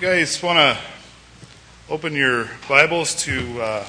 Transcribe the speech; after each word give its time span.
You 0.00 0.06
guys 0.06 0.40
want 0.44 0.58
to 0.58 0.78
open 1.92 2.12
your 2.12 2.48
Bibles 2.68 3.16
to 3.24 3.60
uh, 3.60 3.84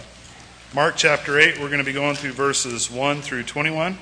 Mark 0.74 0.96
chapter 0.98 1.38
8. 1.38 1.60
We're 1.60 1.68
going 1.68 1.78
to 1.78 1.86
be 1.86 1.94
going 1.94 2.16
through 2.16 2.32
verses 2.32 2.90
1 2.90 3.22
through 3.22 3.44
21. 3.44 3.96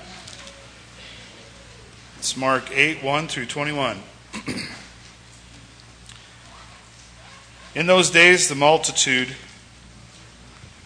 It's 2.17 2.37
Mark 2.37 2.71
8, 2.71 3.03
1 3.03 3.27
through 3.27 3.47
21. 3.47 3.97
In 7.75 7.87
those 7.87 8.09
days, 8.09 8.47
the 8.47 8.55
multitude, 8.55 9.35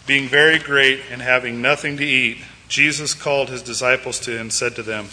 being 0.08 0.26
very 0.26 0.58
great 0.58 1.02
and 1.08 1.22
having 1.22 1.62
nothing 1.62 1.98
to 1.98 2.04
eat, 2.04 2.38
Jesus 2.66 3.14
called 3.14 3.48
his 3.48 3.62
disciples 3.62 4.18
to 4.20 4.32
him 4.32 4.40
and 4.40 4.52
said 4.52 4.74
to 4.74 4.82
them, 4.82 5.06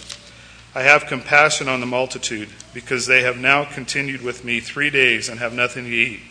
I 0.75 0.83
have 0.83 1.07
compassion 1.07 1.67
on 1.67 1.79
the 1.79 1.87
multitude, 1.87 2.49
because 2.73 3.07
they 3.07 3.23
have 3.23 3.37
now 3.37 3.65
continued 3.65 4.21
with 4.21 4.45
me 4.45 4.59
three 4.59 4.89
days 4.89 5.27
and 5.27 5.39
have 5.39 5.53
nothing 5.53 5.85
to 5.85 5.89
eat. 5.89 6.21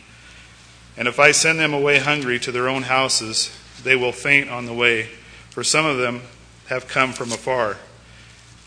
And 0.97 1.09
if 1.09 1.19
I 1.19 1.33
send 1.33 1.59
them 1.59 1.75
away 1.75 1.99
hungry 1.99 2.39
to 2.41 2.53
their 2.53 2.69
own 2.69 2.83
houses, 2.83 3.57
they 3.83 3.97
will 3.97 4.13
faint 4.13 4.49
on 4.49 4.67
the 4.67 4.73
way, 4.73 5.09
for 5.51 5.65
some 5.65 5.87
of 5.87 5.99
them 5.99 6.23
have 6.69 6.87
come 6.87 7.13
from 7.13 7.33
afar. 7.33 7.77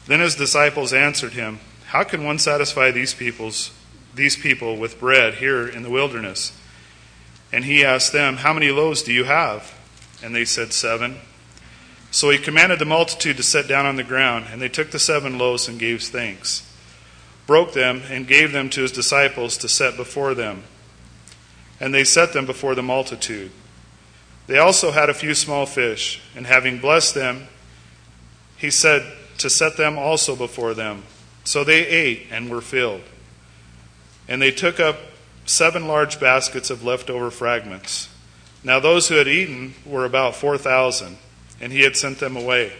Then 0.07 0.19
his 0.19 0.35
disciples 0.35 0.93
answered 0.93 1.33
him, 1.33 1.59
How 1.87 2.03
can 2.03 2.23
one 2.23 2.39
satisfy 2.39 2.91
these 2.91 3.13
peoples, 3.13 3.71
these 4.13 4.35
people 4.35 4.75
with 4.77 4.99
bread 4.99 5.35
here 5.35 5.67
in 5.67 5.83
the 5.83 5.89
wilderness? 5.89 6.57
And 7.51 7.65
he 7.65 7.83
asked 7.83 8.11
them, 8.11 8.37
How 8.37 8.53
many 8.53 8.71
loaves 8.71 9.03
do 9.03 9.13
you 9.13 9.25
have? 9.25 9.73
And 10.23 10.35
they 10.35 10.45
said, 10.45 10.73
Seven. 10.73 11.17
So 12.11 12.29
he 12.29 12.37
commanded 12.37 12.79
the 12.79 12.85
multitude 12.85 13.37
to 13.37 13.43
sit 13.43 13.69
down 13.69 13.85
on 13.85 13.95
the 13.95 14.03
ground, 14.03 14.47
and 14.51 14.61
they 14.61 14.67
took 14.67 14.91
the 14.91 14.99
seven 14.99 15.37
loaves 15.37 15.69
and 15.69 15.79
gave 15.79 16.03
thanks, 16.03 16.69
broke 17.47 17.71
them, 17.71 18.01
and 18.09 18.27
gave 18.27 18.51
them 18.51 18.69
to 18.71 18.81
his 18.81 18.91
disciples 18.91 19.57
to 19.57 19.69
set 19.69 19.95
before 19.95 20.33
them. 20.33 20.63
And 21.79 21.93
they 21.93 22.03
set 22.03 22.33
them 22.33 22.45
before 22.45 22.75
the 22.75 22.83
multitude. 22.83 23.51
They 24.47 24.57
also 24.57 24.91
had 24.91 25.09
a 25.09 25.13
few 25.13 25.33
small 25.33 25.65
fish, 25.65 26.21
and 26.35 26.45
having 26.45 26.79
blessed 26.79 27.15
them, 27.15 27.47
he 28.57 28.69
said 28.69 29.09
to 29.37 29.49
set 29.49 29.77
them 29.77 29.97
also 29.97 30.35
before 30.35 30.73
them. 30.73 31.03
So 31.45 31.63
they 31.63 31.87
ate 31.87 32.27
and 32.29 32.49
were 32.49 32.61
filled. 32.61 33.03
And 34.27 34.41
they 34.41 34.51
took 34.51 34.79
up 34.81 34.97
seven 35.45 35.87
large 35.87 36.19
baskets 36.19 36.69
of 36.69 36.83
leftover 36.83 37.31
fragments. 37.31 38.09
Now 38.63 38.79
those 38.79 39.07
who 39.07 39.15
had 39.15 39.27
eaten 39.29 39.75
were 39.85 40.05
about 40.05 40.35
four 40.35 40.57
thousand 40.57 41.17
and 41.61 41.71
he 41.71 41.81
had 41.81 41.95
sent 41.95 42.19
them 42.19 42.35
away. 42.35 42.73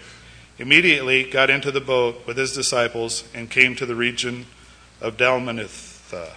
Immediately 0.58 1.24
got 1.24 1.50
into 1.50 1.72
the 1.72 1.80
boat 1.80 2.26
with 2.28 2.36
his 2.36 2.54
disciples 2.54 3.24
and 3.34 3.50
came 3.50 3.76
to 3.76 3.86
the 3.86 3.96
region 3.96 4.48
of 5.00 5.18
Dalmanutha. 5.18 6.32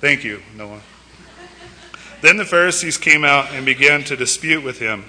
Thank 0.00 0.24
you, 0.24 0.42
Noah. 0.56 0.80
Then 2.20 2.36
the 2.38 2.44
Pharisees 2.44 2.98
came 2.98 3.24
out 3.24 3.52
and 3.52 3.64
began 3.64 4.02
to 4.04 4.16
dispute 4.16 4.64
with 4.64 4.78
him, 4.78 5.04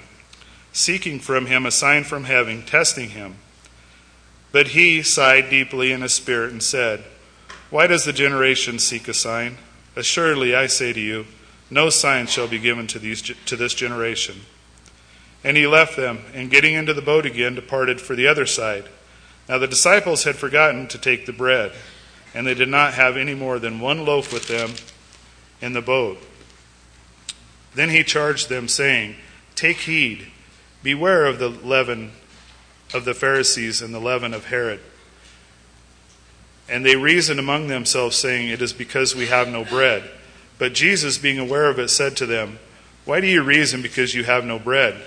seeking 0.72 1.18
from 1.18 1.46
him 1.46 1.66
a 1.66 1.70
sign 1.70 2.04
from 2.04 2.24
heaven, 2.24 2.62
testing 2.62 3.10
him. 3.10 3.36
But 4.52 4.68
he 4.68 5.02
sighed 5.02 5.50
deeply 5.50 5.92
in 5.92 6.02
his 6.02 6.14
spirit 6.14 6.52
and 6.52 6.62
said, 6.62 7.04
Why 7.68 7.86
does 7.86 8.04
the 8.04 8.12
generation 8.12 8.78
seek 8.78 9.08
a 9.08 9.14
sign? 9.14 9.58
Assuredly, 9.96 10.54
I 10.54 10.66
say 10.66 10.92
to 10.92 11.00
you, 11.00 11.26
no 11.70 11.90
sign 11.90 12.26
shall 12.26 12.48
be 12.48 12.58
given 12.58 12.86
to, 12.88 12.98
these, 12.98 13.22
to 13.22 13.56
this 13.56 13.74
generation. 13.74 14.42
And 15.42 15.56
he 15.56 15.66
left 15.66 15.96
them, 15.96 16.20
and 16.34 16.50
getting 16.50 16.74
into 16.74 16.94
the 16.94 17.02
boat 17.02 17.26
again, 17.26 17.54
departed 17.54 18.00
for 18.00 18.16
the 18.16 18.26
other 18.26 18.46
side. 18.46 18.88
Now 19.48 19.58
the 19.58 19.68
disciples 19.68 20.24
had 20.24 20.36
forgotten 20.36 20.88
to 20.88 20.98
take 20.98 21.26
the 21.26 21.32
bread, 21.32 21.72
and 22.34 22.46
they 22.46 22.54
did 22.54 22.68
not 22.68 22.94
have 22.94 23.16
any 23.16 23.34
more 23.34 23.58
than 23.58 23.80
one 23.80 24.04
loaf 24.04 24.32
with 24.32 24.48
them 24.48 24.72
in 25.60 25.72
the 25.72 25.82
boat. 25.82 26.18
Then 27.74 27.90
he 27.90 28.02
charged 28.02 28.48
them, 28.48 28.68
saying, 28.68 29.16
Take 29.54 29.78
heed, 29.78 30.28
beware 30.82 31.26
of 31.26 31.38
the 31.38 31.48
leaven 31.48 32.12
of 32.94 33.04
the 33.04 33.14
Pharisees 33.14 33.82
and 33.82 33.94
the 33.94 34.00
leaven 34.00 34.32
of 34.32 34.46
Herod. 34.46 34.80
And 36.68 36.84
they 36.84 36.96
reasoned 36.96 37.38
among 37.38 37.68
themselves, 37.68 38.16
saying, 38.16 38.48
It 38.48 38.62
is 38.62 38.72
because 38.72 39.14
we 39.14 39.26
have 39.26 39.48
no 39.48 39.64
bread. 39.64 40.10
But 40.58 40.72
Jesus, 40.72 41.18
being 41.18 41.38
aware 41.38 41.66
of 41.66 41.78
it, 41.78 41.88
said 41.88 42.16
to 42.16 42.26
them, 42.26 42.58
Why 43.04 43.20
do 43.20 43.26
you 43.26 43.42
reason 43.42 43.82
because 43.82 44.14
you 44.14 44.24
have 44.24 44.44
no 44.44 44.58
bread? 44.58 45.02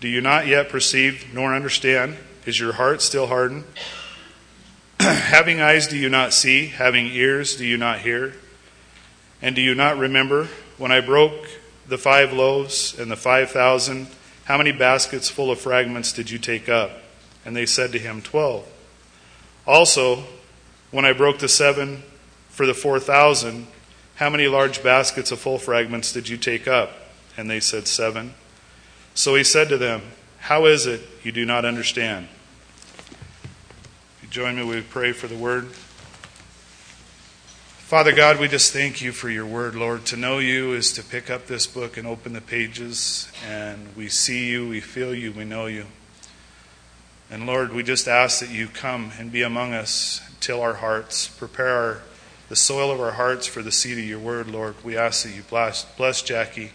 Do 0.00 0.08
you 0.08 0.20
not 0.20 0.46
yet 0.46 0.68
perceive 0.68 1.32
nor 1.32 1.54
understand? 1.54 2.16
Is 2.46 2.58
your 2.58 2.72
heart 2.72 3.02
still 3.02 3.26
hardened? 3.26 3.64
Having 5.00 5.60
eyes, 5.60 5.86
do 5.86 5.96
you 5.96 6.08
not 6.08 6.32
see? 6.32 6.66
Having 6.66 7.06
ears, 7.08 7.56
do 7.56 7.66
you 7.66 7.76
not 7.76 8.00
hear? 8.00 8.34
And 9.40 9.54
do 9.54 9.62
you 9.62 9.74
not 9.74 9.98
remember 9.98 10.48
when 10.76 10.90
I 10.90 11.00
broke 11.00 11.46
the 11.86 11.98
five 11.98 12.32
loaves 12.32 12.98
and 12.98 13.10
the 13.10 13.16
five 13.16 13.50
thousand? 13.50 14.08
How 14.44 14.58
many 14.58 14.72
baskets 14.72 15.28
full 15.28 15.50
of 15.50 15.60
fragments 15.60 16.12
did 16.12 16.30
you 16.30 16.38
take 16.38 16.68
up? 16.68 16.90
And 17.44 17.54
they 17.54 17.66
said 17.66 17.92
to 17.92 17.98
him, 17.98 18.22
Twelve. 18.22 18.66
Also, 19.66 20.24
when 20.90 21.04
I 21.04 21.12
broke 21.12 21.38
the 21.38 21.48
seven 21.48 22.02
for 22.48 22.66
the 22.66 22.74
four 22.74 22.98
thousand, 22.98 23.66
how 24.18 24.28
many 24.28 24.48
large 24.48 24.82
baskets 24.82 25.30
of 25.30 25.38
full 25.38 25.58
fragments 25.58 26.12
did 26.12 26.28
you 26.28 26.36
take 26.36 26.66
up? 26.66 26.90
And 27.36 27.48
they 27.48 27.60
said, 27.60 27.86
Seven. 27.86 28.34
So 29.14 29.36
he 29.36 29.44
said 29.44 29.68
to 29.68 29.78
them, 29.78 30.02
How 30.40 30.66
is 30.66 30.86
it 30.86 31.00
you 31.22 31.30
do 31.30 31.44
not 31.44 31.64
understand? 31.64 32.26
You 34.20 34.28
join 34.28 34.56
me, 34.56 34.64
we 34.64 34.80
pray 34.80 35.12
for 35.12 35.28
the 35.28 35.36
word. 35.36 35.68
Father 37.78 38.12
God, 38.12 38.40
we 38.40 38.48
just 38.48 38.72
thank 38.72 39.00
you 39.00 39.12
for 39.12 39.30
your 39.30 39.46
word, 39.46 39.76
Lord. 39.76 40.04
To 40.06 40.16
know 40.16 40.38
you 40.40 40.72
is 40.72 40.92
to 40.94 41.04
pick 41.04 41.30
up 41.30 41.46
this 41.46 41.68
book 41.68 41.96
and 41.96 42.06
open 42.06 42.32
the 42.32 42.40
pages, 42.40 43.30
and 43.48 43.94
we 43.96 44.08
see 44.08 44.48
you, 44.48 44.68
we 44.68 44.80
feel 44.80 45.14
you, 45.14 45.30
we 45.30 45.44
know 45.44 45.66
you. 45.66 45.86
And 47.30 47.46
Lord, 47.46 47.72
we 47.72 47.84
just 47.84 48.08
ask 48.08 48.40
that 48.40 48.50
you 48.50 48.66
come 48.66 49.12
and 49.16 49.30
be 49.30 49.42
among 49.42 49.74
us, 49.74 50.20
till 50.40 50.60
our 50.60 50.74
hearts, 50.74 51.28
prepare 51.28 51.68
our 51.68 52.02
the 52.48 52.56
soil 52.56 52.90
of 52.90 53.00
our 53.00 53.12
hearts 53.12 53.46
for 53.46 53.62
the 53.62 53.72
seed 53.72 53.98
of 53.98 54.04
your 54.04 54.18
word, 54.18 54.48
Lord. 54.48 54.74
We 54.84 54.96
ask 54.96 55.24
that 55.24 55.34
you 55.34 55.42
bless, 55.42 55.84
bless 55.96 56.22
Jackie 56.22 56.72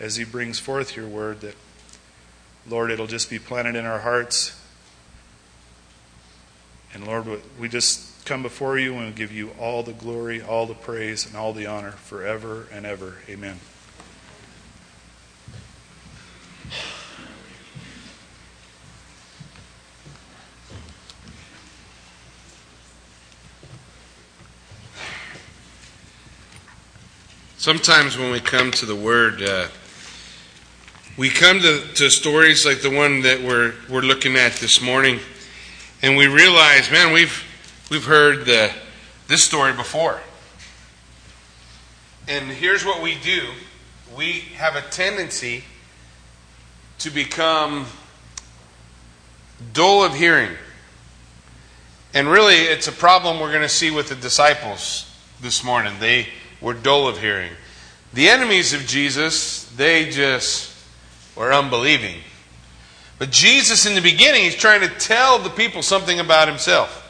as 0.00 0.16
he 0.16 0.24
brings 0.24 0.58
forth 0.58 0.96
your 0.96 1.06
word, 1.06 1.40
that, 1.42 1.54
Lord, 2.68 2.90
it'll 2.90 3.06
just 3.06 3.30
be 3.30 3.38
planted 3.38 3.76
in 3.76 3.84
our 3.84 4.00
hearts. 4.00 4.60
And 6.92 7.06
Lord, 7.06 7.26
we 7.58 7.68
just 7.68 8.24
come 8.24 8.42
before 8.42 8.78
you 8.78 8.94
and 8.96 9.14
give 9.14 9.32
you 9.32 9.50
all 9.58 9.82
the 9.82 9.92
glory, 9.92 10.42
all 10.42 10.66
the 10.66 10.74
praise, 10.74 11.26
and 11.26 11.36
all 11.36 11.52
the 11.52 11.66
honor 11.66 11.92
forever 11.92 12.66
and 12.72 12.86
ever. 12.86 13.18
Amen. 13.28 13.60
Sometimes 27.64 28.18
when 28.18 28.30
we 28.30 28.40
come 28.40 28.72
to 28.72 28.84
the 28.84 28.94
Word, 28.94 29.40
uh, 29.40 29.68
we 31.16 31.30
come 31.30 31.60
to, 31.60 31.80
to 31.94 32.10
stories 32.10 32.66
like 32.66 32.82
the 32.82 32.90
one 32.90 33.22
that 33.22 33.40
we're, 33.40 33.72
we're 33.88 34.02
looking 34.02 34.36
at 34.36 34.52
this 34.56 34.82
morning, 34.82 35.18
and 36.02 36.14
we 36.14 36.26
realize, 36.26 36.90
man, 36.90 37.10
we've, 37.10 37.42
we've 37.90 38.04
heard 38.04 38.44
the, 38.44 38.70
this 39.28 39.42
story 39.42 39.72
before. 39.72 40.20
And 42.28 42.50
here's 42.50 42.84
what 42.84 43.02
we 43.02 43.16
do 43.24 43.48
we 44.14 44.40
have 44.56 44.76
a 44.76 44.82
tendency 44.82 45.64
to 46.98 47.08
become 47.08 47.86
dull 49.72 50.04
of 50.04 50.14
hearing. 50.14 50.50
And 52.12 52.28
really, 52.28 52.56
it's 52.56 52.88
a 52.88 52.92
problem 52.92 53.40
we're 53.40 53.52
going 53.52 53.62
to 53.62 53.70
see 53.70 53.90
with 53.90 54.10
the 54.10 54.16
disciples 54.16 55.10
this 55.40 55.64
morning. 55.64 55.94
They 55.98 56.28
were 56.64 56.74
dull 56.74 57.06
of 57.06 57.20
hearing. 57.20 57.52
The 58.14 58.28
enemies 58.30 58.72
of 58.72 58.86
Jesus, 58.86 59.64
they 59.76 60.08
just 60.08 60.74
were 61.36 61.52
unbelieving. 61.52 62.16
But 63.18 63.30
Jesus, 63.30 63.86
in 63.86 63.94
the 63.94 64.00
beginning, 64.00 64.44
he's 64.44 64.56
trying 64.56 64.80
to 64.80 64.88
tell 64.88 65.38
the 65.38 65.50
people 65.50 65.82
something 65.82 66.18
about 66.18 66.48
himself. 66.48 67.02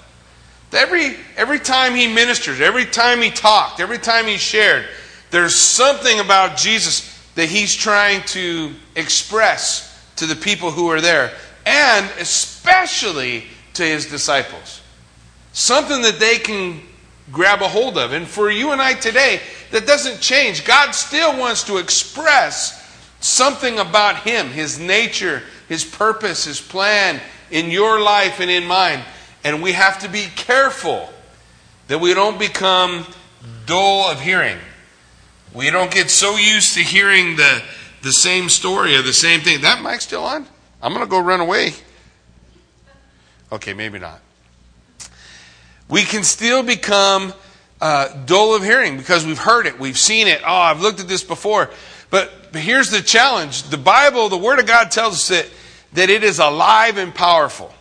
Every, 0.73 1.15
every 1.37 1.61
time 1.61 1.95
he 1.95 2.13
ministered, 2.13 2.61
every 2.61 2.85
time 2.85 3.23
he 3.23 3.31
talked, 3.31 3.79
every 3.79 3.99
time 3.99 4.27
he 4.27 4.39
shared, 4.39 4.87
there's 5.31 5.55
something 5.55 6.19
about 6.19 6.57
Jesus 6.57 7.11
that 7.37 7.49
he's 7.49 7.75
trying 7.75 8.23
to 8.23 8.73
express 8.97 9.91
to 10.17 10.27
the 10.27 10.35
people 10.35 10.73
who 10.73 10.91
are 10.91 11.01
there, 11.01 11.33
and 11.65 12.11
especially 12.19 13.45
to 13.75 13.85
his 13.85 14.07
disciples. 14.07 14.81
Something 15.53 16.03
that 16.03 16.19
they 16.19 16.39
can 16.39 16.81
grab 17.33 17.63
a 17.63 17.69
hold 17.69 17.99
of. 17.99 18.13
And 18.13 18.27
for 18.27 18.51
you 18.51 18.71
and 18.73 18.81
I 18.81 18.95
today, 18.95 19.41
that 19.71 19.87
doesn't 19.87 20.21
change. 20.21 20.65
God 20.65 20.93
still 20.93 21.39
wants 21.39 21.65
to 21.65 21.79
express 21.79 22.81
something 23.21 23.79
about 23.79 24.19
Him, 24.19 24.49
His 24.49 24.79
nature, 24.79 25.43
His 25.69 25.85
purpose, 25.85 26.45
His 26.45 26.61
plan 26.61 27.21
in 27.51 27.71
your 27.71 28.01
life 28.01 28.41
and 28.41 28.51
in 28.51 28.67
mine. 28.67 29.01
And 29.43 29.63
we 29.63 29.73
have 29.73 29.99
to 30.01 30.09
be 30.09 30.27
careful 30.37 31.09
that 31.89 32.01
we 32.01 32.15
don't 32.15 32.39
become 32.39 33.07
dull 33.67 34.11
of 34.11 34.21
hearing. 34.21 34.59
We 35.53 35.71
don't 35.71 35.91
get 35.91 36.11
so 36.11 36.37
used 36.37 36.75
to 36.75 36.81
hearing 36.81 37.37
the, 37.37 37.63
the 38.03 38.13
same 38.13 38.49
story 38.49 38.97
or 38.97 39.03
the 39.03 39.13
same 39.13 39.41
thing. 39.41 39.61
That 39.61 39.83
mic's 39.83 40.05
still 40.05 40.25
on? 40.25 40.47
I'm 40.83 40.93
going 40.93 41.05
to 41.05 41.11
go 41.11 41.21
run 41.21 41.41
away. 41.41 41.75
Okay, 43.53 43.73
maybe 43.73 43.99
not. 43.99 44.21
We 45.95 46.03
can 46.03 46.25
still 46.25 46.65
become 46.65 47.33
uh, 47.81 48.09
dull 48.25 48.57
of 48.57 48.65
hearing 48.65 48.97
because 48.97 49.25
we've 49.25 49.39
heard 49.39 49.69
it, 49.69 49.79
we've 49.79 49.97
seen 49.97 50.27
it. 50.27 50.43
Oh, 50.45 50.53
I've 50.53 50.81
looked 50.81 50.99
at 50.99 51.07
this 51.07 51.23
before. 51.23 51.71
But, 52.11 52.51
but 52.51 52.63
here's 52.63 52.91
the 52.91 53.01
challenge 53.01 53.63
the 53.63 53.77
Bible, 53.77 54.29
the 54.29 54.37
Word 54.37 54.59
of 54.59 54.67
God 54.67 54.91
tells 54.91 55.15
us 55.15 55.29
that, 55.29 55.49
that 55.93 56.11
it 56.11 56.25
is 56.25 56.41
alive 56.41 56.99
and 56.99 57.15
powerful. 57.15 57.73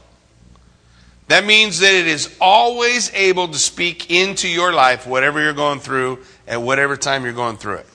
That 1.28 1.44
means 1.44 1.80
that 1.80 1.92
it 1.92 2.06
is 2.06 2.38
always 2.40 3.12
able 3.16 3.48
to 3.48 3.58
speak 3.58 4.12
into 4.12 4.48
your 4.48 4.74
life, 4.74 5.08
whatever 5.08 5.42
you're 5.42 5.54
going 5.54 5.80
through, 5.80 6.20
at 6.48 6.62
whatever 6.62 6.96
time 6.96 7.24
you're 7.24 7.34
going 7.34 7.58
through 7.58 7.78
it. 7.78 7.88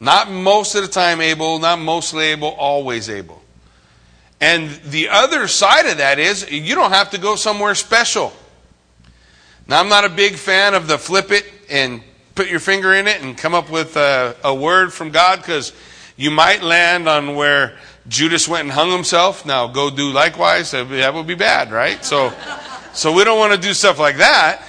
Not 0.00 0.30
most 0.30 0.74
of 0.74 0.82
the 0.82 0.88
time 0.88 1.22
able, 1.22 1.58
not 1.60 1.78
mostly 1.78 2.24
able, 2.24 2.48
always 2.48 3.08
able. 3.08 3.42
And 4.38 4.68
the 4.68 5.08
other 5.08 5.48
side 5.48 5.86
of 5.86 5.96
that 5.96 6.18
is 6.18 6.50
you 6.50 6.74
don't 6.74 6.92
have 6.92 7.12
to 7.12 7.18
go 7.18 7.36
somewhere 7.36 7.74
special. 7.74 8.34
Now, 9.68 9.80
I'm 9.80 9.90
not 9.90 10.06
a 10.06 10.08
big 10.08 10.36
fan 10.36 10.72
of 10.72 10.88
the 10.88 10.96
flip 10.96 11.30
it 11.30 11.44
and 11.68 12.00
put 12.34 12.48
your 12.48 12.58
finger 12.58 12.94
in 12.94 13.06
it 13.06 13.22
and 13.22 13.36
come 13.36 13.52
up 13.52 13.70
with 13.70 13.98
a, 13.98 14.34
a 14.42 14.54
word 14.54 14.94
from 14.94 15.10
God 15.10 15.40
because 15.40 15.74
you 16.16 16.30
might 16.30 16.62
land 16.62 17.06
on 17.06 17.34
where 17.34 17.76
Judas 18.08 18.48
went 18.48 18.62
and 18.62 18.72
hung 18.72 18.90
himself. 18.90 19.44
Now 19.44 19.66
go 19.66 19.90
do 19.90 20.10
likewise. 20.10 20.70
That 20.70 21.12
would 21.12 21.26
be 21.26 21.34
bad, 21.34 21.70
right? 21.70 22.02
So, 22.02 22.32
so 22.94 23.12
we 23.12 23.24
don't 23.24 23.38
want 23.38 23.52
to 23.52 23.60
do 23.60 23.74
stuff 23.74 23.98
like 23.98 24.16
that. 24.16 24.62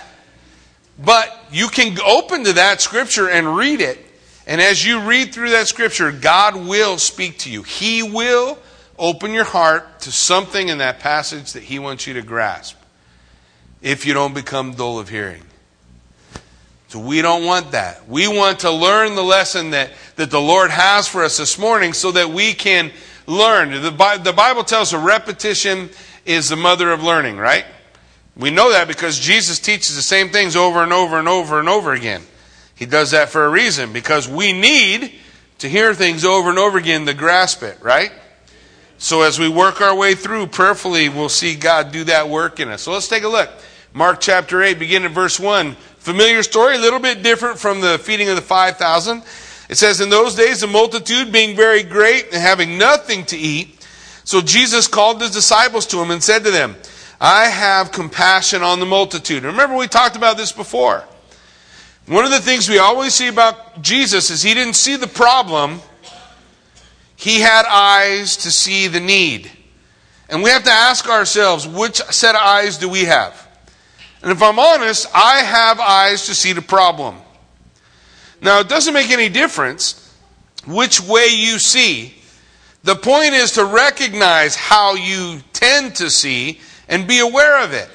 But 1.01 1.33
you 1.49 1.69
can 1.69 1.97
open 2.01 2.43
to 2.43 2.53
that 2.53 2.81
scripture 2.81 3.29
and 3.29 3.55
read 3.55 3.79
it. 3.79 4.05
And 4.45 4.59
as 4.59 4.85
you 4.85 4.99
read 4.99 5.33
through 5.33 5.51
that 5.51 5.69
scripture, 5.69 6.11
God 6.11 6.57
will 6.57 6.97
speak 6.97 7.37
to 7.39 7.49
you. 7.49 7.63
He 7.63 8.03
will 8.03 8.59
open 8.97 9.31
your 9.31 9.45
heart 9.45 10.01
to 10.01 10.11
something 10.11 10.67
in 10.67 10.79
that 10.79 10.99
passage 10.99 11.53
that 11.53 11.63
He 11.63 11.79
wants 11.79 12.05
you 12.05 12.15
to 12.15 12.21
grasp 12.21 12.78
if 13.81 14.05
you 14.05 14.13
don't 14.13 14.33
become 14.33 14.73
dull 14.73 14.99
of 14.99 15.09
hearing. 15.09 15.41
So 16.89 16.99
we 16.99 17.21
don't 17.21 17.45
want 17.45 17.71
that. 17.71 18.09
We 18.09 18.27
want 18.27 18.61
to 18.61 18.71
learn 18.71 19.15
the 19.15 19.23
lesson 19.23 19.71
that, 19.71 19.91
that 20.15 20.31
the 20.31 20.41
Lord 20.41 20.71
has 20.71 21.07
for 21.07 21.23
us 21.23 21.37
this 21.37 21.59
morning 21.59 21.93
so 21.93 22.11
that 22.11 22.29
we 22.31 22.53
can 22.53 22.91
learn. 23.27 23.69
The, 23.69 24.19
the 24.23 24.33
Bible 24.33 24.63
tells 24.63 24.93
us 24.93 24.99
repetition 24.99 25.91
is 26.25 26.49
the 26.49 26.55
mother 26.55 26.91
of 26.91 27.03
learning, 27.03 27.37
right? 27.37 27.65
We 28.35 28.49
know 28.49 28.71
that 28.71 28.87
because 28.87 29.19
Jesus 29.19 29.59
teaches 29.59 29.95
the 29.95 30.01
same 30.01 30.29
things 30.29 30.55
over 30.55 30.81
and 30.81 30.91
over 30.91 31.19
and 31.19 31.27
over 31.27 31.59
and 31.59 31.69
over 31.69 31.93
again. 31.93 32.23
He 32.73 32.85
does 32.85 33.11
that 33.11 33.29
for 33.29 33.45
a 33.45 33.49
reason 33.49 33.93
because 33.93 34.27
we 34.27 34.53
need 34.53 35.13
to 35.59 35.69
hear 35.69 35.93
things 35.93 36.25
over 36.25 36.49
and 36.49 36.57
over 36.57 36.77
again 36.77 37.05
to 37.05 37.13
grasp 37.13 37.61
it, 37.61 37.77
right? 37.81 38.11
So 38.97 39.21
as 39.21 39.37
we 39.37 39.47
work 39.47 39.79
our 39.81 39.95
way 39.95 40.15
through 40.15 40.47
prayerfully, 40.47 41.09
we'll 41.09 41.29
see 41.29 41.55
God 41.55 41.91
do 41.91 42.05
that 42.05 42.29
work 42.29 42.59
in 42.59 42.69
us. 42.69 42.81
So 42.81 42.93
let's 42.93 43.07
take 43.07 43.23
a 43.23 43.27
look. 43.27 43.49
Mark 43.93 44.19
chapter 44.19 44.61
8, 44.61 44.77
beginning 44.77 45.07
in 45.07 45.13
verse 45.13 45.39
1. 45.39 45.75
Familiar 45.97 46.43
story, 46.43 46.75
a 46.75 46.79
little 46.79 46.99
bit 46.99 47.23
different 47.23 47.57
from 47.57 47.81
the 47.81 47.97
feeding 47.97 48.29
of 48.29 48.35
the 48.35 48.41
5,000. 48.41 49.23
It 49.67 49.75
says, 49.75 49.99
In 49.99 50.09
those 50.09 50.35
days, 50.35 50.61
the 50.61 50.67
multitude 50.67 51.31
being 51.31 51.55
very 51.55 51.81
great 51.81 52.25
and 52.25 52.35
having 52.35 52.77
nothing 52.77 53.25
to 53.25 53.37
eat, 53.37 53.83
so 54.23 54.41
Jesus 54.41 54.87
called 54.87 55.21
his 55.21 55.31
disciples 55.31 55.87
to 55.87 55.97
him 55.99 56.11
and 56.11 56.21
said 56.21 56.43
to 56.43 56.51
them, 56.51 56.75
I 57.19 57.45
have 57.45 57.91
compassion 57.91 58.61
on 58.61 58.79
the 58.79 58.85
multitude. 58.85 59.43
Remember, 59.43 59.75
we 59.75 59.87
talked 59.87 60.15
about 60.15 60.37
this 60.37 60.51
before. 60.51 61.03
One 62.05 62.25
of 62.25 62.31
the 62.31 62.39
things 62.39 62.69
we 62.69 62.77
always 62.77 63.15
see 63.15 63.27
about 63.27 63.81
Jesus 63.81 64.29
is 64.29 64.43
he 64.43 64.53
didn't 64.53 64.75
see 64.75 64.97
the 64.97 65.07
problem, 65.07 65.81
he 67.15 67.39
had 67.41 67.65
eyes 67.65 68.37
to 68.37 68.51
see 68.51 68.87
the 68.87 68.99
need. 68.99 69.49
And 70.29 70.43
we 70.43 70.51
have 70.51 70.63
to 70.63 70.71
ask 70.71 71.09
ourselves, 71.09 71.67
which 71.67 71.95
set 71.95 72.35
of 72.35 72.41
eyes 72.41 72.77
do 72.77 72.87
we 72.87 73.05
have? 73.05 73.48
And 74.21 74.31
if 74.31 74.41
I'm 74.41 74.59
honest, 74.59 75.07
I 75.13 75.39
have 75.39 75.79
eyes 75.79 76.25
to 76.25 76.35
see 76.35 76.53
the 76.53 76.61
problem. 76.61 77.15
Now, 78.41 78.59
it 78.59 78.69
doesn't 78.69 78.93
make 78.93 79.11
any 79.11 79.29
difference 79.29 80.13
which 80.65 81.01
way 81.01 81.27
you 81.27 81.59
see. 81.59 82.13
The 82.83 82.95
point 82.95 83.33
is 83.33 83.53
to 83.53 83.65
recognize 83.65 84.55
how 84.55 84.95
you 84.95 85.39
tend 85.53 85.95
to 85.95 86.09
see 86.09 86.59
and 86.87 87.07
be 87.07 87.19
aware 87.19 87.63
of 87.63 87.73
it. 87.73 87.89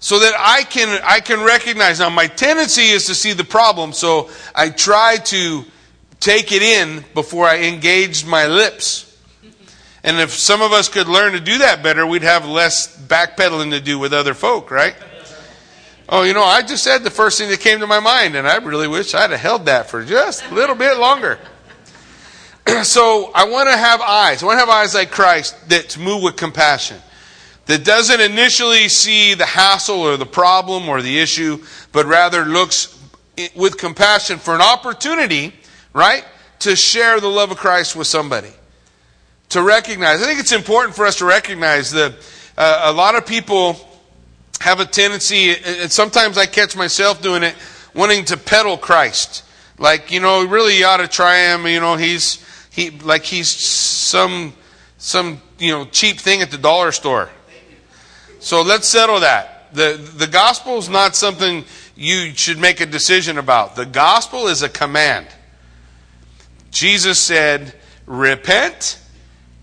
So 0.00 0.18
that 0.18 0.34
I 0.36 0.64
can, 0.64 1.00
I 1.04 1.20
can 1.20 1.44
recognize. 1.44 2.00
Now, 2.00 2.10
my 2.10 2.26
tendency 2.26 2.88
is 2.90 3.06
to 3.06 3.14
see 3.14 3.32
the 3.32 3.44
problem, 3.44 3.92
so 3.92 4.30
I 4.52 4.70
try 4.70 5.16
to 5.16 5.64
take 6.18 6.50
it 6.50 6.62
in 6.62 7.04
before 7.14 7.46
I 7.46 7.62
engage 7.62 8.26
my 8.26 8.48
lips. 8.48 9.08
And 10.02 10.18
if 10.18 10.30
some 10.32 10.60
of 10.60 10.72
us 10.72 10.88
could 10.88 11.06
learn 11.06 11.32
to 11.32 11.40
do 11.40 11.58
that 11.58 11.84
better, 11.84 12.04
we'd 12.04 12.22
have 12.22 12.46
less 12.46 12.96
backpedaling 13.06 13.70
to 13.70 13.80
do 13.80 14.00
with 14.00 14.12
other 14.12 14.34
folk, 14.34 14.72
right? 14.72 14.96
Oh, 16.08 16.24
you 16.24 16.34
know, 16.34 16.42
I 16.42 16.62
just 16.62 16.82
said 16.82 17.04
the 17.04 17.10
first 17.10 17.38
thing 17.38 17.48
that 17.50 17.60
came 17.60 17.80
to 17.80 17.86
my 17.86 18.00
mind, 18.00 18.34
and 18.34 18.46
I 18.46 18.56
really 18.56 18.88
wish 18.88 19.14
I'd 19.14 19.30
have 19.30 19.40
held 19.40 19.66
that 19.66 19.88
for 19.88 20.04
just 20.04 20.44
a 20.50 20.54
little 20.54 20.74
bit 20.74 20.98
longer. 20.98 21.38
so 22.82 23.30
I 23.34 23.44
want 23.44 23.68
to 23.68 23.76
have 23.76 24.00
eyes. 24.00 24.42
I 24.42 24.46
want 24.46 24.56
to 24.56 24.60
have 24.60 24.68
eyes 24.68 24.94
like 24.94 25.10
Christ 25.10 25.68
that 25.68 25.96
move 25.98 26.22
with 26.22 26.36
compassion. 26.36 26.98
That 27.66 27.84
doesn't 27.84 28.20
initially 28.20 28.88
see 28.88 29.34
the 29.34 29.46
hassle 29.46 30.00
or 30.00 30.16
the 30.16 30.26
problem 30.26 30.88
or 30.88 31.00
the 31.00 31.20
issue, 31.20 31.62
but 31.92 32.06
rather 32.06 32.44
looks 32.44 32.98
with 33.54 33.78
compassion 33.78 34.38
for 34.38 34.54
an 34.54 34.60
opportunity, 34.60 35.54
right, 35.92 36.24
to 36.60 36.74
share 36.74 37.20
the 37.20 37.28
love 37.28 37.52
of 37.52 37.56
Christ 37.56 37.94
with 37.94 38.08
somebody. 38.08 38.50
To 39.50 39.62
recognize. 39.62 40.22
I 40.22 40.26
think 40.26 40.40
it's 40.40 40.52
important 40.52 40.96
for 40.96 41.06
us 41.06 41.18
to 41.18 41.24
recognize 41.24 41.92
that 41.92 42.14
uh, 42.58 42.82
a 42.84 42.92
lot 42.92 43.14
of 43.14 43.26
people 43.26 43.91
have 44.62 44.78
a 44.78 44.84
tendency, 44.84 45.56
and 45.56 45.90
sometimes 45.90 46.38
I 46.38 46.46
catch 46.46 46.76
myself 46.76 47.20
doing 47.20 47.42
it, 47.42 47.56
wanting 47.94 48.24
to 48.26 48.36
peddle 48.36 48.78
Christ. 48.78 49.44
Like, 49.76 50.12
you 50.12 50.20
know, 50.20 50.46
really 50.46 50.78
you 50.78 50.86
ought 50.86 50.98
to 50.98 51.08
try 51.08 51.52
him, 51.52 51.66
you 51.66 51.80
know, 51.80 51.96
he's, 51.96 52.44
he, 52.70 52.90
like 52.90 53.24
he's 53.24 53.48
some, 53.48 54.52
some, 54.98 55.42
you 55.58 55.72
know, 55.72 55.84
cheap 55.86 56.18
thing 56.18 56.42
at 56.42 56.52
the 56.52 56.58
dollar 56.58 56.92
store. 56.92 57.28
So 58.38 58.62
let's 58.62 58.86
settle 58.86 59.20
that. 59.20 59.74
The, 59.74 60.00
the 60.16 60.28
gospel 60.28 60.78
is 60.78 60.88
not 60.88 61.16
something 61.16 61.64
you 61.96 62.32
should 62.34 62.58
make 62.58 62.80
a 62.80 62.86
decision 62.86 63.38
about. 63.38 63.74
The 63.74 63.86
gospel 63.86 64.46
is 64.46 64.62
a 64.62 64.68
command. 64.68 65.26
Jesus 66.70 67.18
said, 67.18 67.74
repent 68.06 69.00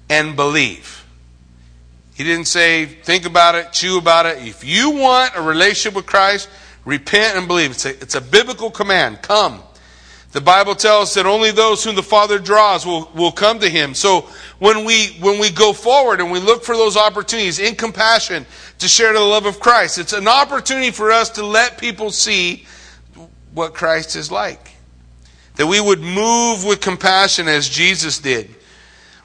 and 0.10 0.36
believe. 0.36 0.99
He 2.19 2.25
didn't 2.25 2.49
say, 2.49 2.83
think 2.83 3.25
about 3.25 3.55
it, 3.55 3.71
chew 3.71 3.97
about 3.97 4.25
it. 4.25 4.45
If 4.45 4.65
you 4.65 4.89
want 4.89 5.38
a 5.38 5.41
relationship 5.41 5.95
with 5.95 6.05
Christ, 6.05 6.49
repent 6.83 7.38
and 7.38 7.47
believe. 7.47 7.71
It's 7.71 7.85
a, 7.85 7.91
it's 7.91 8.15
a 8.15 8.19
biblical 8.19 8.69
command. 8.69 9.21
Come. 9.21 9.63
The 10.33 10.41
Bible 10.41 10.75
tells 10.75 11.03
us 11.03 11.13
that 11.13 11.25
only 11.25 11.51
those 11.51 11.81
whom 11.81 11.95
the 11.95 12.03
Father 12.03 12.38
draws 12.38 12.85
will, 12.85 13.09
will 13.15 13.31
come 13.31 13.59
to 13.59 13.69
Him. 13.69 13.93
So 13.93 14.27
when 14.59 14.83
we, 14.83 15.15
when 15.21 15.39
we 15.39 15.49
go 15.49 15.71
forward 15.71 16.19
and 16.19 16.29
we 16.29 16.41
look 16.41 16.65
for 16.65 16.75
those 16.75 16.97
opportunities 16.97 17.57
in 17.57 17.75
compassion 17.75 18.45
to 18.79 18.89
share 18.89 19.13
the 19.13 19.21
love 19.21 19.45
of 19.45 19.61
Christ, 19.61 19.97
it's 19.97 20.11
an 20.11 20.27
opportunity 20.27 20.91
for 20.91 21.11
us 21.11 21.29
to 21.29 21.45
let 21.45 21.77
people 21.77 22.11
see 22.11 22.65
what 23.53 23.73
Christ 23.73 24.17
is 24.17 24.29
like. 24.29 24.71
That 25.55 25.67
we 25.67 25.79
would 25.79 26.01
move 26.01 26.65
with 26.65 26.81
compassion 26.81 27.47
as 27.47 27.69
Jesus 27.69 28.19
did. 28.19 28.53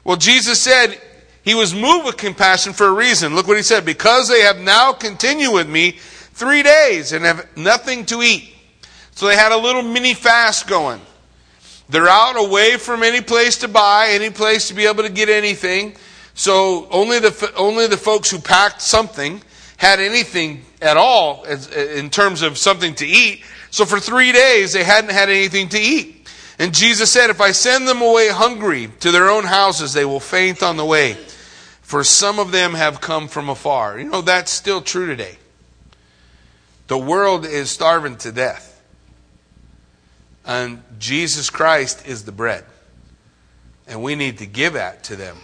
Well, 0.05 0.15
Jesus 0.15 0.61
said, 0.61 1.01
he 1.45 1.53
was 1.53 1.75
moved 1.75 2.05
with 2.05 2.17
compassion 2.17 2.73
for 2.73 2.87
a 2.87 2.91
reason. 2.91 3.35
Look 3.35 3.47
what 3.47 3.55
he 3.55 3.61
said. 3.61 3.85
Because 3.85 4.27
they 4.27 4.41
have 4.41 4.57
now 4.57 4.91
continued 4.91 5.53
with 5.53 5.69
me 5.69 5.91
three 5.91 6.63
days 6.63 7.13
and 7.13 7.23
have 7.23 7.55
nothing 7.55 8.03
to 8.07 8.23
eat. 8.23 8.51
So 9.11 9.27
they 9.27 9.35
had 9.35 9.51
a 9.51 9.57
little 9.57 9.83
mini 9.83 10.15
fast 10.15 10.67
going. 10.67 10.99
They're 11.87 12.09
out 12.09 12.35
away 12.35 12.77
from 12.77 13.03
any 13.03 13.21
place 13.21 13.59
to 13.59 13.67
buy, 13.67 14.07
any 14.09 14.31
place 14.31 14.69
to 14.69 14.73
be 14.73 14.87
able 14.87 15.03
to 15.03 15.09
get 15.09 15.29
anything. 15.29 15.95
So 16.33 16.87
only 16.89 17.19
the, 17.19 17.53
only 17.55 17.85
the 17.85 17.95
folks 17.95 18.31
who 18.31 18.39
packed 18.39 18.81
something 18.81 19.39
had 19.77 19.99
anything 19.99 20.65
at 20.81 20.97
all 20.97 21.43
in 21.43 22.09
terms 22.09 22.41
of 22.41 22.57
something 22.57 22.95
to 22.95 23.05
eat. 23.05 23.43
So 23.69 23.85
for 23.85 23.99
three 23.99 24.31
days, 24.31 24.73
they 24.73 24.83
hadn't 24.83 25.11
had 25.11 25.29
anything 25.29 25.69
to 25.69 25.79
eat. 25.79 26.27
And 26.57 26.73
Jesus 26.73 27.11
said, 27.11 27.29
If 27.29 27.39
I 27.39 27.51
send 27.51 27.87
them 27.87 28.01
away 28.01 28.29
hungry 28.29 28.89
to 29.01 29.11
their 29.11 29.29
own 29.29 29.43
houses, 29.43 29.93
they 29.93 30.05
will 30.05 30.19
faint 30.19 30.63
on 30.63 30.77
the 30.77 30.85
way 30.85 31.15
for 31.85 32.03
some 32.03 32.39
of 32.39 32.51
them 32.51 32.73
have 32.73 32.99
come 32.99 33.27
from 33.27 33.47
afar. 33.47 33.99
You 33.99 34.09
know, 34.09 34.21
that's 34.21 34.49
still 34.51 34.81
true 34.81 35.05
today. 35.05 35.37
The 36.87 36.97
world 36.97 37.45
is 37.45 37.69
starving 37.69 38.17
to 38.17 38.31
death. 38.31 38.81
And 40.43 40.81
Jesus 40.97 41.51
Christ 41.51 42.07
is 42.07 42.25
the 42.25 42.31
bread. 42.31 42.65
And 43.87 44.01
we 44.01 44.15
need 44.15 44.39
to 44.39 44.47
give 44.47 44.73
that 44.73 45.03
to 45.03 45.15
them. 45.15 45.37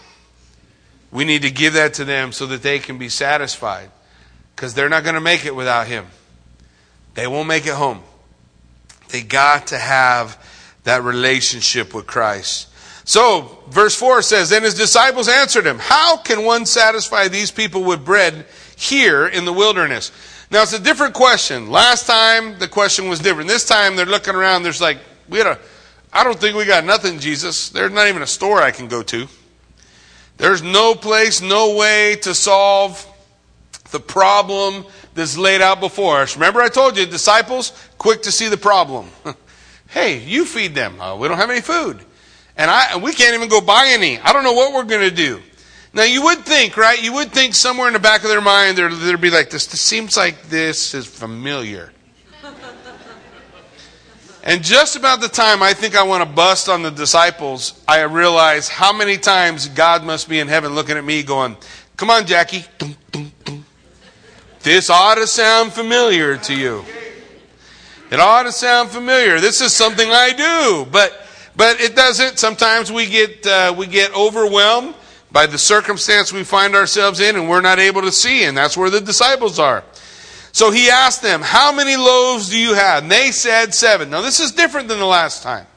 We 1.12 1.26
need 1.26 1.44
to 1.44 1.52
give 1.52 1.74
that 1.74 1.94
to 1.96 2.06
them 2.06 2.32
so 2.32 2.48
that 2.48 2.64
they 2.64 2.80
can 2.80 2.98
be 2.98 3.08
satisfied. 3.08 3.92
Because 4.56 4.74
they're 4.74 4.90
not 4.90 5.04
going 5.04 5.14
to 5.14 5.22
make 5.22 5.46
it 5.46 5.56
without 5.56 5.86
Him. 5.86 6.08
they 7.14 7.28
won't 7.28 7.48
make 7.48 7.68
it 7.68 7.76
home. 7.76 8.02
They 9.10 9.22
got 9.22 9.68
to 9.68 9.78
have 9.78 10.44
that 10.86 11.04
relationship 11.04 11.94
with 11.94 12.08
Christ. 12.08 12.68
So, 13.12 13.58
verse 13.68 13.94
4 13.94 14.22
says, 14.22 14.48
Then 14.48 14.64
his 14.64 14.74
disciples 14.74 15.28
answered 15.28 15.68
him, 15.68 15.80
How 15.80 16.16
can 16.16 16.46
one 16.46 16.66
satisfy 16.66 17.28
these 17.28 17.52
people 17.52 17.84
with 17.84 18.06
bread 18.06 18.46
here 18.78 19.28
in 19.28 19.44
the 19.44 19.52
wilderness? 19.52 20.14
Now, 20.50 20.62
it's 20.62 20.72
a 20.72 20.80
different 20.80 21.14
question. 21.14 21.70
Last 21.70 22.08
time, 22.08 22.58
the 22.58 22.70
question 22.70 23.10
was 23.10 23.20
different. 23.20 23.50
This 23.50 23.68
time, 23.68 23.98
they're 23.98 24.06
looking 24.06 24.34
around. 24.34 24.64
There's 24.64 24.80
like, 24.80 25.00
we 25.28 25.40
had 25.40 25.48
a, 25.48 25.60
I 26.14 26.24
don't 26.24 26.40
think 26.40 26.56
we 26.56 26.64
got 26.64 26.86
nothing, 26.86 27.20
Jesus. 27.20 27.68
There's 27.68 27.92
not 27.92 28.08
even 28.08 28.22
a 28.22 28.28
store 28.28 28.62
I 28.62 28.72
can 28.72 28.88
go 28.88 29.04
to. 29.04 29.28
There's 30.38 30.64
no 30.64 30.96
place, 30.96 31.42
no 31.42 31.76
way 31.76 32.16
to 32.22 32.34
solve 32.34 33.06
the 33.92 34.00
problem 34.00 34.86
that's 35.16 35.38
laid 35.38 35.60
out 35.60 35.82
before 35.82 36.22
us. 36.22 36.38
Remember, 36.38 36.62
I 36.62 36.70
told 36.70 36.98
you, 36.98 37.06
disciples, 37.06 37.74
quick 37.98 38.22
to 38.22 38.32
see 38.32 38.48
the 38.48 38.56
problem. 38.56 39.10
hey, 39.90 40.20
you 40.20 40.46
feed 40.46 40.76
them. 40.76 41.02
Uh, 41.02 41.18
we 41.18 41.28
don't 41.28 41.36
have 41.36 41.50
any 41.50 41.60
food. 41.60 42.06
And 42.58 42.70
I, 42.70 42.98
we 42.98 43.14
can't 43.14 43.34
even 43.34 43.50
go 43.50 43.62
buy 43.62 43.88
any. 43.90 44.20
I 44.20 44.34
don't 44.34 44.44
know 44.44 44.54
what 44.54 44.74
we're 44.74 44.84
going 44.84 45.10
to 45.10 45.16
do. 45.16 45.42
Now, 45.94 46.04
you 46.04 46.24
would 46.24 46.40
think, 46.40 46.78
right? 46.78 47.02
You 47.02 47.14
would 47.14 47.32
think 47.32 47.54
somewhere 47.54 47.88
in 47.88 47.94
the 47.94 48.00
back 48.00 48.24
of 48.24 48.30
their 48.30 48.42
mind, 48.42 48.78
there, 48.78 48.94
there'd 48.94 49.20
be 49.20 49.30
like 49.30 49.50
this. 49.50 49.68
This 49.68 49.82
seems 49.82 50.16
like 50.16 50.44
this 50.44 50.94
is 50.94 51.06
familiar. 51.06 51.92
and 54.44 54.64
just 54.64 54.96
about 54.96 55.20
the 55.20 55.28
time 55.28 55.62
I 55.62 55.74
think 55.74 55.96
I 55.96 56.04
want 56.04 56.24
to 56.24 56.30
bust 56.30 56.70
on 56.70 56.82
the 56.82 56.92
disciples, 56.92 57.82
I 57.88 58.02
realize 58.04 58.70
how 58.70 58.94
many 58.94 59.18
times 59.18 59.68
God 59.68 60.04
must 60.04 60.30
be 60.30 60.40
in 60.40 60.48
heaven 60.48 60.76
looking 60.76 60.98
at 60.98 61.04
me 61.04 61.24
going, 61.24 61.58
Come 61.98 62.10
on, 62.10 62.26
Jackie. 62.26 62.66
This 64.64 64.90
ought 64.90 65.16
to 65.16 65.28
sound 65.28 65.74
familiar 65.74 66.38
to 66.38 66.56
you. 66.56 66.86
It 68.12 68.20
ought 68.20 68.44
to 68.44 68.52
sound 68.52 68.90
familiar. 68.90 69.40
This 69.40 69.62
is 69.62 69.74
something 69.74 70.10
I 70.10 70.34
do, 70.34 70.86
but 70.92 71.14
but 71.62 71.80
it 71.80 71.96
doesn't. 71.96 72.40
Sometimes 72.40 72.92
we 72.92 73.06
get 73.06 73.46
uh, 73.46 73.72
we 73.78 73.86
get 73.86 74.12
overwhelmed 74.16 74.96
by 75.32 75.46
the 75.46 75.60
circumstance 75.60 76.34
we 76.34 76.44
find 76.44 76.74
ourselves 76.74 77.20
in, 77.20 77.36
and 77.36 77.48
we're 77.48 77.62
not 77.62 77.78
able 77.78 78.02
to 78.02 78.12
see, 78.12 78.46
and 78.46 78.58
that's 78.58 78.76
where 78.76 78.90
the 78.90 79.00
disciples 79.00 79.60
are. 79.60 79.84
So 80.54 80.72
he 80.72 80.90
asked 80.90 81.22
them, 81.22 81.40
"How 81.44 81.72
many 81.72 81.96
loaves 81.98 82.50
do 82.50 82.58
you 82.58 82.74
have?" 82.74 83.04
And 83.04 83.12
they 83.12 83.30
said 83.30 83.76
seven. 83.76 84.10
Now 84.10 84.22
this 84.22 84.40
is 84.40 84.54
different 84.54 84.88
than 84.88 84.98
the 84.98 85.06
last 85.06 85.44
time. 85.44 85.68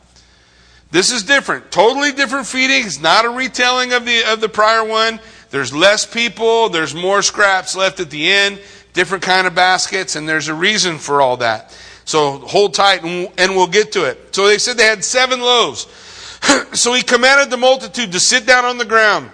This 0.91 1.13
is 1.13 1.23
different, 1.23 1.71
totally 1.71 2.13
different 2.13 2.47
feeding. 2.47 2.87
It's 2.87 3.03
not 3.03 3.27
a 3.27 3.29
retelling 3.29 3.93
of 3.93 4.07
the 4.07 4.25
of 4.33 4.41
the 4.41 4.49
prior 4.49 4.85
one. 4.85 5.21
There's 5.51 5.75
less 5.75 6.07
people. 6.07 6.71
There's 6.71 6.95
more 6.95 7.21
scraps 7.21 7.77
left 7.77 8.01
at 8.01 8.09
the 8.09 8.33
end 8.33 8.59
different 8.95 9.25
kind 9.25 9.47
of 9.47 9.55
baskets, 9.55 10.17
and 10.17 10.27
there's 10.27 10.49
a 10.49 10.55
reason 10.55 10.97
for 10.97 11.21
all 11.21 11.37
that. 11.39 11.77
So 12.05 12.39
hold 12.39 12.75
tight, 12.75 13.03
and, 13.03 13.31
and 13.39 13.57
we'll 13.57 13.67
get 13.67 13.93
to 13.93 14.05
it. 14.05 14.35
So 14.35 14.47
they 14.47 14.59
said 14.59 14.77
they 14.77 14.85
had 14.85 15.05
seven 15.05 15.41
loaves. 15.41 15.87
so 16.73 16.93
he 16.93 17.03
commanded 17.03 17.51
the 17.51 17.57
multitude 17.57 18.13
to 18.13 18.21
sit 18.21 18.47
down 18.47 18.65
on 18.65 18.79
the 18.79 18.85
ground. 18.85 19.31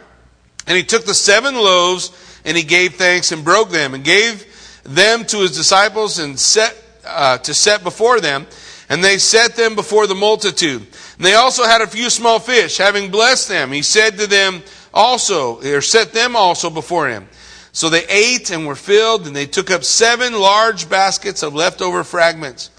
And 0.66 0.76
he 0.76 0.84
took 0.84 1.04
the 1.04 1.14
seven 1.14 1.54
loaves, 1.54 2.12
and 2.44 2.56
he 2.56 2.62
gave 2.62 2.94
thanks 2.94 3.32
and 3.32 3.44
broke 3.44 3.70
them, 3.70 3.94
and 3.94 4.04
gave 4.04 4.46
them 4.84 5.24
to 5.26 5.38
his 5.38 5.56
disciples 5.56 6.18
and 6.18 6.38
set 6.38 6.76
uh, 7.04 7.38
to 7.38 7.54
set 7.54 7.82
before 7.82 8.20
them. 8.20 8.46
And 8.88 9.04
they 9.04 9.18
set 9.18 9.56
them 9.56 9.74
before 9.74 10.06
the 10.06 10.14
multitude. 10.14 10.82
And 11.16 11.26
they 11.26 11.34
also 11.34 11.64
had 11.64 11.80
a 11.80 11.86
few 11.86 12.10
small 12.10 12.38
fish. 12.38 12.78
Having 12.78 13.10
blessed 13.10 13.48
them, 13.48 13.70
he 13.72 13.82
said 13.82 14.18
to 14.18 14.26
them 14.26 14.62
also, 14.92 15.60
or 15.62 15.80
set 15.80 16.12
them 16.12 16.34
also 16.34 16.70
before 16.70 17.08
him. 17.08 17.28
So 17.72 17.88
they 17.88 18.06
ate 18.08 18.50
and 18.50 18.66
were 18.66 18.74
filled, 18.74 19.26
and 19.26 19.34
they 19.34 19.46
took 19.46 19.70
up 19.70 19.84
seven 19.84 20.32
large 20.32 20.88
baskets 20.88 21.42
of 21.42 21.54
leftover 21.54 22.02
fragments. 22.04 22.70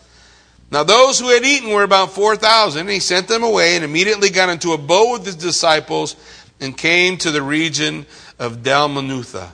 Now 0.72 0.84
those 0.84 1.20
who 1.20 1.30
had 1.30 1.44
eaten 1.44 1.70
were 1.70 1.84
about 1.84 2.12
4,000. 2.12 2.88
He 2.88 3.00
sent 3.00 3.28
them 3.28 3.44
away 3.44 3.76
and 3.76 3.84
immediately 3.84 4.30
got 4.30 4.50
into 4.50 4.72
a 4.72 4.78
boat 4.78 5.12
with 5.12 5.26
his 5.26 5.36
disciples 5.36 6.16
and 6.62 6.78
came 6.78 7.18
to 7.18 7.32
the 7.32 7.42
region 7.42 8.06
of 8.40 8.58
Dalmanutha. 8.58 9.50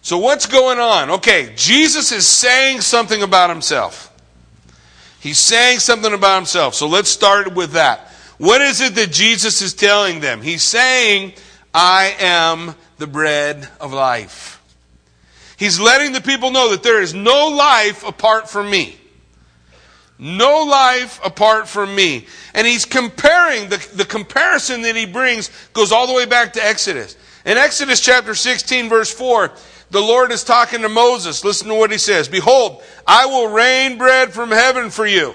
So 0.00 0.18
what's 0.18 0.46
going 0.46 0.78
on? 0.78 1.10
Okay, 1.10 1.52
Jesus 1.56 2.12
is 2.12 2.26
saying 2.26 2.80
something 2.80 3.22
about 3.22 3.50
himself. 3.50 4.14
He's 5.20 5.38
saying 5.38 5.80
something 5.80 6.12
about 6.12 6.36
himself. 6.36 6.74
So 6.74 6.86
let's 6.86 7.08
start 7.08 7.54
with 7.54 7.72
that. 7.72 8.12
What 8.38 8.60
is 8.60 8.80
it 8.80 8.94
that 8.94 9.10
Jesus 9.10 9.60
is 9.60 9.74
telling 9.74 10.20
them? 10.20 10.40
He's 10.40 10.62
saying, 10.62 11.32
I 11.74 12.14
am 12.20 12.76
the 12.98 13.06
bread 13.06 13.68
of 13.80 13.92
life. 13.92 14.62
He's 15.56 15.80
letting 15.80 16.12
the 16.12 16.20
people 16.20 16.50
know 16.50 16.70
that 16.70 16.82
there 16.82 17.02
is 17.02 17.14
no 17.14 17.48
life 17.48 18.06
apart 18.06 18.48
from 18.48 18.70
me. 18.70 18.96
No 20.18 20.64
life 20.64 21.20
apart 21.24 21.68
from 21.68 21.94
me. 21.94 22.26
And 22.54 22.66
he's 22.66 22.84
comparing, 22.84 23.68
the, 23.68 23.84
the 23.94 24.04
comparison 24.04 24.82
that 24.82 24.96
he 24.96 25.06
brings 25.06 25.50
goes 25.72 25.92
all 25.92 26.06
the 26.06 26.12
way 26.12 26.26
back 26.26 26.52
to 26.54 26.64
Exodus. 26.64 27.16
In 27.44 27.56
Exodus 27.56 28.00
chapter 28.00 28.34
16, 28.34 28.88
verse 28.88 29.12
4, 29.12 29.52
the 29.90 30.00
Lord 30.00 30.32
is 30.32 30.44
talking 30.44 30.82
to 30.82 30.88
Moses. 30.88 31.44
Listen 31.44 31.68
to 31.68 31.74
what 31.74 31.90
he 31.90 31.98
says 31.98 32.28
Behold, 32.28 32.82
I 33.06 33.26
will 33.26 33.48
rain 33.48 33.96
bread 33.96 34.32
from 34.32 34.50
heaven 34.50 34.90
for 34.90 35.06
you. 35.06 35.34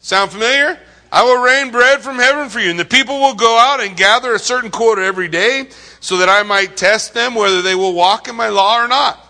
Sound 0.00 0.30
familiar? 0.30 0.78
I 1.10 1.22
will 1.24 1.42
rain 1.42 1.70
bread 1.70 2.00
from 2.00 2.16
heaven 2.16 2.48
for 2.48 2.60
you, 2.60 2.70
and 2.70 2.78
the 2.78 2.84
people 2.84 3.20
will 3.20 3.34
go 3.34 3.58
out 3.58 3.80
and 3.80 3.96
gather 3.96 4.34
a 4.34 4.38
certain 4.38 4.70
quota 4.70 5.02
every 5.02 5.28
day, 5.28 5.68
so 6.00 6.18
that 6.18 6.28
I 6.28 6.42
might 6.42 6.76
test 6.76 7.14
them 7.14 7.34
whether 7.34 7.62
they 7.62 7.74
will 7.74 7.94
walk 7.94 8.28
in 8.28 8.36
my 8.36 8.48
law 8.48 8.82
or 8.82 8.88
not. 8.88 9.22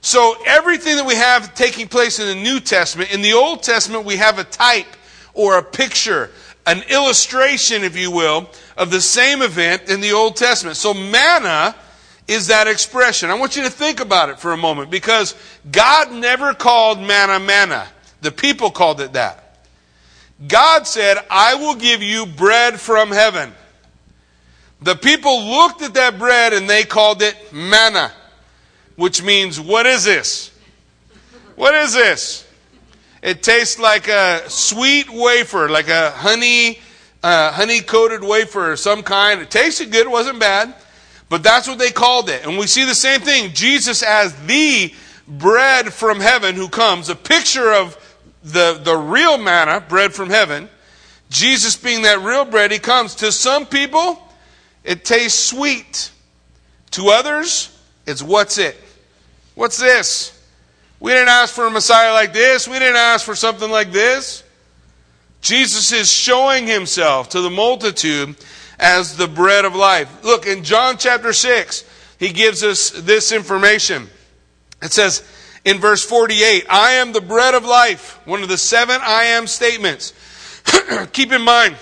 So 0.00 0.36
everything 0.44 0.96
that 0.96 1.06
we 1.06 1.14
have 1.14 1.54
taking 1.54 1.88
place 1.88 2.18
in 2.18 2.26
the 2.26 2.34
New 2.34 2.60
Testament, 2.60 3.12
in 3.12 3.22
the 3.22 3.32
Old 3.32 3.62
Testament, 3.62 4.04
we 4.04 4.16
have 4.16 4.38
a 4.38 4.44
type 4.44 4.86
or 5.32 5.56
a 5.58 5.62
picture, 5.62 6.30
an 6.66 6.82
illustration, 6.90 7.84
if 7.84 7.96
you 7.96 8.10
will, 8.10 8.50
of 8.76 8.90
the 8.90 9.00
same 9.00 9.40
event 9.40 9.88
in 9.88 10.00
the 10.00 10.12
Old 10.12 10.36
Testament. 10.36 10.76
So 10.76 10.92
manna 10.94 11.74
is 12.28 12.48
that 12.48 12.66
expression. 12.66 13.30
I 13.30 13.34
want 13.34 13.56
you 13.56 13.62
to 13.62 13.70
think 13.70 14.00
about 14.00 14.28
it 14.28 14.38
for 14.38 14.52
a 14.52 14.56
moment 14.56 14.90
because 14.90 15.34
God 15.70 16.12
never 16.12 16.54
called 16.54 17.00
manna 17.00 17.38
manna. 17.38 17.86
The 18.20 18.30
people 18.30 18.70
called 18.70 19.00
it 19.00 19.14
that. 19.14 19.43
God 20.46 20.86
said, 20.86 21.18
I 21.30 21.54
will 21.54 21.74
give 21.74 22.02
you 22.02 22.26
bread 22.26 22.80
from 22.80 23.10
heaven. 23.10 23.52
The 24.82 24.94
people 24.96 25.42
looked 25.44 25.82
at 25.82 25.94
that 25.94 26.18
bread 26.18 26.52
and 26.52 26.68
they 26.68 26.84
called 26.84 27.22
it 27.22 27.36
manna, 27.52 28.12
which 28.96 29.22
means, 29.22 29.58
what 29.60 29.86
is 29.86 30.04
this? 30.04 30.50
What 31.56 31.74
is 31.74 31.94
this? 31.94 32.46
It 33.22 33.42
tastes 33.42 33.78
like 33.78 34.08
a 34.08 34.42
sweet 34.50 35.08
wafer, 35.08 35.70
like 35.70 35.88
a 35.88 36.10
honey, 36.10 36.80
uh, 37.22 37.52
honey 37.52 37.80
coated 37.80 38.22
wafer 38.22 38.72
of 38.72 38.78
some 38.78 39.02
kind. 39.02 39.40
It 39.40 39.50
tasted 39.50 39.90
good, 39.90 40.06
it 40.06 40.10
wasn't 40.10 40.40
bad, 40.40 40.74
but 41.30 41.42
that's 41.42 41.66
what 41.66 41.78
they 41.78 41.90
called 41.90 42.28
it. 42.28 42.44
And 42.44 42.58
we 42.58 42.66
see 42.66 42.84
the 42.84 42.94
same 42.94 43.20
thing. 43.20 43.54
Jesus 43.54 44.02
as 44.02 44.34
the 44.46 44.92
bread 45.26 45.92
from 45.92 46.20
heaven 46.20 46.54
who 46.54 46.68
comes, 46.68 47.08
a 47.08 47.16
picture 47.16 47.72
of 47.72 47.96
the, 48.44 48.80
the 48.82 48.96
real 48.96 49.38
manna, 49.38 49.80
bread 49.80 50.12
from 50.12 50.30
heaven, 50.30 50.68
Jesus 51.30 51.76
being 51.76 52.02
that 52.02 52.20
real 52.20 52.44
bread, 52.44 52.70
he 52.70 52.78
comes. 52.78 53.16
To 53.16 53.32
some 53.32 53.66
people, 53.66 54.22
it 54.84 55.04
tastes 55.04 55.42
sweet. 55.42 56.10
To 56.92 57.08
others, 57.08 57.76
it's 58.06 58.22
what's 58.22 58.58
it? 58.58 58.76
What's 59.54 59.78
this? 59.78 60.30
We 61.00 61.12
didn't 61.12 61.28
ask 61.28 61.54
for 61.54 61.66
a 61.66 61.70
Messiah 61.70 62.12
like 62.12 62.32
this. 62.32 62.68
We 62.68 62.78
didn't 62.78 62.96
ask 62.96 63.24
for 63.24 63.34
something 63.34 63.70
like 63.70 63.90
this. 63.90 64.44
Jesus 65.40 65.92
is 65.92 66.10
showing 66.10 66.66
himself 66.66 67.30
to 67.30 67.40
the 67.40 67.50
multitude 67.50 68.36
as 68.78 69.16
the 69.16 69.28
bread 69.28 69.64
of 69.64 69.74
life. 69.74 70.24
Look, 70.24 70.46
in 70.46 70.64
John 70.64 70.96
chapter 70.96 71.32
6, 71.32 71.84
he 72.18 72.30
gives 72.30 72.62
us 72.62 72.90
this 72.90 73.32
information. 73.32 74.08
It 74.80 74.92
says, 74.92 75.22
in 75.64 75.78
verse 75.78 76.04
48, 76.04 76.66
I 76.68 76.92
am 76.92 77.12
the 77.12 77.20
bread 77.20 77.54
of 77.54 77.64
life, 77.64 78.20
one 78.26 78.42
of 78.42 78.48
the 78.48 78.58
seven 78.58 79.00
I 79.02 79.24
am 79.24 79.46
statements. 79.46 80.12
Keep 81.12 81.32
in 81.32 81.42
mind, 81.42 81.76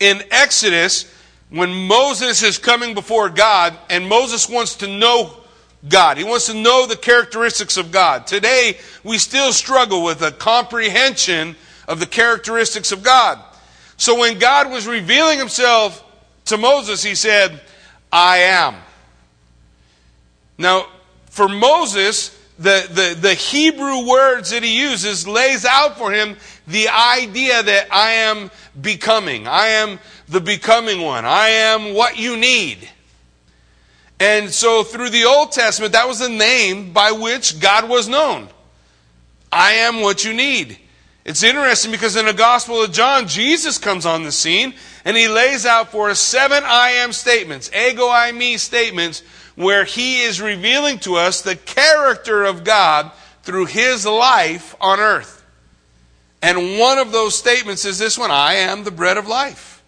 in 0.00 0.22
Exodus, 0.30 1.12
when 1.50 1.72
Moses 1.86 2.42
is 2.42 2.58
coming 2.58 2.94
before 2.94 3.28
God, 3.28 3.76
and 3.90 4.08
Moses 4.08 4.48
wants 4.48 4.76
to 4.76 4.88
know 4.88 5.36
God, 5.88 6.16
he 6.16 6.24
wants 6.24 6.46
to 6.46 6.54
know 6.54 6.86
the 6.86 6.96
characteristics 6.96 7.76
of 7.76 7.92
God. 7.92 8.26
Today, 8.26 8.78
we 9.04 9.18
still 9.18 9.52
struggle 9.52 10.02
with 10.02 10.22
a 10.22 10.32
comprehension 10.32 11.54
of 11.86 12.00
the 12.00 12.06
characteristics 12.06 12.92
of 12.92 13.02
God. 13.02 13.38
So 13.96 14.18
when 14.18 14.38
God 14.38 14.70
was 14.70 14.86
revealing 14.86 15.38
himself 15.38 16.02
to 16.46 16.56
Moses, 16.56 17.02
he 17.02 17.14
said, 17.14 17.60
I 18.12 18.38
am. 18.38 18.74
Now, 20.58 20.86
for 21.26 21.48
Moses, 21.48 22.36
the, 22.58 22.86
the, 22.88 23.20
the 23.20 23.34
Hebrew 23.34 24.08
words 24.08 24.50
that 24.50 24.62
he 24.62 24.80
uses 24.80 25.28
lays 25.28 25.64
out 25.64 25.98
for 25.98 26.10
him 26.10 26.36
the 26.66 26.88
idea 26.88 27.62
that 27.62 27.92
I 27.92 28.12
am 28.12 28.50
becoming. 28.80 29.46
I 29.46 29.66
am 29.66 29.98
the 30.28 30.40
becoming 30.40 31.02
one. 31.02 31.24
I 31.24 31.48
am 31.48 31.94
what 31.94 32.18
you 32.18 32.36
need. 32.36 32.88
And 34.18 34.50
so 34.50 34.82
through 34.82 35.10
the 35.10 35.24
Old 35.24 35.52
Testament, 35.52 35.92
that 35.92 36.08
was 36.08 36.18
the 36.18 36.28
name 36.28 36.92
by 36.92 37.12
which 37.12 37.60
God 37.60 37.88
was 37.88 38.08
known. 38.08 38.48
I 39.52 39.72
am 39.72 40.00
what 40.00 40.24
you 40.24 40.32
need. 40.32 40.78
It's 41.26 41.42
interesting 41.42 41.90
because 41.90 42.14
in 42.14 42.26
the 42.26 42.32
Gospel 42.32 42.80
of 42.84 42.92
John, 42.92 43.26
Jesus 43.26 43.78
comes 43.78 44.06
on 44.06 44.22
the 44.22 44.30
scene 44.30 44.74
and 45.04 45.16
he 45.16 45.26
lays 45.26 45.66
out 45.66 45.90
for 45.90 46.08
us 46.08 46.20
seven 46.20 46.62
I 46.64 46.90
am 46.90 47.12
statements, 47.12 47.68
ego 47.74 48.06
eimi 48.06 48.60
statements, 48.60 49.24
where 49.56 49.84
he 49.84 50.20
is 50.20 50.40
revealing 50.40 51.00
to 51.00 51.16
us 51.16 51.42
the 51.42 51.56
character 51.56 52.44
of 52.44 52.62
God 52.62 53.10
through 53.42 53.66
his 53.66 54.06
life 54.06 54.76
on 54.80 55.00
earth. 55.00 55.44
And 56.42 56.78
one 56.78 56.98
of 56.98 57.10
those 57.10 57.36
statements 57.36 57.84
is 57.84 57.98
this 57.98 58.16
one 58.16 58.30
I 58.30 58.54
am 58.54 58.84
the 58.84 58.92
bread 58.92 59.16
of 59.16 59.26
life. 59.26 59.82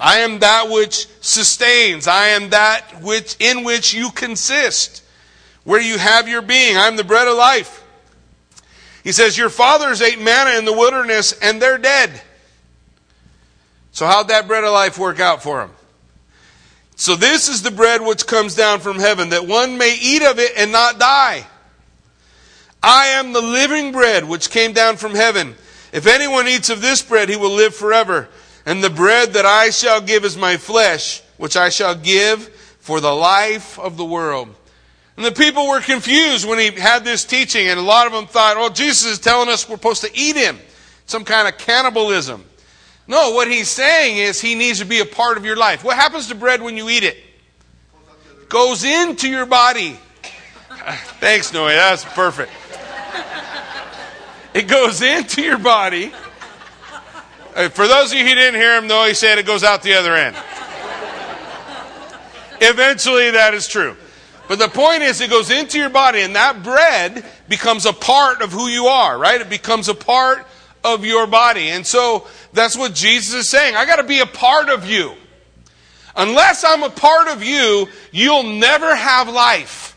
I 0.00 0.18
am 0.18 0.40
that 0.40 0.68
which 0.68 1.06
sustains. 1.20 2.08
I 2.08 2.30
am 2.30 2.50
that 2.50 3.00
which 3.00 3.36
in 3.38 3.62
which 3.62 3.94
you 3.94 4.10
consist, 4.10 5.04
where 5.62 5.80
you 5.80 5.98
have 5.98 6.26
your 6.26 6.42
being. 6.42 6.76
I'm 6.76 6.96
the 6.96 7.04
bread 7.04 7.28
of 7.28 7.36
life. 7.36 7.81
He 9.02 9.12
says, 9.12 9.36
Your 9.36 9.50
fathers 9.50 10.00
ate 10.00 10.20
manna 10.20 10.58
in 10.58 10.64
the 10.64 10.72
wilderness 10.72 11.32
and 11.32 11.60
they're 11.60 11.78
dead. 11.78 12.20
So, 13.92 14.06
how'd 14.06 14.28
that 14.28 14.48
bread 14.48 14.64
of 14.64 14.72
life 14.72 14.98
work 14.98 15.20
out 15.20 15.42
for 15.42 15.60
them? 15.60 15.70
So, 16.96 17.16
this 17.16 17.48
is 17.48 17.62
the 17.62 17.70
bread 17.70 18.00
which 18.00 18.26
comes 18.26 18.54
down 18.54 18.80
from 18.80 18.98
heaven, 18.98 19.30
that 19.30 19.46
one 19.46 19.76
may 19.76 19.98
eat 20.00 20.22
of 20.22 20.38
it 20.38 20.52
and 20.56 20.72
not 20.72 20.98
die. 20.98 21.46
I 22.82 23.06
am 23.08 23.32
the 23.32 23.42
living 23.42 23.92
bread 23.92 24.24
which 24.28 24.50
came 24.50 24.72
down 24.72 24.96
from 24.96 25.14
heaven. 25.14 25.54
If 25.92 26.06
anyone 26.06 26.48
eats 26.48 26.70
of 26.70 26.80
this 26.80 27.02
bread, 27.02 27.28
he 27.28 27.36
will 27.36 27.52
live 27.52 27.74
forever. 27.74 28.28
And 28.64 28.82
the 28.82 28.90
bread 28.90 29.34
that 29.34 29.44
I 29.44 29.70
shall 29.70 30.00
give 30.00 30.24
is 30.24 30.36
my 30.36 30.56
flesh, 30.56 31.22
which 31.36 31.56
I 31.56 31.68
shall 31.68 31.94
give 31.94 32.48
for 32.78 33.00
the 33.00 33.12
life 33.12 33.78
of 33.78 33.96
the 33.96 34.04
world. 34.04 34.54
And 35.16 35.26
the 35.26 35.32
people 35.32 35.68
were 35.68 35.80
confused 35.80 36.48
when 36.48 36.58
he 36.58 36.70
had 36.70 37.04
this 37.04 37.24
teaching, 37.24 37.68
and 37.68 37.78
a 37.78 37.82
lot 37.82 38.06
of 38.06 38.12
them 38.12 38.26
thought, 38.26 38.56
oh, 38.56 38.70
Jesus 38.70 39.04
is 39.04 39.18
telling 39.18 39.48
us 39.48 39.68
we're 39.68 39.76
supposed 39.76 40.02
to 40.02 40.10
eat 40.14 40.36
him. 40.36 40.58
Some 41.06 41.24
kind 41.24 41.46
of 41.46 41.58
cannibalism. 41.58 42.44
No, 43.06 43.32
what 43.32 43.50
he's 43.50 43.68
saying 43.68 44.16
is 44.16 44.40
he 44.40 44.54
needs 44.54 44.78
to 44.78 44.86
be 44.86 45.00
a 45.00 45.04
part 45.04 45.36
of 45.36 45.44
your 45.44 45.56
life. 45.56 45.84
What 45.84 45.96
happens 45.96 46.28
to 46.28 46.34
bread 46.34 46.62
when 46.62 46.76
you 46.76 46.88
eat 46.88 47.04
it? 47.04 47.16
Goes 48.48 48.84
into 48.84 49.28
your 49.28 49.44
body. 49.44 49.98
Thanks, 51.20 51.52
Noe. 51.52 51.68
That's 51.68 52.04
perfect. 52.04 52.52
It 54.54 54.68
goes 54.68 55.00
into 55.02 55.42
your 55.42 55.58
body. 55.58 56.12
Uh, 57.54 57.68
for 57.68 57.86
those 57.86 58.12
of 58.12 58.18
you 58.18 58.26
who 58.26 58.34
didn't 58.34 58.60
hear 58.60 58.76
him, 58.78 58.86
Noe 58.86 59.12
said 59.12 59.38
it 59.38 59.46
goes 59.46 59.64
out 59.64 59.82
the 59.82 59.94
other 59.94 60.14
end. 60.14 60.36
Eventually, 62.60 63.30
that 63.32 63.54
is 63.54 63.66
true. 63.66 63.96
But 64.52 64.58
the 64.58 64.68
point 64.68 65.02
is, 65.02 65.22
it 65.22 65.30
goes 65.30 65.50
into 65.50 65.78
your 65.78 65.88
body, 65.88 66.20
and 66.20 66.36
that 66.36 66.62
bread 66.62 67.24
becomes 67.48 67.86
a 67.86 67.92
part 67.94 68.42
of 68.42 68.52
who 68.52 68.68
you 68.68 68.84
are, 68.84 69.18
right? 69.18 69.40
It 69.40 69.48
becomes 69.48 69.88
a 69.88 69.94
part 69.94 70.46
of 70.84 71.06
your 71.06 71.26
body. 71.26 71.70
And 71.70 71.86
so 71.86 72.26
that's 72.52 72.76
what 72.76 72.92
Jesus 72.92 73.32
is 73.32 73.48
saying. 73.48 73.76
I 73.76 73.86
got 73.86 73.96
to 73.96 74.02
be 74.02 74.20
a 74.20 74.26
part 74.26 74.68
of 74.68 74.84
you. 74.84 75.14
Unless 76.14 76.64
I'm 76.64 76.82
a 76.82 76.90
part 76.90 77.28
of 77.28 77.42
you, 77.42 77.88
you'll 78.10 78.42
never 78.42 78.94
have 78.94 79.26
life. 79.26 79.96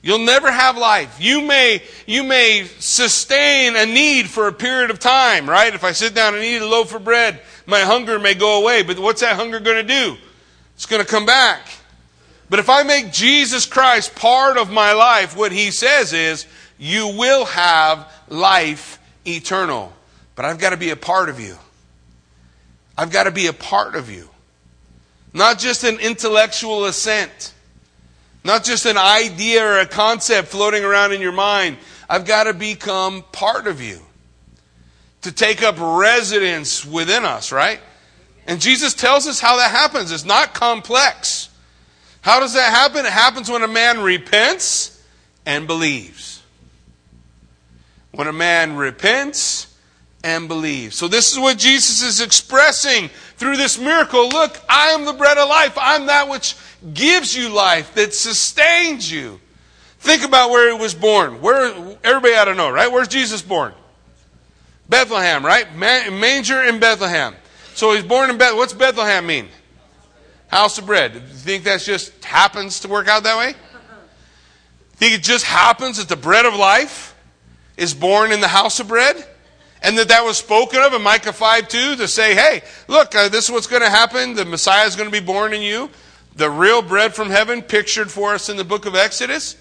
You'll 0.00 0.24
never 0.24 0.52
have 0.52 0.78
life. 0.78 1.16
You 1.18 1.40
may, 1.40 1.82
you 2.06 2.22
may 2.22 2.68
sustain 2.78 3.74
a 3.74 3.84
need 3.84 4.28
for 4.30 4.46
a 4.46 4.52
period 4.52 4.92
of 4.92 5.00
time, 5.00 5.50
right? 5.50 5.74
If 5.74 5.82
I 5.82 5.90
sit 5.90 6.14
down 6.14 6.36
and 6.36 6.44
eat 6.44 6.62
a 6.62 6.66
loaf 6.66 6.94
of 6.94 7.02
bread, 7.02 7.40
my 7.66 7.80
hunger 7.80 8.20
may 8.20 8.34
go 8.34 8.62
away. 8.62 8.84
But 8.84 9.00
what's 9.00 9.22
that 9.22 9.34
hunger 9.34 9.58
going 9.58 9.84
to 9.84 9.92
do? 9.92 10.16
It's 10.76 10.86
going 10.86 11.02
to 11.02 11.08
come 11.08 11.26
back. 11.26 11.66
But 12.48 12.60
if 12.60 12.70
I 12.70 12.82
make 12.84 13.12
Jesus 13.12 13.66
Christ 13.66 14.14
part 14.14 14.56
of 14.56 14.70
my 14.70 14.92
life, 14.92 15.36
what 15.36 15.52
he 15.52 15.70
says 15.70 16.12
is, 16.12 16.46
you 16.78 17.08
will 17.08 17.44
have 17.46 18.12
life 18.28 18.98
eternal. 19.26 19.92
But 20.34 20.44
I've 20.44 20.58
got 20.58 20.70
to 20.70 20.76
be 20.76 20.90
a 20.90 20.96
part 20.96 21.28
of 21.28 21.40
you. 21.40 21.56
I've 22.96 23.10
got 23.10 23.24
to 23.24 23.30
be 23.30 23.46
a 23.46 23.52
part 23.52 23.96
of 23.96 24.10
you. 24.10 24.28
Not 25.32 25.58
just 25.58 25.84
an 25.84 25.98
intellectual 25.98 26.84
assent, 26.84 27.52
not 28.44 28.64
just 28.64 28.86
an 28.86 28.96
idea 28.96 29.66
or 29.66 29.80
a 29.80 29.86
concept 29.86 30.48
floating 30.48 30.84
around 30.84 31.12
in 31.12 31.20
your 31.20 31.32
mind. 31.32 31.78
I've 32.08 32.24
got 32.24 32.44
to 32.44 32.54
become 32.54 33.24
part 33.32 33.66
of 33.66 33.82
you. 33.82 34.00
To 35.22 35.32
take 35.32 35.62
up 35.64 35.76
residence 35.78 36.84
within 36.84 37.24
us, 37.24 37.50
right? 37.50 37.80
And 38.46 38.60
Jesus 38.60 38.94
tells 38.94 39.26
us 39.26 39.40
how 39.40 39.56
that 39.56 39.72
happens. 39.72 40.12
It's 40.12 40.24
not 40.24 40.54
complex. 40.54 41.48
How 42.26 42.40
does 42.40 42.54
that 42.54 42.72
happen? 42.72 43.06
It 43.06 43.12
happens 43.12 43.48
when 43.48 43.62
a 43.62 43.68
man 43.68 44.00
repents 44.00 45.00
and 45.46 45.68
believes. 45.68 46.42
When 48.10 48.26
a 48.26 48.32
man 48.32 48.74
repents 48.74 49.72
and 50.24 50.48
believes. 50.48 50.96
So, 50.96 51.06
this 51.06 51.30
is 51.30 51.38
what 51.38 51.56
Jesus 51.56 52.02
is 52.02 52.20
expressing 52.20 53.10
through 53.36 53.58
this 53.58 53.78
miracle. 53.78 54.28
Look, 54.28 54.60
I 54.68 54.88
am 54.88 55.04
the 55.04 55.12
bread 55.12 55.38
of 55.38 55.48
life. 55.48 55.78
I'm 55.80 56.06
that 56.06 56.28
which 56.28 56.56
gives 56.92 57.36
you 57.36 57.48
life, 57.48 57.94
that 57.94 58.12
sustains 58.12 59.08
you. 59.08 59.38
Think 60.00 60.24
about 60.24 60.50
where 60.50 60.74
he 60.74 60.82
was 60.82 60.96
born. 60.96 61.40
Where 61.40 61.96
everybody 62.02 62.34
ought 62.34 62.46
to 62.46 62.56
know, 62.56 62.72
right? 62.72 62.90
Where's 62.90 63.06
Jesus 63.06 63.40
born? 63.40 63.72
Bethlehem, 64.88 65.46
right? 65.46 65.72
manger 65.76 66.60
in 66.64 66.80
Bethlehem. 66.80 67.36
So 67.74 67.92
he's 67.94 68.02
born 68.02 68.30
in 68.30 68.36
Bethlehem. 68.36 68.58
What's 68.58 68.72
Bethlehem 68.72 69.28
mean? 69.28 69.46
House 70.48 70.78
of 70.78 70.86
bread. 70.86 71.12
Do 71.12 71.18
you 71.18 71.26
think 71.26 71.64
that 71.64 71.80
just 71.80 72.24
happens 72.24 72.80
to 72.80 72.88
work 72.88 73.08
out 73.08 73.24
that 73.24 73.36
way? 73.36 73.54
Think 74.96 75.14
it 75.14 75.22
just 75.22 75.44
happens 75.44 75.98
that 75.98 76.08
the 76.08 76.16
bread 76.16 76.46
of 76.46 76.54
life 76.54 77.14
is 77.76 77.92
born 77.92 78.32
in 78.32 78.40
the 78.40 78.48
house 78.48 78.80
of 78.80 78.88
bread? 78.88 79.26
And 79.82 79.98
that 79.98 80.08
that 80.08 80.24
was 80.24 80.38
spoken 80.38 80.80
of 80.80 80.94
in 80.94 81.02
Micah 81.02 81.32
5 81.32 81.68
2 81.68 81.96
to 81.96 82.08
say, 82.08 82.34
hey, 82.34 82.62
look, 82.88 83.14
uh, 83.14 83.28
this 83.28 83.44
is 83.44 83.50
what's 83.50 83.66
going 83.66 83.82
to 83.82 83.90
happen. 83.90 84.34
The 84.34 84.44
Messiah 84.44 84.86
is 84.86 84.96
going 84.96 85.10
to 85.10 85.20
be 85.20 85.24
born 85.24 85.52
in 85.52 85.60
you. 85.60 85.90
The 86.36 86.50
real 86.50 86.82
bread 86.82 87.14
from 87.14 87.30
heaven 87.30 87.62
pictured 87.62 88.10
for 88.10 88.34
us 88.34 88.48
in 88.48 88.56
the 88.56 88.64
book 88.64 88.86
of 88.86 88.94
Exodus. 88.94 89.56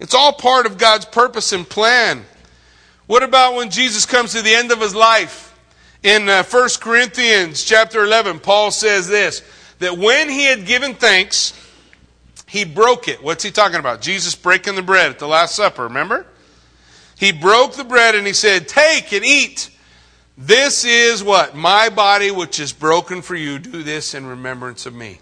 It's 0.00 0.14
all 0.14 0.32
part 0.32 0.66
of 0.66 0.76
God's 0.76 1.04
purpose 1.04 1.52
and 1.52 1.68
plan. 1.68 2.24
What 3.06 3.22
about 3.22 3.54
when 3.54 3.70
Jesus 3.70 4.06
comes 4.06 4.32
to 4.32 4.42
the 4.42 4.54
end 4.54 4.72
of 4.72 4.80
his 4.80 4.94
life? 4.94 5.56
In 6.02 6.28
uh, 6.28 6.42
1 6.42 6.68
Corinthians 6.80 7.64
chapter 7.64 8.04
11, 8.04 8.40
Paul 8.40 8.70
says 8.70 9.08
this 9.08 9.42
that 9.84 9.98
when 9.98 10.30
he 10.30 10.44
had 10.44 10.66
given 10.66 10.94
thanks, 10.94 11.52
he 12.46 12.64
broke 12.64 13.06
it. 13.06 13.22
What's 13.22 13.44
he 13.44 13.50
talking 13.50 13.78
about? 13.78 14.00
Jesus 14.00 14.34
breaking 14.34 14.76
the 14.76 14.82
bread 14.82 15.10
at 15.10 15.18
the 15.18 15.28
Last 15.28 15.54
Supper, 15.54 15.84
remember? 15.84 16.26
He 17.18 17.32
broke 17.32 17.74
the 17.74 17.84
bread 17.84 18.14
and 18.14 18.26
he 18.26 18.32
said, 18.32 18.66
Take 18.66 19.12
and 19.12 19.24
eat. 19.24 19.70
This 20.38 20.84
is 20.84 21.22
what? 21.22 21.54
My 21.54 21.90
body, 21.90 22.30
which 22.30 22.58
is 22.58 22.72
broken 22.72 23.22
for 23.22 23.36
you. 23.36 23.58
Do 23.58 23.82
this 23.82 24.14
in 24.14 24.26
remembrance 24.26 24.86
of 24.86 24.94
me. 24.94 25.20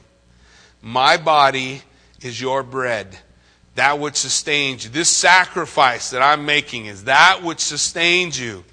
My 0.80 1.16
body 1.16 1.82
is 2.22 2.40
your 2.40 2.62
bread, 2.62 3.18
that 3.74 3.98
which 3.98 4.16
sustains 4.16 4.84
you. 4.84 4.90
This 4.90 5.08
sacrifice 5.08 6.10
that 6.10 6.22
I'm 6.22 6.46
making 6.46 6.86
is 6.86 7.04
that 7.04 7.42
which 7.42 7.60
sustains 7.60 8.40
you. 8.40 8.64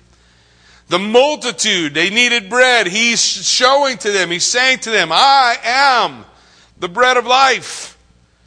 The 0.90 1.00
multitude, 1.00 1.94
they 1.94 2.10
needed 2.10 2.50
bread. 2.50 2.88
He's 2.88 3.22
showing 3.22 3.98
to 4.00 4.12
them, 4.12 4.32
he's 4.32 4.46
saying 4.46 4.80
to 4.80 4.92
them, 4.92 5.10
I 5.12 5.56
am 5.64 6.26
the 6.80 6.90
bread 6.90 7.16
of 7.16 7.26
life. 7.28 7.96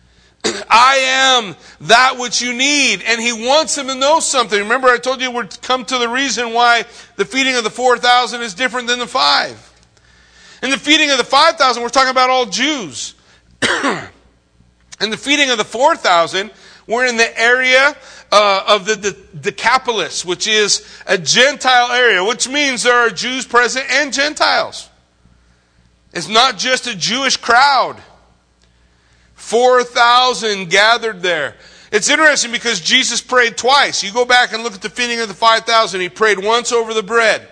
I 0.44 0.96
am 0.96 1.57
that 1.83 2.18
which 2.18 2.42
you 2.42 2.52
need. 2.52 3.02
And 3.02 3.20
he 3.20 3.33
wants 3.33 3.76
them 3.76 3.87
to 3.87 3.94
know 3.94 4.18
something. 4.18 4.59
Remember, 4.59 4.88
I 4.88 4.98
told 4.98 5.20
you 5.20 5.31
we'd 5.31 5.62
come 5.62 5.85
to 5.85 5.98
the 5.98 6.09
reason 6.09 6.52
why 6.52 6.85
the 7.14 7.24
feeding 7.24 7.55
of 7.55 7.62
the 7.62 7.70
4,000 7.70 8.42
is 8.42 8.55
different 8.55 8.88
than 8.88 8.98
the 8.98 9.07
five. 9.07 9.68
In 10.64 10.70
the 10.70 10.78
feeding 10.78 11.11
of 11.11 11.18
the 11.18 11.24
5,000, 11.24 11.81
we're 11.81 11.88
talking 11.90 12.11
about 12.11 12.28
all 12.28 12.46
Jews. 12.46 13.14
in 13.62 15.11
the 15.11 15.16
feeding 15.16 15.50
of 15.50 15.59
the 15.59 15.64
4,000, 15.64 16.50
we're 16.87 17.07
in 17.07 17.16
the 17.16 17.40
area 17.40 17.97
uh, 18.31 18.64
of 18.68 18.87
the, 18.87 19.16
Decapolis, 19.38 20.25
which 20.25 20.47
is 20.47 20.87
a 21.07 21.18
Gentile 21.18 21.92
area, 21.92 22.25
which 22.25 22.49
means 22.49 22.83
there 22.83 22.97
are 22.97 23.11
Jews 23.11 23.47
present 23.47 23.87
and 23.90 24.12
Gentiles. 24.12 24.88
It's 26.12 26.29
not 26.29 26.59
just 26.59 26.87
a 26.87 26.97
Jewish 26.97 27.37
crowd. 27.37 27.97
4,000 29.35 30.71
gathered 30.71 31.23
there. 31.23 31.57
It's 31.90 32.09
interesting 32.09 32.53
because 32.53 32.81
Jesus 32.81 33.21
prayed 33.21 33.57
twice. 33.57 34.03
You 34.03 34.12
go 34.12 34.25
back 34.25 34.53
and 34.53 34.62
look 34.62 34.75
at 34.75 34.83
the 34.83 34.88
feeding 34.88 35.21
of 35.21 35.29
the 35.29 35.35
5,000. 35.35 36.01
He 36.01 36.09
prayed 36.09 36.38
once 36.38 36.73
over 36.73 36.95
the 36.95 37.03
bread. 37.03 37.47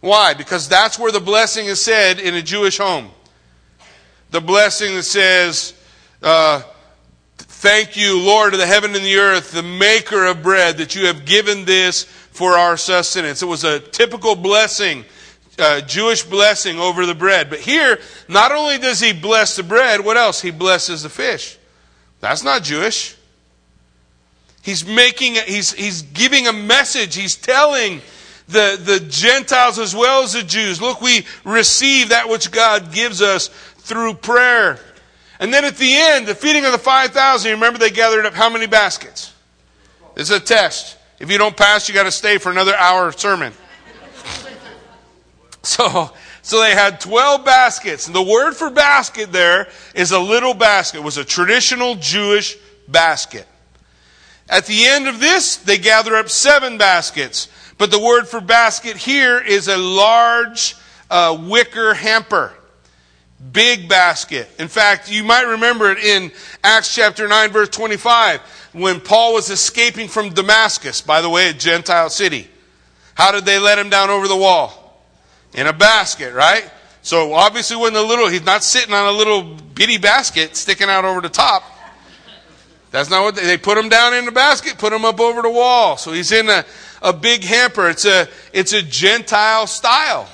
Why? 0.00 0.34
Because 0.34 0.68
that's 0.68 0.98
where 0.98 1.12
the 1.12 1.20
blessing 1.20 1.66
is 1.66 1.80
said 1.80 2.18
in 2.18 2.34
a 2.34 2.42
Jewish 2.42 2.78
home. 2.78 3.10
The 4.30 4.40
blessing 4.40 4.94
that 4.96 5.04
says, 5.04 5.72
uh, 6.22 6.62
Thank 7.38 7.96
you, 7.96 8.20
Lord 8.20 8.52
of 8.54 8.60
the 8.60 8.66
heaven 8.66 8.94
and 8.94 9.04
the 9.04 9.16
earth, 9.16 9.52
the 9.52 9.62
maker 9.62 10.24
of 10.24 10.42
bread, 10.42 10.78
that 10.78 10.94
you 10.94 11.06
have 11.06 11.24
given 11.24 11.64
this 11.64 12.04
for 12.04 12.52
our 12.52 12.76
sustenance. 12.76 13.42
It 13.42 13.46
was 13.46 13.64
a 13.64 13.80
typical 13.80 14.36
blessing, 14.36 15.04
uh, 15.58 15.80
Jewish 15.82 16.22
blessing 16.22 16.78
over 16.78 17.06
the 17.06 17.14
bread. 17.14 17.50
But 17.50 17.60
here, 17.60 17.98
not 18.28 18.52
only 18.52 18.78
does 18.78 19.00
he 19.00 19.12
bless 19.12 19.56
the 19.56 19.62
bread, 19.62 20.04
what 20.04 20.16
else? 20.16 20.40
He 20.40 20.50
blesses 20.50 21.02
the 21.02 21.08
fish. 21.08 21.58
That's 22.20 22.42
not 22.42 22.62
Jewish. 22.62 23.16
He's 24.62 24.84
making, 24.84 25.34
he's, 25.46 25.72
he's 25.72 26.02
giving 26.02 26.46
a 26.46 26.52
message. 26.52 27.14
He's 27.14 27.36
telling 27.36 28.00
the, 28.48 28.80
the 28.82 29.00
Gentiles 29.08 29.78
as 29.78 29.94
well 29.94 30.22
as 30.22 30.32
the 30.32 30.42
Jews, 30.42 30.80
look, 30.80 31.00
we 31.00 31.26
receive 31.44 32.10
that 32.10 32.28
which 32.28 32.50
God 32.50 32.92
gives 32.92 33.22
us 33.22 33.48
through 33.48 34.14
prayer. 34.14 34.80
And 35.38 35.52
then 35.52 35.64
at 35.64 35.76
the 35.76 35.94
end, 35.94 36.26
the 36.26 36.34
feeding 36.34 36.64
of 36.64 36.72
the 36.72 36.78
5,000, 36.78 37.48
you 37.48 37.54
remember 37.54 37.78
they 37.78 37.90
gathered 37.90 38.26
up 38.26 38.34
how 38.34 38.48
many 38.48 38.66
baskets? 38.66 39.32
This 40.14 40.30
is 40.30 40.36
a 40.36 40.40
test. 40.40 40.96
If 41.18 41.30
you 41.30 41.38
don't 41.38 41.56
pass, 41.56 41.88
you 41.88 41.94
got 41.94 42.04
to 42.04 42.10
stay 42.10 42.38
for 42.38 42.50
another 42.50 42.74
hour 42.74 43.08
of 43.08 43.18
sermon. 43.18 43.52
So, 45.62 46.12
so 46.42 46.60
they 46.60 46.74
had 46.76 47.00
12 47.00 47.44
baskets. 47.44 48.06
And 48.06 48.14
the 48.14 48.22
word 48.22 48.52
for 48.52 48.70
basket 48.70 49.32
there 49.32 49.66
is 49.96 50.12
a 50.12 50.20
little 50.20 50.54
basket. 50.54 50.98
It 50.98 51.02
was 51.02 51.16
a 51.16 51.24
traditional 51.24 51.96
Jewish 51.96 52.56
basket. 52.86 53.48
At 54.48 54.66
the 54.66 54.86
end 54.86 55.08
of 55.08 55.18
this, 55.18 55.56
they 55.56 55.76
gather 55.76 56.14
up 56.14 56.28
seven 56.28 56.78
baskets. 56.78 57.48
But 57.78 57.90
the 57.90 57.98
word 57.98 58.28
for 58.28 58.40
basket 58.40 58.96
here 58.96 59.40
is 59.40 59.66
a 59.66 59.76
large 59.76 60.76
uh, 61.10 61.36
wicker 61.48 61.94
hamper. 61.94 62.52
Big 63.52 63.88
basket. 63.88 64.48
In 64.58 64.68
fact, 64.68 65.10
you 65.10 65.22
might 65.22 65.42
remember 65.42 65.90
it 65.90 65.98
in 65.98 66.32
Acts 66.64 66.94
chapter 66.94 67.28
9, 67.28 67.50
verse 67.50 67.68
25, 67.68 68.40
when 68.72 69.00
Paul 69.00 69.34
was 69.34 69.50
escaping 69.50 70.08
from 70.08 70.30
Damascus, 70.30 71.02
by 71.02 71.20
the 71.20 71.28
way, 71.28 71.50
a 71.50 71.52
Gentile 71.52 72.08
city. 72.08 72.48
How 73.14 73.32
did 73.32 73.44
they 73.44 73.58
let 73.58 73.78
him 73.78 73.90
down 73.90 74.10
over 74.10 74.26
the 74.26 74.36
wall? 74.36 75.02
In 75.54 75.66
a 75.66 75.72
basket, 75.72 76.34
right? 76.34 76.70
So 77.02 77.34
obviously, 77.34 77.76
when 77.76 77.92
the 77.92 78.02
little, 78.02 78.28
he's 78.28 78.44
not 78.44 78.64
sitting 78.64 78.92
on 78.92 79.06
a 79.06 79.16
little 79.16 79.42
bitty 79.42 79.98
basket 79.98 80.56
sticking 80.56 80.88
out 80.88 81.04
over 81.04 81.20
the 81.20 81.28
top. 81.28 81.62
That's 82.90 83.10
not 83.10 83.22
what 83.22 83.36
they, 83.36 83.44
they 83.44 83.58
put 83.58 83.76
him 83.76 83.88
down 83.88 84.14
in 84.14 84.24
the 84.24 84.32
basket, 84.32 84.78
put 84.78 84.92
him 84.92 85.04
up 85.04 85.20
over 85.20 85.42
the 85.42 85.50
wall. 85.50 85.96
So 85.96 86.12
he's 86.12 86.32
in 86.32 86.48
a, 86.48 86.64
a 87.02 87.12
big 87.12 87.44
hamper. 87.44 87.88
It's 87.90 88.06
a, 88.06 88.28
it's 88.52 88.72
a 88.72 88.82
Gentile 88.82 89.66
style. 89.66 90.28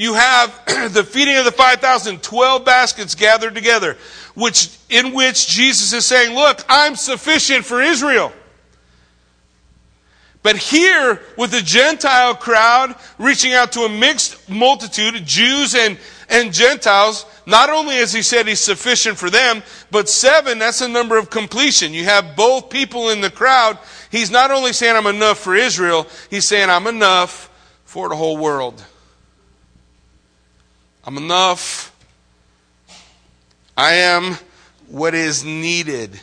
You 0.00 0.14
have 0.14 0.64
the 0.94 1.04
feeding 1.04 1.36
of 1.36 1.44
the 1.44 1.52
5,000, 1.52 2.22
12 2.22 2.64
baskets 2.64 3.14
gathered 3.14 3.54
together, 3.54 3.98
which, 4.34 4.74
in 4.88 5.12
which 5.12 5.46
Jesus 5.46 5.92
is 5.92 6.06
saying, 6.06 6.34
look, 6.34 6.64
I'm 6.70 6.96
sufficient 6.96 7.66
for 7.66 7.82
Israel. 7.82 8.32
But 10.42 10.56
here, 10.56 11.20
with 11.36 11.50
the 11.50 11.60
Gentile 11.60 12.34
crowd 12.34 12.94
reaching 13.18 13.52
out 13.52 13.72
to 13.72 13.80
a 13.80 13.90
mixed 13.90 14.48
multitude, 14.48 15.26
Jews 15.26 15.74
and, 15.74 15.98
and 16.30 16.50
Gentiles, 16.50 17.26
not 17.44 17.68
only 17.68 17.98
as 17.98 18.10
he 18.10 18.22
said 18.22 18.48
he's 18.48 18.58
sufficient 18.58 19.18
for 19.18 19.28
them, 19.28 19.62
but 19.90 20.08
seven, 20.08 20.58
that's 20.58 20.80
a 20.80 20.88
number 20.88 21.18
of 21.18 21.28
completion. 21.28 21.92
You 21.92 22.04
have 22.04 22.36
both 22.36 22.70
people 22.70 23.10
in 23.10 23.20
the 23.20 23.30
crowd. 23.30 23.76
He's 24.10 24.30
not 24.30 24.50
only 24.50 24.72
saying 24.72 24.96
I'm 24.96 25.14
enough 25.14 25.40
for 25.40 25.54
Israel, 25.54 26.06
he's 26.30 26.48
saying 26.48 26.70
I'm 26.70 26.86
enough 26.86 27.50
for 27.84 28.08
the 28.08 28.16
whole 28.16 28.38
world. 28.38 28.82
I'm 31.04 31.16
enough. 31.16 31.94
I 33.76 33.94
am 33.94 34.36
what 34.88 35.14
is 35.14 35.44
needed. 35.44 36.20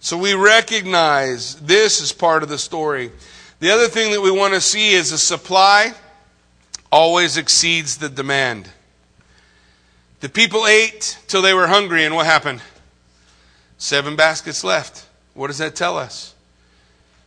So 0.00 0.16
we 0.16 0.34
recognize 0.34 1.56
this 1.56 2.00
is 2.00 2.12
part 2.12 2.42
of 2.42 2.48
the 2.48 2.58
story. 2.58 3.12
The 3.58 3.70
other 3.70 3.88
thing 3.88 4.12
that 4.12 4.22
we 4.22 4.30
want 4.30 4.54
to 4.54 4.60
see 4.60 4.92
is 4.94 5.10
the 5.10 5.18
supply 5.18 5.92
always 6.90 7.36
exceeds 7.36 7.98
the 7.98 8.08
demand. 8.08 8.70
The 10.20 10.30
people 10.30 10.66
ate 10.66 11.18
till 11.28 11.42
they 11.42 11.54
were 11.54 11.66
hungry, 11.66 12.04
and 12.04 12.14
what 12.14 12.26
happened? 12.26 12.62
Seven 13.76 14.16
baskets 14.16 14.64
left. 14.64 15.06
What 15.34 15.48
does 15.48 15.58
that 15.58 15.76
tell 15.76 15.98
us? 15.98 16.34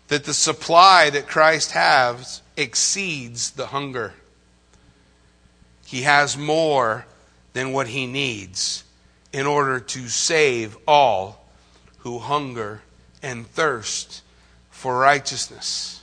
That 0.07 0.25
the 0.25 0.33
supply 0.33 1.09
that 1.11 1.27
Christ 1.27 1.71
has 1.71 2.41
exceeds 2.57 3.51
the 3.51 3.67
hunger. 3.67 4.13
He 5.93 6.01
has 6.01 6.35
more 6.35 7.05
than 7.53 7.71
what 7.71 7.87
he 7.87 8.07
needs 8.07 8.83
in 9.31 9.45
order 9.45 9.79
to 9.79 10.07
save 10.07 10.75
all 10.87 11.45
who 11.99 12.17
hunger 12.17 12.81
and 13.21 13.45
thirst 13.45 14.23
for 14.71 14.97
righteousness. 14.97 16.01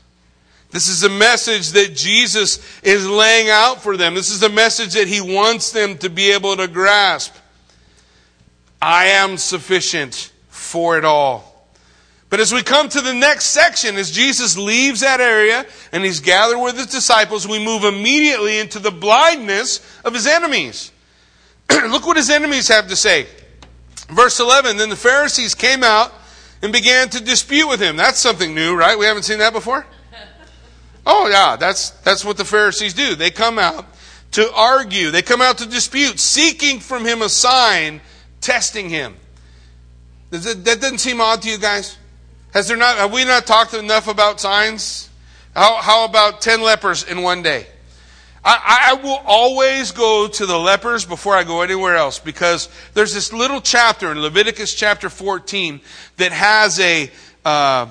This 0.70 0.87
is 0.87 1.03
a 1.03 1.09
message 1.09 1.70
that 1.70 1.96
Jesus 1.96 2.61
is 2.85 3.05
laying 3.09 3.50
out 3.50 3.83
for 3.83 3.96
them. 3.96 4.14
This 4.14 4.31
is 4.31 4.44
a 4.44 4.48
message 4.48 4.94
that 4.94 5.09
he 5.09 5.20
wants 5.20 5.72
them 5.72 5.98
to 5.98 6.09
be 6.09 6.31
able 6.31 6.57
to 6.57 6.68
grasp. 6.68 7.35
I 8.81 9.07
am 9.07 9.38
sufficient 9.38 10.31
for 10.50 10.98
it 10.98 11.05
all. 11.05 11.49
But 12.31 12.38
as 12.38 12.55
we 12.55 12.62
come 12.62 12.88
to 12.88 13.01
the 13.01 13.12
next 13.12 13.47
section, 13.47 13.97
as 13.97 14.12
Jesus 14.12 14.57
leaves 14.57 15.01
that 15.01 15.21
area 15.21 15.66
and 15.90 16.05
he's 16.05 16.21
gathered 16.21 16.61
with 16.61 16.77
his 16.77 16.87
disciples, 16.87 17.47
we 17.47 17.62
move 17.62 17.83
immediately 17.83 18.59
into 18.59 18.79
the 18.79 18.93
blindness 18.93 19.81
of 20.05 20.14
his 20.14 20.29
enemies. 20.29 20.93
Look 21.71 22.07
what 22.07 22.16
his 22.16 22.31
enemies 22.31 22.69
have 22.69 22.87
to 22.87 22.95
say. 22.95 23.27
Verse 24.09 24.38
11 24.38 24.77
Then 24.77 24.90
the 24.90 24.97
Pharisees 24.97 25.57
came 25.57 25.83
out 25.83 26.14
and 26.62 26.73
began 26.73 27.09
to 27.11 27.23
dispute 27.23 27.69
with 27.69 27.81
him. 27.81 27.97
That's 27.97 28.21
something 28.21 28.55
new, 28.55 28.77
right? 28.77 28.97
We 28.97 29.07
haven't 29.07 29.25
seen 29.25 29.38
that 29.40 29.53
before? 29.53 29.85
Oh, 31.07 31.29
yeah, 31.29 31.57
that's, 31.57 31.90
that's 31.90 32.27
what 32.27 32.37
the 32.37 32.45
Pharisees 32.45 32.93
do. 32.93 33.14
They 33.14 33.31
come 33.31 33.59
out 33.59 33.87
to 34.33 34.53
argue, 34.53 35.11
they 35.11 35.23
come 35.23 35.40
out 35.40 35.57
to 35.59 35.66
dispute, 35.66 36.21
seeking 36.21 36.79
from 36.79 37.07
him 37.07 37.23
a 37.23 37.29
sign, 37.31 38.03
testing 38.43 38.90
him. 38.90 39.16
That 40.29 40.62
doesn't 40.64 40.99
seem 40.99 41.23
odd 41.23 41.40
to 41.40 41.49
you 41.49 41.57
guys? 41.57 41.97
Has 42.52 42.68
there 42.68 42.76
not, 42.76 42.96
have 42.96 43.12
we 43.12 43.24
not 43.24 43.46
talked 43.46 43.74
enough 43.74 44.08
about 44.08 44.40
signs? 44.40 45.08
How, 45.54 45.76
how 45.76 46.04
about 46.04 46.40
10 46.40 46.62
lepers 46.62 47.04
in 47.04 47.22
one 47.22 47.42
day? 47.42 47.66
I, 48.42 48.92
I, 48.92 48.94
will 48.94 49.20
always 49.26 49.92
go 49.92 50.26
to 50.26 50.46
the 50.46 50.58
lepers 50.58 51.04
before 51.04 51.36
I 51.36 51.44
go 51.44 51.60
anywhere 51.60 51.96
else 51.96 52.18
because 52.18 52.70
there's 52.94 53.12
this 53.12 53.34
little 53.34 53.60
chapter 53.60 54.10
in 54.10 54.20
Leviticus 54.20 54.74
chapter 54.74 55.10
14 55.10 55.80
that 56.16 56.32
has 56.32 56.80
a, 56.80 57.10
uh, 57.44 57.86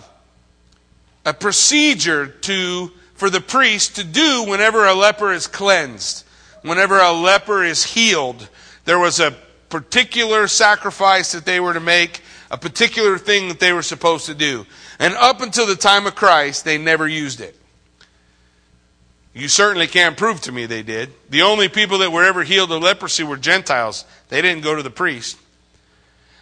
a 1.24 1.34
procedure 1.34 2.28
to, 2.28 2.92
for 3.14 3.30
the 3.30 3.42
priest 3.42 3.98
to 3.98 4.04
do 4.04 4.46
whenever 4.48 4.88
a 4.88 4.96
leper 4.96 5.32
is 5.32 5.46
cleansed, 5.46 6.26
whenever 6.64 6.98
a 6.98 7.12
leper 7.12 7.64
is 7.64 7.84
healed. 7.84 8.50
There 8.86 8.98
was 8.98 9.20
a 9.20 9.38
particular 9.70 10.48
sacrifice 10.48 11.32
that 11.34 11.46
they 11.46 11.60
were 11.60 11.74
to 11.74 11.80
make, 11.80 12.22
a 12.52 12.58
particular 12.58 13.18
thing 13.18 13.48
that 13.50 13.60
they 13.60 13.74
were 13.74 13.84
supposed 13.84 14.26
to 14.26 14.34
do. 14.34 14.66
And 14.98 15.14
up 15.16 15.42
until 15.42 15.68
the 15.68 15.76
time 15.76 16.08
of 16.08 16.16
Christ, 16.16 16.66
they 16.66 16.78
never 16.78 17.08
used 17.08 17.42
it. 17.42 17.56
You 19.34 19.48
certainly 19.48 19.88
can't 19.88 20.18
prove 20.18 20.42
to 20.42 20.52
me 20.52 20.66
they 20.66 20.82
did. 20.82 21.12
The 21.30 21.44
only 21.44 21.70
people 21.70 22.00
that 22.00 22.12
were 22.12 22.24
ever 22.24 22.44
healed 22.44 22.72
of 22.72 22.82
leprosy 22.82 23.24
were 23.24 23.38
Gentiles. 23.38 24.04
They 24.30 24.42
didn't 24.42 24.64
go 24.64 24.76
to 24.76 24.84
the 24.84 24.90
priest. 24.90 25.38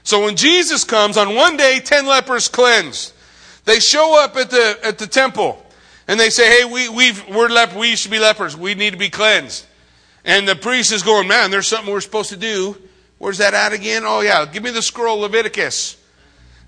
So 0.04 0.24
when 0.24 0.38
Jesus 0.38 0.86
comes, 0.86 1.18
on 1.18 1.36
one 1.36 1.58
day, 1.58 1.82
ten 1.84 2.06
lepers 2.06 2.48
cleansed. 2.48 3.14
They 3.66 3.80
show 3.80 4.24
up 4.24 4.38
at 4.38 4.50
the, 4.50 4.80
at 4.82 4.98
the 4.98 5.08
temple 5.08 5.62
and 6.08 6.18
they 6.18 6.30
say, 6.30 6.50
hey, 6.50 6.64
we, 6.64 6.88
we've, 6.88 7.28
we're 7.28 7.50
lep- 7.50 7.76
we 7.76 7.90
used 7.90 8.04
to 8.04 8.10
be 8.10 8.18
lepers. 8.18 8.56
We 8.56 8.74
need 8.74 8.92
to 8.92 8.98
be 8.98 9.10
cleansed. 9.10 9.66
And 10.24 10.48
the 10.48 10.56
priest 10.56 10.94
is 10.94 11.04
going, 11.04 11.28
man, 11.28 11.52
there's 11.52 11.68
something 11.68 11.92
we're 11.92 12.00
supposed 12.00 12.30
to 12.30 12.38
do. 12.38 12.78
Where's 13.18 13.40
that 13.40 13.54
at 13.54 13.74
again? 13.74 14.04
Oh, 14.06 14.22
yeah, 14.22 14.46
give 14.46 14.64
me 14.64 14.72
the 14.72 14.82
scroll 14.82 15.18
Leviticus. 15.20 15.97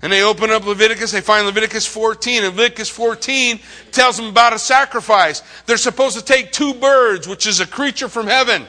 And 0.02 0.10
they 0.10 0.22
open 0.22 0.50
up 0.50 0.64
Leviticus, 0.64 1.12
they 1.12 1.20
find 1.20 1.46
Leviticus 1.46 1.86
14. 1.86 2.44
And 2.44 2.56
Leviticus 2.56 2.88
14 2.88 3.60
tells 3.92 4.16
them 4.16 4.26
about 4.26 4.54
a 4.54 4.58
sacrifice. 4.58 5.42
They're 5.66 5.76
supposed 5.76 6.18
to 6.18 6.24
take 6.24 6.52
two 6.52 6.72
birds, 6.74 7.28
which 7.28 7.46
is 7.46 7.60
a 7.60 7.66
creature 7.66 8.08
from 8.08 8.26
heaven. 8.26 8.66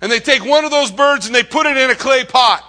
And 0.00 0.10
they 0.10 0.20
take 0.20 0.44
one 0.44 0.64
of 0.64 0.70
those 0.70 0.90
birds 0.92 1.26
and 1.26 1.34
they 1.34 1.42
put 1.42 1.66
it 1.66 1.76
in 1.76 1.90
a 1.90 1.96
clay 1.96 2.24
pot. 2.24 2.64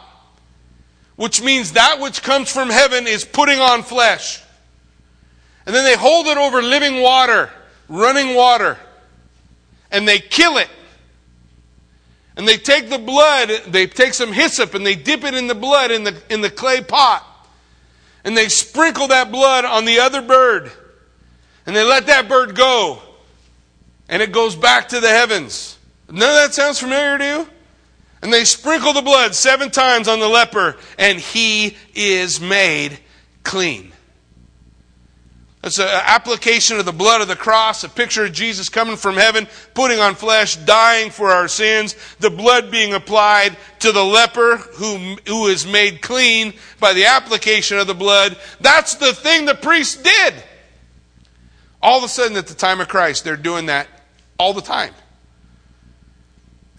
Which 1.17 1.41
means 1.41 1.73
that 1.73 1.99
which 1.99 2.23
comes 2.23 2.51
from 2.51 2.69
heaven 2.69 3.05
is 3.05 3.23
putting 3.23 3.59
on 3.59 3.83
flesh. 3.83 4.41
And 5.67 5.75
then 5.75 5.85
they 5.85 5.95
hold 5.95 6.25
it 6.25 6.37
over 6.37 6.63
living 6.63 7.01
water, 7.01 7.51
running 7.87 8.35
water. 8.35 8.79
And 9.91 10.07
they 10.07 10.17
kill 10.17 10.57
it. 10.57 10.69
And 12.35 12.47
they 12.47 12.57
take 12.57 12.89
the 12.89 12.97
blood, 12.97 13.51
they 13.67 13.85
take 13.85 14.15
some 14.15 14.33
hyssop 14.33 14.73
and 14.73 14.83
they 14.83 14.95
dip 14.95 15.23
it 15.23 15.35
in 15.35 15.45
the 15.45 15.53
blood 15.53 15.91
in 15.91 16.03
the, 16.03 16.19
in 16.29 16.41
the 16.41 16.49
clay 16.49 16.81
pot 16.81 17.27
and 18.23 18.35
they 18.35 18.49
sprinkle 18.49 19.07
that 19.07 19.31
blood 19.31 19.65
on 19.65 19.85
the 19.85 19.99
other 19.99 20.21
bird. 20.21 20.71
And 21.65 21.75
they 21.75 21.83
let 21.83 22.07
that 22.07 22.27
bird 22.27 22.55
go. 22.55 23.01
And 24.09 24.21
it 24.21 24.31
goes 24.31 24.55
back 24.55 24.89
to 24.89 24.99
the 24.99 25.09
heavens. 25.09 25.77
None 26.09 26.29
of 26.29 26.35
that 26.35 26.53
sounds 26.53 26.79
familiar 26.79 27.17
to 27.17 27.25
you? 27.25 27.47
And 28.21 28.31
they 28.31 28.43
sprinkle 28.43 28.93
the 28.93 29.01
blood 29.01 29.33
seven 29.33 29.71
times 29.71 30.07
on 30.07 30.19
the 30.19 30.27
leper, 30.27 30.77
and 30.99 31.19
he 31.19 31.75
is 31.95 32.39
made 32.39 32.99
clean. 33.43 33.90
It's 35.63 35.77
an 35.77 35.87
application 35.87 36.79
of 36.79 36.85
the 36.85 36.91
blood 36.91 37.21
of 37.21 37.27
the 37.27 37.35
cross, 37.35 37.83
a 37.83 37.89
picture 37.89 38.25
of 38.25 38.33
Jesus 38.33 38.67
coming 38.67 38.95
from 38.95 39.15
heaven, 39.15 39.47
putting 39.75 39.99
on 39.99 40.15
flesh, 40.15 40.55
dying 40.55 41.11
for 41.11 41.29
our 41.29 41.47
sins, 41.47 41.95
the 42.19 42.31
blood 42.31 42.71
being 42.71 42.95
applied 42.95 43.55
to 43.79 43.91
the 43.91 44.03
leper 44.03 44.57
who, 44.57 45.17
who 45.27 45.47
is 45.47 45.67
made 45.67 46.01
clean 46.01 46.53
by 46.79 46.93
the 46.93 47.05
application 47.05 47.77
of 47.77 47.85
the 47.85 47.93
blood. 47.93 48.37
That's 48.59 48.95
the 48.95 49.13
thing 49.13 49.45
the 49.45 49.53
priests 49.53 50.01
did. 50.01 50.33
All 51.79 51.99
of 51.99 52.03
a 52.03 52.07
sudden, 52.07 52.37
at 52.37 52.47
the 52.47 52.55
time 52.55 52.81
of 52.81 52.87
Christ, 52.87 53.23
they're 53.23 53.37
doing 53.37 53.67
that 53.67 53.87
all 54.39 54.53
the 54.53 54.61
time. 54.61 54.93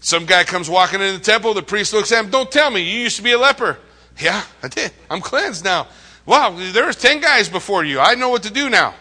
Some 0.01 0.25
guy 0.25 0.43
comes 0.43 0.69
walking 0.69 0.99
in 0.99 1.13
the 1.13 1.21
temple, 1.21 1.53
the 1.53 1.63
priest 1.63 1.93
looks 1.93 2.11
at 2.11 2.25
him, 2.25 2.31
Don't 2.31 2.51
tell 2.51 2.69
me, 2.69 2.81
you 2.81 2.99
used 2.99 3.15
to 3.15 3.23
be 3.23 3.31
a 3.31 3.39
leper. 3.39 3.77
Yeah, 4.19 4.43
I 4.61 4.67
did. 4.67 4.91
I'm 5.09 5.21
cleansed 5.21 5.63
now. 5.63 5.87
Wow, 6.25 6.55
there 6.71 6.85
was 6.85 6.95
10 6.95 7.19
guys 7.19 7.49
before 7.49 7.83
you. 7.83 7.99
I 7.99 8.15
know 8.15 8.29
what 8.29 8.43
to 8.43 8.51
do 8.51 8.69
now. 8.69 8.95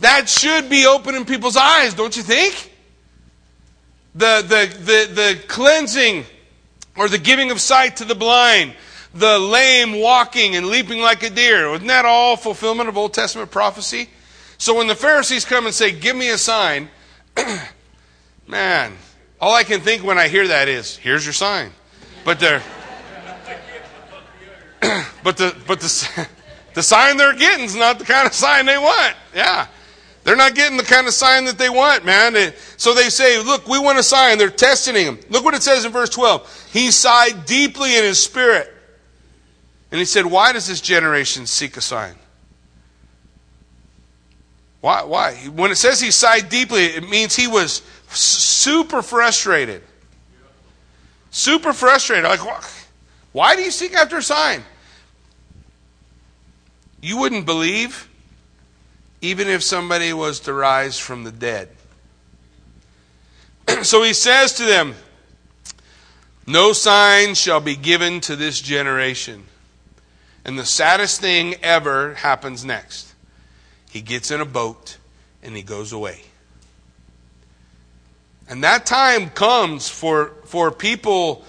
That 0.00 0.28
should 0.28 0.68
be 0.68 0.86
opening 0.86 1.24
people's 1.24 1.56
eyes, 1.56 1.94
don't 1.94 2.16
you 2.16 2.22
think? 2.22 2.72
The, 4.14 4.42
the, 4.42 4.78
the, 4.78 5.14
the 5.14 5.38
cleansing 5.46 6.24
or 6.96 7.08
the 7.08 7.18
giving 7.18 7.50
of 7.50 7.60
sight 7.60 7.96
to 7.98 8.04
the 8.04 8.14
blind, 8.14 8.74
the 9.14 9.38
lame 9.38 10.00
walking 10.00 10.56
and 10.56 10.66
leaping 10.66 11.00
like 11.00 11.22
a 11.22 11.30
deer. 11.30 11.70
Wasn't 11.70 11.88
that 11.88 12.04
all 12.04 12.36
fulfillment 12.36 12.88
of 12.88 12.96
Old 12.96 13.14
Testament 13.14 13.50
prophecy? 13.50 14.08
So 14.58 14.74
when 14.74 14.86
the 14.86 14.94
Pharisees 14.94 15.44
come 15.44 15.66
and 15.66 15.74
say, 15.74 15.92
Give 15.92 16.16
me 16.16 16.30
a 16.30 16.38
sign, 16.38 16.88
man, 18.46 18.94
all 19.40 19.54
I 19.54 19.64
can 19.64 19.80
think 19.80 20.02
when 20.02 20.18
I 20.18 20.28
hear 20.28 20.48
that 20.48 20.68
is, 20.68 20.96
Here's 20.96 21.24
your 21.24 21.34
sign. 21.34 21.70
But 22.24 22.40
they're. 22.40 22.62
but 25.22 25.36
the 25.36 25.54
but 25.66 25.80
the 25.80 26.28
the 26.74 26.82
sign 26.82 27.16
they're 27.16 27.34
getting 27.34 27.64
is 27.64 27.76
not 27.76 27.98
the 27.98 28.04
kind 28.04 28.26
of 28.26 28.34
sign 28.34 28.66
they 28.66 28.78
want. 28.78 29.16
Yeah. 29.34 29.66
They're 30.24 30.34
not 30.34 30.56
getting 30.56 30.76
the 30.76 30.82
kind 30.82 31.06
of 31.06 31.12
sign 31.12 31.44
that 31.44 31.56
they 31.56 31.70
want, 31.70 32.04
man. 32.04 32.52
So 32.76 32.94
they 32.94 33.10
say, 33.10 33.40
look, 33.40 33.68
we 33.68 33.78
want 33.78 33.96
a 33.96 34.02
sign. 34.02 34.38
They're 34.38 34.50
testing 34.50 34.96
him. 34.96 35.20
Look 35.30 35.44
what 35.44 35.54
it 35.54 35.62
says 35.62 35.84
in 35.84 35.92
verse 35.92 36.10
12. 36.10 36.70
He 36.72 36.90
sighed 36.90 37.46
deeply 37.46 37.96
in 37.96 38.02
his 38.02 38.20
spirit. 38.20 38.72
And 39.90 40.00
he 40.00 40.04
said, 40.04 40.26
Why 40.26 40.52
does 40.52 40.66
this 40.66 40.80
generation 40.80 41.46
seek 41.46 41.76
a 41.76 41.80
sign? 41.80 42.16
Why? 44.80 45.04
Why? 45.04 45.34
When 45.54 45.70
it 45.70 45.76
says 45.76 46.00
he 46.00 46.10
sighed 46.10 46.48
deeply, 46.48 46.86
it 46.86 47.08
means 47.08 47.34
he 47.34 47.46
was 47.46 47.82
super 48.08 49.02
frustrated. 49.02 49.82
Super 51.30 51.72
frustrated. 51.72 52.24
Like, 52.24 52.40
why 53.36 53.54
do 53.54 53.60
you 53.60 53.70
seek 53.70 53.92
after 53.92 54.16
a 54.16 54.22
sign? 54.22 54.64
You 57.02 57.18
wouldn't 57.18 57.44
believe 57.44 58.08
even 59.20 59.46
if 59.46 59.62
somebody 59.62 60.14
was 60.14 60.40
to 60.40 60.54
rise 60.54 60.98
from 60.98 61.24
the 61.24 61.30
dead. 61.30 61.68
so 63.82 64.02
he 64.02 64.14
says 64.14 64.54
to 64.54 64.64
them, 64.64 64.94
No 66.46 66.72
sign 66.72 67.34
shall 67.34 67.60
be 67.60 67.76
given 67.76 68.22
to 68.22 68.36
this 68.36 68.58
generation. 68.58 69.44
And 70.46 70.58
the 70.58 70.64
saddest 70.64 71.20
thing 71.20 71.56
ever 71.62 72.14
happens 72.14 72.64
next. 72.64 73.12
He 73.90 74.00
gets 74.00 74.30
in 74.30 74.40
a 74.40 74.46
boat 74.46 74.96
and 75.42 75.54
he 75.54 75.62
goes 75.62 75.92
away. 75.92 76.22
And 78.48 78.64
that 78.64 78.86
time 78.86 79.28
comes 79.28 79.90
for, 79.90 80.32
for 80.46 80.70
people 80.70 81.44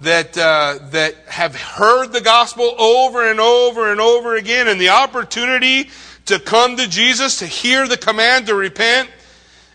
that, 0.00 0.36
uh, 0.38 0.78
that 0.90 1.14
have 1.28 1.54
heard 1.54 2.12
the 2.12 2.20
gospel 2.20 2.74
over 2.78 3.30
and 3.30 3.38
over 3.38 3.90
and 3.90 4.00
over 4.00 4.36
again, 4.36 4.68
and 4.68 4.80
the 4.80 4.88
opportunity 4.88 5.90
to 6.26 6.38
come 6.38 6.76
to 6.76 6.88
Jesus, 6.88 7.38
to 7.40 7.46
hear 7.46 7.86
the 7.86 7.96
command 7.96 8.46
to 8.46 8.54
repent 8.54 9.10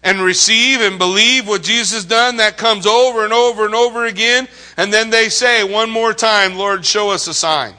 and 0.03 0.21
receive 0.21 0.81
and 0.81 0.97
believe 0.97 1.47
what 1.47 1.63
Jesus 1.63 2.05
done, 2.05 2.37
that 2.37 2.57
comes 2.57 2.85
over 2.85 3.23
and 3.23 3.33
over 3.33 3.65
and 3.65 3.75
over 3.75 4.05
again. 4.05 4.47
And 4.77 4.93
then 4.93 5.09
they 5.09 5.29
say 5.29 5.63
one 5.63 5.89
more 5.89 6.13
time, 6.13 6.55
Lord, 6.55 6.85
show 6.85 7.09
us 7.09 7.27
a 7.27 7.33
sign. 7.33 7.73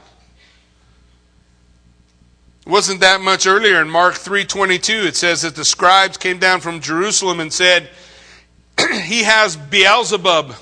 It 2.65 2.69
wasn't 2.69 2.99
that 2.99 3.21
much 3.21 3.47
earlier 3.47 3.81
in 3.81 3.89
Mark 3.89 4.15
3:22 4.15 5.05
it 5.05 5.15
says 5.15 5.43
that 5.43 5.55
the 5.55 5.63
scribes 5.63 6.17
came 6.17 6.37
down 6.37 6.59
from 6.59 6.81
Jerusalem 6.81 7.39
and 7.39 7.51
said 7.51 7.89
he 9.03 9.23
has 9.23 9.55
Beelzebub 9.55 10.53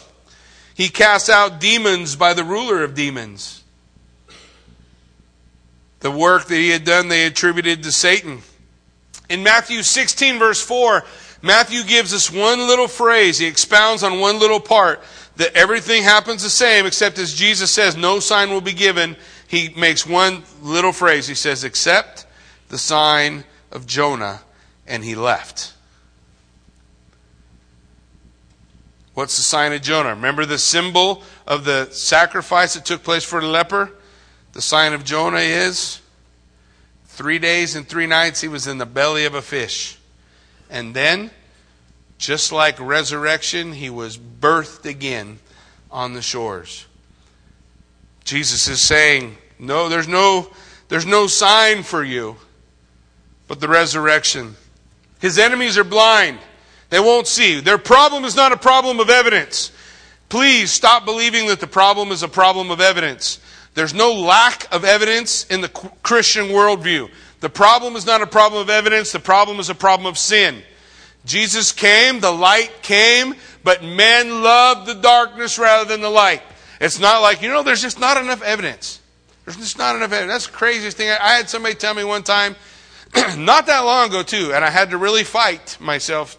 he 0.75 0.89
casts 0.89 1.29
out 1.29 1.59
demons 1.59 2.15
by 2.15 2.33
the 2.33 2.43
ruler 2.43 2.83
of 2.83 2.93
demons. 2.93 3.63
The 6.01 6.11
work 6.11 6.45
that 6.45 6.55
he 6.55 6.69
had 6.69 6.83
done, 6.83 7.07
they 7.07 7.25
attributed 7.25 7.81
to 7.83 7.91
Satan. 7.91 8.41
In 9.29 9.41
Matthew 9.41 9.81
16, 9.81 10.37
verse 10.37 10.61
4, 10.61 11.03
Matthew 11.41 11.83
gives 11.83 12.13
us 12.13 12.29
one 12.29 12.59
little 12.59 12.89
phrase. 12.89 13.39
He 13.39 13.47
expounds 13.47 14.03
on 14.03 14.19
one 14.19 14.37
little 14.37 14.59
part 14.59 15.01
that 15.37 15.55
everything 15.55 16.03
happens 16.03 16.43
the 16.43 16.49
same, 16.49 16.85
except 16.85 17.19
as 17.19 17.33
Jesus 17.33 17.71
says, 17.71 17.95
no 17.95 18.19
sign 18.19 18.49
will 18.49 18.61
be 18.61 18.73
given. 18.73 19.15
He 19.47 19.69
makes 19.77 20.05
one 20.05 20.43
little 20.61 20.91
phrase. 20.91 21.27
He 21.27 21.35
says, 21.35 21.63
except 21.63 22.25
the 22.67 22.77
sign 22.77 23.45
of 23.71 23.87
Jonah, 23.87 24.41
and 24.85 25.05
he 25.05 25.15
left. 25.15 25.74
What's 29.15 29.37
the 29.37 29.43
sign 29.43 29.73
of 29.73 29.81
Jonah? 29.81 30.09
Remember 30.09 30.45
the 30.45 30.59
symbol 30.59 31.23
of 31.47 31.65
the 31.65 31.89
sacrifice 31.91 32.75
that 32.75 32.85
took 32.85 33.01
place 33.03 33.23
for 33.23 33.41
the 33.41 33.47
leper? 33.47 33.91
The 34.53 34.61
sign 34.61 34.93
of 34.93 35.03
Jonah 35.03 35.39
is 35.39 35.99
three 37.07 37.39
days 37.39 37.75
and 37.75 37.87
three 37.87 38.05
nights 38.05 38.41
he 38.41 38.47
was 38.47 38.67
in 38.67 38.77
the 38.77 38.85
belly 38.85 39.25
of 39.25 39.33
a 39.33 39.41
fish. 39.41 39.97
And 40.69 40.93
then, 40.93 41.31
just 42.17 42.51
like 42.51 42.79
resurrection, 42.79 43.73
he 43.73 43.89
was 43.89 44.17
birthed 44.17 44.85
again 44.85 45.39
on 45.89 46.13
the 46.13 46.21
shores. 46.21 46.85
Jesus 48.23 48.67
is 48.67 48.81
saying, 48.81 49.37
No, 49.57 49.89
there's 49.89 50.07
no, 50.07 50.51
there's 50.89 51.05
no 51.05 51.25
sign 51.25 51.81
for 51.81 52.03
you 52.03 52.35
but 53.47 53.59
the 53.59 53.67
resurrection. 53.67 54.55
His 55.19 55.37
enemies 55.37 55.77
are 55.77 55.83
blind. 55.83 56.39
They 56.95 57.01
won't 57.01 57.27
see. 57.27 57.59
Their 57.59 57.77
problem 57.77 58.23
is 58.23 58.37
not 58.37 58.53
a 58.53 58.57
problem 58.57 59.01
of 59.01 59.09
evidence. 59.09 59.69
Please 60.29 60.71
stop 60.71 61.03
believing 61.03 61.47
that 61.47 61.59
the 61.59 61.67
problem 61.67 62.13
is 62.13 62.23
a 62.23 62.29
problem 62.29 62.71
of 62.71 62.79
evidence. 62.79 63.37
There's 63.73 63.93
no 63.93 64.13
lack 64.13 64.73
of 64.73 64.85
evidence 64.85 65.45
in 65.47 65.59
the 65.59 65.67
Christian 65.67 66.45
worldview. 66.45 67.11
The 67.41 67.49
problem 67.49 67.97
is 67.97 68.05
not 68.05 68.21
a 68.21 68.25
problem 68.25 68.61
of 68.61 68.69
evidence, 68.69 69.11
the 69.11 69.19
problem 69.19 69.59
is 69.59 69.69
a 69.69 69.75
problem 69.75 70.05
of 70.05 70.17
sin. 70.17 70.63
Jesus 71.25 71.73
came, 71.73 72.21
the 72.21 72.31
light 72.31 72.71
came, 72.81 73.35
but 73.61 73.83
men 73.83 74.41
loved 74.41 74.87
the 74.87 74.95
darkness 74.95 75.59
rather 75.59 75.83
than 75.83 75.99
the 75.99 76.09
light. 76.09 76.43
It's 76.79 76.97
not 76.97 77.21
like, 77.21 77.41
you 77.41 77.49
know, 77.49 77.61
there's 77.61 77.81
just 77.81 77.99
not 77.99 78.15
enough 78.15 78.41
evidence. 78.41 79.01
There's 79.43 79.57
just 79.57 79.77
not 79.77 79.97
enough 79.97 80.13
evidence. 80.13 80.31
That's 80.31 80.47
the 80.47 80.53
craziest 80.53 80.95
thing. 80.95 81.09
I 81.09 81.33
had 81.33 81.49
somebody 81.49 81.75
tell 81.75 81.93
me 81.93 82.05
one 82.05 82.23
time, 82.23 82.55
not 83.37 83.65
that 83.65 83.81
long 83.81 84.07
ago, 84.07 84.23
too, 84.23 84.53
and 84.53 84.63
I 84.63 84.69
had 84.69 84.91
to 84.91 84.97
really 84.97 85.25
fight 85.25 85.75
myself 85.81 86.37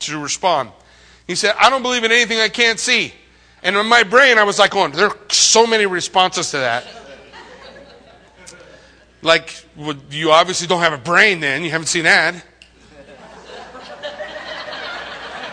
to 0.00 0.18
respond. 0.18 0.70
He 1.26 1.34
said, 1.34 1.54
I 1.58 1.70
don't 1.70 1.82
believe 1.82 2.04
in 2.04 2.12
anything 2.12 2.38
I 2.38 2.48
can't 2.48 2.78
see. 2.78 3.14
And 3.62 3.76
in 3.76 3.86
my 3.86 4.02
brain, 4.02 4.38
I 4.38 4.44
was 4.44 4.58
like, 4.58 4.72
going, 4.72 4.92
there 4.92 5.08
are 5.08 5.18
so 5.28 5.66
many 5.66 5.86
responses 5.86 6.50
to 6.52 6.58
that. 6.58 6.86
like, 9.22 9.64
well, 9.76 9.96
you 10.10 10.32
obviously 10.32 10.66
don't 10.66 10.80
have 10.80 10.92
a 10.92 10.98
brain 10.98 11.40
then. 11.40 11.62
You 11.62 11.70
haven't 11.70 11.88
seen 11.88 12.04
that. 12.04 12.44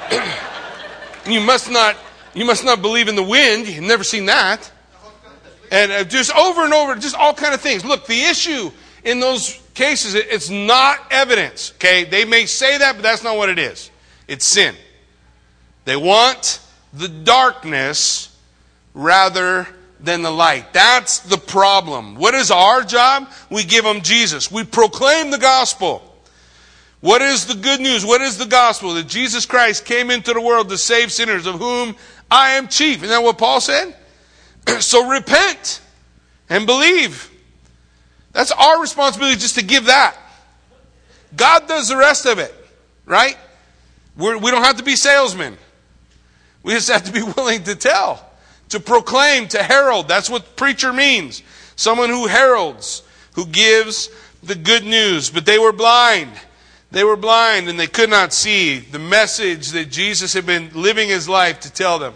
you 1.28 1.42
must 1.42 1.70
not 1.70 1.98
you 2.34 2.46
must 2.46 2.64
not 2.64 2.82
believe 2.82 3.08
in 3.08 3.16
the 3.16 3.24
wind 3.24 3.68
you've 3.68 3.84
never 3.84 4.04
seen 4.04 4.26
that 4.28 4.72
and 5.70 5.92
uh, 5.92 6.04
just 6.06 6.34
over 6.34 6.64
and 6.64 6.74
over 6.74 6.96
just 6.96 7.16
all 7.16 7.34
kind 7.34 7.54
of 7.54 7.60
things 7.60 7.84
look 7.84 8.06
the 8.08 8.22
issue 8.24 8.72
in 9.04 9.20
those 9.20 9.60
cases, 9.78 10.16
it's 10.16 10.50
not 10.50 11.00
evidence. 11.12 11.72
Okay? 11.76 12.04
They 12.04 12.26
may 12.26 12.46
say 12.46 12.78
that, 12.78 12.96
but 12.96 13.04
that's 13.04 13.24
not 13.24 13.38
what 13.38 13.50
it 13.50 13.60
is. 13.60 13.90
It's 14.28 14.46
sin. 14.46 14.76
They 15.86 15.96
want 15.96 16.60
the 16.92 17.08
darkness 17.08 18.36
rather 18.94 19.68
than 20.00 20.22
the 20.24 20.32
light. 20.32 20.74
That's 20.74 21.20
the 21.20 21.38
problem. 21.38 22.16
What 22.16 22.34
is 22.34 22.52
our 22.52 22.84
job? 22.84 23.30
We 23.50 23.64
give 23.64 23.86
them 23.86 24.02
Jesus. 24.02 24.52
We 24.52 24.64
proclaim 24.64 25.32
the 25.32 25.38
gospel. 25.38 26.04
What 27.00 27.22
is 27.22 27.46
the 27.46 27.56
good 27.56 27.80
news? 27.80 28.06
What 28.06 28.22
is 28.22 28.38
the 28.38 28.46
gospel? 28.46 28.96
That 28.96 29.08
Jesus 29.08 29.46
Christ 29.46 29.86
came 29.86 30.10
into 30.10 30.34
the 30.34 30.42
world 30.42 30.70
to 30.70 30.78
save 30.78 31.12
sinners, 31.12 31.46
of 31.46 31.56
whom 31.56 31.96
I 32.30 32.52
am 32.52 32.68
chief. 32.68 32.98
Isn't 32.98 33.10
that 33.10 33.24
what 33.24 33.38
Paul 33.38 33.62
said? 33.62 33.96
so 34.80 35.08
repent 35.08 35.82
and 36.50 36.66
believe. 36.66 37.32
That's 38.38 38.52
our 38.52 38.80
responsibility 38.80 39.36
just 39.38 39.56
to 39.56 39.64
give 39.64 39.86
that. 39.86 40.16
God 41.36 41.68
does 41.68 41.88
the 41.88 41.98
rest 41.98 42.28
of 42.28 42.38
it, 42.38 42.54
right? 43.04 43.36
We're, 44.16 44.38
we 44.38 44.52
do 44.52 44.58
not 44.58 44.66
have 44.66 44.78
to 44.78 44.84
be 44.84 44.96
salesmen. 44.96 45.58
We 46.62 46.74
just 46.74 46.88
have 46.88 47.04
to 47.06 47.12
be 47.12 47.24
willing 47.36 47.64
to 47.64 47.74
tell, 47.74 48.24
to 48.70 48.80
proclaim, 48.80 49.48
to 49.48 49.64
herald. 49.64 50.08
That's 50.08 50.30
what 50.30 50.56
preacher 50.56 50.94
means. 50.94 51.42
Someone 51.76 52.10
who 52.10 52.28
heralds, 52.28 53.02
who 53.34 53.48
gives 53.48 54.12
the 54.44 54.54
good 54.54 54.84
news, 54.84 55.32
but 55.32 55.48
they 55.48 55.58
were 55.58 55.74
blind. 55.74 56.30
They 56.92 57.04
were 57.04 57.18
blind 57.18 57.70
and 57.70 57.80
they 57.80 57.88
could 57.88 58.12
not 58.12 58.34
see 58.34 58.78
the 58.78 59.00
message 59.00 59.70
that 59.70 59.86
Jesus 59.86 60.34
had 60.34 60.46
been 60.46 60.70
living 60.76 61.10
his 61.10 61.28
life 61.28 61.62
to 61.62 61.74
tell 61.74 61.98
them. 61.98 62.14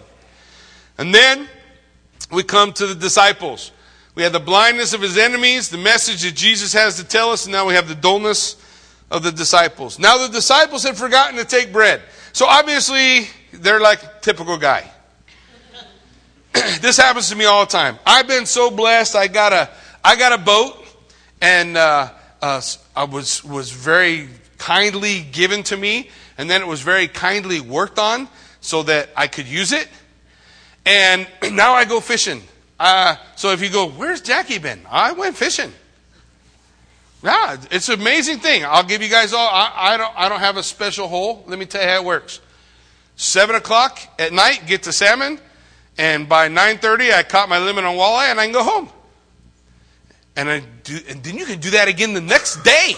And 1.00 1.16
then 1.16 1.50
we 2.32 2.44
come 2.44 2.74
to 2.74 2.86
the 2.86 2.94
disciples. 2.94 3.72
We 4.14 4.24
have 4.24 4.34
the 4.34 4.40
blindness 4.40 4.94
of 4.94 5.02
his 5.02 5.18
enemies, 5.18 5.70
the 5.70 5.78
message 5.78 6.24
that 6.24 6.36
Jesus 6.36 6.74
has 6.74 6.98
to 6.98 7.04
tell 7.04 7.32
us, 7.32 7.46
and 7.46 7.54
now 7.54 7.66
we 7.66 7.76
have 7.76 7.88
the 7.88 7.96
dullness 7.96 8.58
of 9.10 9.24
the 9.24 9.32
disciples. 9.32 10.00
Now 10.00 10.18
the 10.18 10.34
disciples 10.34 10.84
had 10.84 10.98
forgotten 10.98 11.38
to 11.38 11.46
take 11.46 11.72
bread. 11.72 12.02
So 12.34 12.46
obviously, 12.46 13.28
they're 13.54 13.80
like 13.80 14.22
typical 14.22 14.58
guy. 14.58 14.90
this 16.82 16.98
happens 16.98 17.30
to 17.30 17.36
me 17.38 17.46
all 17.46 17.66
the 17.66 17.72
time. 17.72 18.00
I've 18.06 18.28
been 18.28 18.46
so 18.46 18.70
blessed. 18.70 19.16
I 19.16 19.28
got 19.28 19.54
a, 19.54 19.70
I 20.04 20.18
got 20.18 20.34
a 20.34 20.38
boat, 20.38 20.86
and 21.42 21.78
uh, 21.78 22.10
uh, 22.42 22.62
I 22.96 23.06
was 23.06 23.44
was 23.46 23.72
very 23.72 24.28
kindly 24.58 25.22
given 25.22 25.64
to 25.64 25.78
me, 25.78 26.10
and 26.38 26.50
then 26.50 26.62
it 26.62 26.68
was 26.68 26.82
very 26.82 27.08
kindly 27.08 27.62
worked 27.62 27.98
on 27.98 28.28
so 28.60 28.84
that 28.84 29.10
I 29.16 29.28
could 29.28 29.48
use 29.48 29.72
it. 29.72 29.88
And 30.86 31.28
now 31.52 31.74
I 31.74 31.86
go 31.86 32.02
fishing. 32.02 32.44
Uh, 32.82 33.16
so 33.36 33.52
if 33.52 33.62
you 33.62 33.70
go, 33.70 33.90
where's 33.90 34.22
Jackie 34.22 34.58
been? 34.58 34.82
I 34.90 35.12
went 35.12 35.38
fishing. 35.38 35.72
Yeah, 37.24 37.58
it's 37.70 37.90
an 37.90 38.02
amazing 38.02 38.40
thing. 38.40 38.66
I'll 38.66 38.84
give 38.84 39.04
you 39.04 39.08
guys 39.08 39.34
all. 39.34 39.48
I, 39.48 39.72
I, 39.76 39.98
don't. 39.98 40.14
I 40.18 40.28
don't 40.30 40.40
have 40.40 40.58
a 40.58 40.64
special 40.64 41.08
hole. 41.08 41.44
Let 41.46 41.60
me 41.60 41.68
tell 41.68 41.84
you 41.84 41.88
how 41.88 41.98
it 41.98 42.06
works. 42.06 42.42
Seven 43.18 43.56
o'clock 43.56 44.00
at 44.18 44.34
night, 44.34 44.64
get 44.66 44.82
the 44.82 44.92
salmon, 44.92 45.40
and 46.00 46.28
by 46.28 46.48
nine 46.48 46.80
thirty, 46.80 47.14
I 47.14 47.22
caught 47.22 47.50
my 47.50 47.60
limit 47.60 47.84
on 47.84 47.96
walleye, 47.96 48.32
and 48.32 48.40
I 48.40 48.46
can 48.46 48.54
go 48.54 48.64
home. 48.64 48.90
And 50.36 50.50
I 50.50 50.64
do, 50.82 50.98
and 51.08 51.24
then 51.24 51.38
you 51.38 51.46
can 51.46 51.60
do 51.60 51.70
that 51.72 51.88
again 51.88 52.16
the 52.16 52.22
next 52.22 52.64
day. 52.64 52.96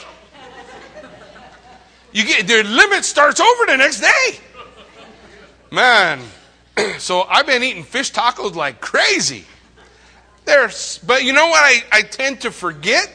You 2.13 2.23
get 2.23 2.47
their 2.47 2.63
limit 2.63 3.03
starts 3.03 3.41
over 3.41 3.65
the 3.65 3.75
next 3.75 3.99
day. 3.99 4.39
Man, 5.71 6.21
so 6.99 7.23
I've 7.23 7.47
been 7.47 7.63
eating 7.63 7.83
fish 7.83 8.13
tacos 8.13 8.55
like 8.55 8.79
crazy. 8.79 9.43
There's, 10.45 10.99
but 10.99 11.23
you 11.23 11.33
know 11.33 11.47
what 11.47 11.61
I, 11.63 11.83
I 11.91 12.01
tend 12.01 12.41
to 12.41 12.51
forget? 12.51 13.11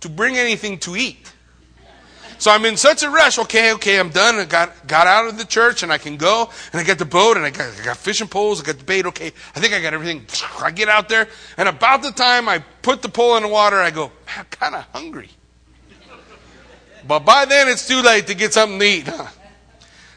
To 0.00 0.08
bring 0.08 0.36
anything 0.36 0.78
to 0.80 0.94
eat. 0.94 1.32
So 2.38 2.50
I'm 2.50 2.64
in 2.66 2.76
such 2.76 3.02
a 3.02 3.10
rush. 3.10 3.38
Okay, 3.38 3.72
okay, 3.74 3.98
I'm 3.98 4.10
done. 4.10 4.36
I 4.36 4.44
got, 4.44 4.86
got 4.86 5.06
out 5.06 5.26
of 5.26 5.38
the 5.38 5.44
church 5.44 5.82
and 5.82 5.92
I 5.92 5.98
can 5.98 6.16
go. 6.16 6.50
And 6.72 6.80
I 6.80 6.84
got 6.84 6.98
the 6.98 7.06
boat 7.06 7.36
and 7.36 7.46
I 7.46 7.50
got, 7.50 7.74
I 7.80 7.84
got 7.84 7.96
fishing 7.96 8.28
poles. 8.28 8.60
I 8.60 8.64
got 8.64 8.78
the 8.78 8.84
bait. 8.84 9.06
Okay, 9.06 9.32
I 9.54 9.60
think 9.60 9.72
I 9.72 9.80
got 9.80 9.94
everything. 9.94 10.26
I 10.60 10.70
get 10.70 10.88
out 10.88 11.08
there. 11.08 11.28
And 11.56 11.68
about 11.68 12.02
the 12.02 12.12
time 12.12 12.48
I 12.48 12.58
put 12.82 13.02
the 13.02 13.08
pole 13.08 13.36
in 13.36 13.42
the 13.42 13.48
water, 13.48 13.76
I 13.76 13.90
go, 13.90 14.12
I'm 14.36 14.44
kind 14.46 14.74
of 14.74 14.84
hungry. 14.92 15.30
But 17.06 17.20
by 17.20 17.44
then 17.44 17.68
it's 17.68 17.86
too 17.86 18.02
late 18.02 18.26
to 18.26 18.34
get 18.34 18.52
something 18.52 18.78
to 18.78 18.84
eat, 18.84 19.08
huh? 19.08 19.28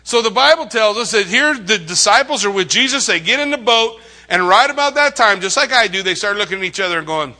So 0.02 0.24
the 0.24 0.32
Bible 0.32 0.66
tells 0.66 0.98
us 0.98 1.12
that 1.12 1.28
here 1.28 1.54
the 1.54 1.78
disciples 1.78 2.44
are 2.44 2.50
with 2.50 2.68
Jesus. 2.68 3.06
They 3.06 3.20
get 3.20 3.40
in 3.40 3.52
the 3.52 3.60
boat. 3.60 4.00
And 4.30 4.48
right 4.48 4.70
about 4.70 4.94
that 4.96 5.16
time, 5.16 5.42
just 5.42 5.58
like 5.58 5.74
I 5.74 5.88
do, 5.88 6.04
they 6.04 6.14
start 6.16 6.38
looking 6.38 6.60
at 6.60 6.64
each 6.64 6.80
other 6.80 7.00
and 7.00 7.08
going, 7.08 7.34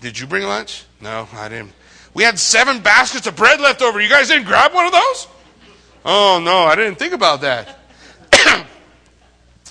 Did 0.00 0.18
you 0.18 0.26
bring 0.26 0.42
lunch? 0.42 0.84
No, 1.00 1.28
I 1.32 1.48
didn't. 1.48 1.72
We 2.12 2.24
had 2.24 2.38
seven 2.38 2.80
baskets 2.80 3.26
of 3.26 3.36
bread 3.36 3.60
left 3.60 3.82
over. 3.82 4.00
You 4.00 4.08
guys 4.08 4.28
didn't 4.28 4.46
grab 4.46 4.74
one 4.74 4.86
of 4.86 4.92
those? 4.92 5.28
Oh, 6.04 6.40
no, 6.44 6.64
I 6.64 6.74
didn't 6.76 6.96
think 6.96 7.12
about 7.14 7.40
that. 7.40 7.78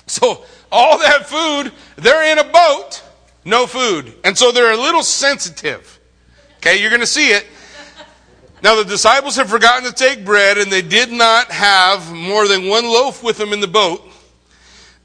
so, 0.08 0.44
all 0.72 0.98
that 1.00 1.28
food, 1.28 1.72
they're 1.98 2.32
in 2.32 2.40
a 2.40 2.44
boat, 2.44 3.04
no 3.46 3.68
food. 3.68 4.14
And 4.24 4.38
so 4.38 4.52
they're 4.52 4.74
a 4.74 4.78
little 4.78 5.04
sensitive. 5.04 6.00
Okay, 6.58 6.82
you're 6.82 6.90
going 6.90 7.02
to 7.02 7.08
see 7.08 7.30
it. 7.30 7.46
Now, 8.64 8.76
the 8.76 8.86
disciples 8.86 9.36
have 9.36 9.50
forgotten 9.50 9.90
to 9.90 9.94
take 9.94 10.24
bread, 10.24 10.58
and 10.58 10.72
they 10.72 10.82
did 10.82 11.12
not 11.12 11.52
have 11.52 12.12
more 12.12 12.48
than 12.48 12.68
one 12.68 12.86
loaf 12.86 13.22
with 13.22 13.38
them 13.38 13.52
in 13.52 13.60
the 13.60 13.68
boat. 13.68 14.02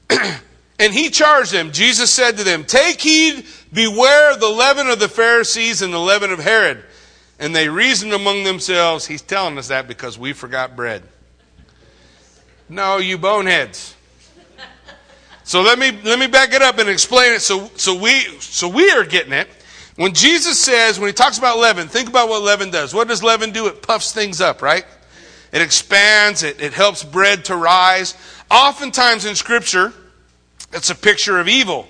And 0.79 0.93
he 0.93 1.09
charged 1.09 1.51
them. 1.51 1.71
Jesus 1.71 2.09
said 2.09 2.37
to 2.37 2.43
them, 2.43 2.63
Take 2.63 3.01
heed, 3.01 3.45
beware 3.71 4.33
of 4.33 4.39
the 4.39 4.47
leaven 4.47 4.87
of 4.87 4.99
the 4.99 5.09
Pharisees 5.09 5.81
and 5.81 5.93
the 5.93 5.99
leaven 5.99 6.31
of 6.31 6.39
Herod. 6.39 6.83
And 7.37 7.53
they 7.53 7.67
reasoned 7.67 8.13
among 8.13 8.45
themselves. 8.45 9.05
He's 9.05 9.21
telling 9.21 9.57
us 9.57 9.67
that 9.67 9.87
because 9.87 10.17
we 10.17 10.33
forgot 10.33 10.75
bread. 10.75 11.03
No, 12.69 12.97
you 12.97 13.17
boneheads. 13.17 13.95
So 15.43 15.61
let 15.61 15.79
me 15.79 15.91
let 16.03 16.19
me 16.19 16.27
back 16.27 16.53
it 16.53 16.61
up 16.61 16.77
and 16.77 16.87
explain 16.87 17.33
it 17.33 17.41
so 17.41 17.71
so 17.75 17.95
we 17.99 18.19
so 18.39 18.67
we 18.67 18.91
are 18.91 19.03
getting 19.03 19.33
it. 19.33 19.47
When 19.95 20.13
Jesus 20.13 20.57
says, 20.57 20.99
when 20.99 21.09
he 21.09 21.13
talks 21.13 21.37
about 21.37 21.57
leaven, 21.57 21.87
think 21.87 22.07
about 22.07 22.29
what 22.29 22.41
leaven 22.41 22.71
does. 22.71 22.93
What 22.93 23.09
does 23.09 23.21
leaven 23.21 23.51
do? 23.51 23.67
It 23.67 23.81
puffs 23.81 24.13
things 24.13 24.39
up, 24.39 24.61
right? 24.61 24.85
It 25.51 25.61
expands, 25.61 26.43
it, 26.43 26.61
it 26.61 26.71
helps 26.71 27.03
bread 27.03 27.43
to 27.45 27.55
rise. 27.57 28.15
Oftentimes 28.49 29.25
in 29.25 29.35
Scripture, 29.35 29.91
it's 30.71 30.89
a 30.89 30.95
picture 30.95 31.39
of 31.39 31.47
evil. 31.47 31.87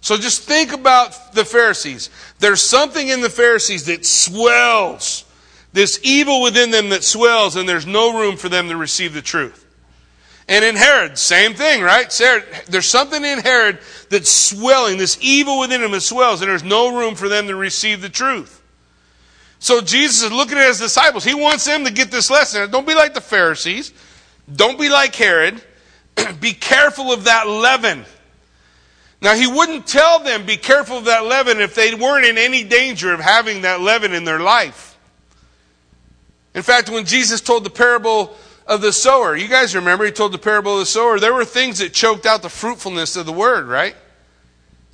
So 0.00 0.16
just 0.16 0.42
think 0.42 0.72
about 0.72 1.34
the 1.34 1.44
Pharisees. 1.44 2.10
There's 2.38 2.62
something 2.62 3.08
in 3.08 3.20
the 3.20 3.28
Pharisees 3.28 3.86
that 3.86 4.06
swells. 4.06 5.24
This 5.72 6.00
evil 6.02 6.42
within 6.42 6.70
them 6.70 6.88
that 6.88 7.04
swells, 7.04 7.56
and 7.56 7.68
there's 7.68 7.86
no 7.86 8.18
room 8.18 8.36
for 8.36 8.48
them 8.48 8.68
to 8.68 8.76
receive 8.76 9.14
the 9.14 9.22
truth. 9.22 9.66
And 10.48 10.64
in 10.64 10.74
Herod, 10.74 11.16
same 11.16 11.54
thing, 11.54 11.80
right? 11.80 12.10
There's 12.66 12.88
something 12.88 13.24
in 13.24 13.38
Herod 13.38 13.78
that's 14.08 14.30
swelling, 14.30 14.98
this 14.98 15.16
evil 15.20 15.60
within 15.60 15.80
him 15.80 15.92
that 15.92 16.00
swells, 16.00 16.40
and 16.40 16.50
there's 16.50 16.64
no 16.64 16.98
room 16.98 17.14
for 17.14 17.28
them 17.28 17.46
to 17.46 17.54
receive 17.54 18.02
the 18.02 18.08
truth. 18.08 18.60
So 19.60 19.80
Jesus 19.80 20.24
is 20.24 20.32
looking 20.32 20.58
at 20.58 20.66
his 20.66 20.80
disciples. 20.80 21.22
He 21.22 21.34
wants 21.34 21.66
them 21.66 21.84
to 21.84 21.92
get 21.92 22.10
this 22.10 22.30
lesson. 22.30 22.68
Don't 22.70 22.86
be 22.86 22.94
like 22.94 23.14
the 23.14 23.20
Pharisees. 23.20 23.92
Don't 24.52 24.78
be 24.78 24.88
like 24.88 25.14
Herod. 25.14 25.62
be 26.40 26.52
careful 26.52 27.12
of 27.12 27.24
that 27.24 27.46
leaven. 27.46 28.04
Now, 29.22 29.34
he 29.34 29.46
wouldn't 29.46 29.86
tell 29.86 30.20
them, 30.20 30.46
be 30.46 30.56
careful 30.56 30.98
of 30.98 31.04
that 31.04 31.26
leaven, 31.26 31.60
if 31.60 31.74
they 31.74 31.94
weren't 31.94 32.24
in 32.24 32.38
any 32.38 32.64
danger 32.64 33.12
of 33.12 33.20
having 33.20 33.62
that 33.62 33.80
leaven 33.80 34.14
in 34.14 34.24
their 34.24 34.40
life. 34.40 34.98
In 36.54 36.62
fact, 36.62 36.88
when 36.88 37.04
Jesus 37.04 37.40
told 37.40 37.64
the 37.64 37.70
parable 37.70 38.34
of 38.66 38.80
the 38.80 38.92
sower, 38.92 39.36
you 39.36 39.46
guys 39.46 39.74
remember 39.74 40.04
he 40.06 40.10
told 40.10 40.32
the 40.32 40.38
parable 40.38 40.74
of 40.74 40.80
the 40.80 40.86
sower, 40.86 41.20
there 41.20 41.34
were 41.34 41.44
things 41.44 41.78
that 41.80 41.92
choked 41.92 42.24
out 42.24 42.42
the 42.42 42.48
fruitfulness 42.48 43.16
of 43.16 43.26
the 43.26 43.32
word, 43.32 43.66
right? 43.66 43.94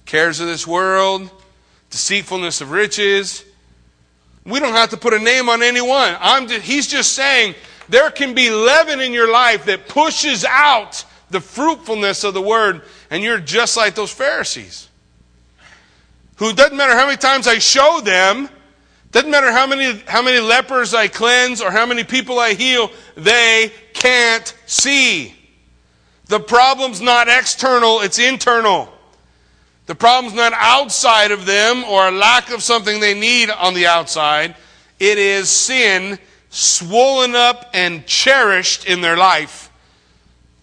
Cares 0.06 0.40
of 0.40 0.48
this 0.48 0.66
world, 0.66 1.30
deceitfulness 1.90 2.60
of 2.60 2.72
riches. 2.72 3.44
We 4.44 4.60
don't 4.60 4.74
have 4.74 4.90
to 4.90 4.96
put 4.96 5.14
a 5.14 5.18
name 5.18 5.48
on 5.48 5.62
anyone. 5.62 6.16
Just, 6.48 6.62
he's 6.62 6.86
just 6.86 7.12
saying 7.12 7.54
there 7.88 8.10
can 8.10 8.34
be 8.34 8.50
leaven 8.50 9.00
in 9.00 9.12
your 9.12 9.30
life 9.30 9.66
that 9.66 9.88
pushes 9.88 10.44
out 10.44 11.04
the 11.30 11.40
fruitfulness 11.40 12.24
of 12.24 12.34
the 12.34 12.42
word 12.42 12.82
and 13.10 13.22
you're 13.22 13.38
just 13.38 13.76
like 13.76 13.94
those 13.94 14.10
Pharisees. 14.10 14.88
Who 16.36 16.52
doesn't 16.52 16.76
matter 16.76 16.94
how 16.94 17.06
many 17.06 17.16
times 17.16 17.46
I 17.46 17.58
show 17.58 18.00
them, 18.02 18.48
doesn't 19.12 19.30
matter 19.30 19.50
how 19.50 19.66
many, 19.66 19.98
how 20.06 20.22
many 20.22 20.40
lepers 20.40 20.92
I 20.92 21.08
cleanse 21.08 21.62
or 21.62 21.70
how 21.70 21.86
many 21.86 22.04
people 22.04 22.38
I 22.38 22.54
heal, 22.54 22.90
they 23.16 23.72
can't 23.94 24.54
see. 24.66 25.34
The 26.26 26.40
problem's 26.40 27.00
not 27.00 27.28
external, 27.28 28.00
it's 28.00 28.18
internal. 28.18 28.92
The 29.86 29.94
problem's 29.94 30.34
not 30.34 30.52
outside 30.54 31.30
of 31.30 31.46
them 31.46 31.84
or 31.84 32.08
a 32.08 32.10
lack 32.10 32.50
of 32.50 32.62
something 32.62 33.00
they 33.00 33.18
need 33.18 33.48
on 33.48 33.74
the 33.74 33.86
outside. 33.86 34.56
It 34.98 35.18
is 35.18 35.48
sin 35.48 36.18
swollen 36.50 37.36
up 37.36 37.70
and 37.72 38.04
cherished 38.06 38.86
in 38.86 39.00
their 39.00 39.16
life 39.16 39.65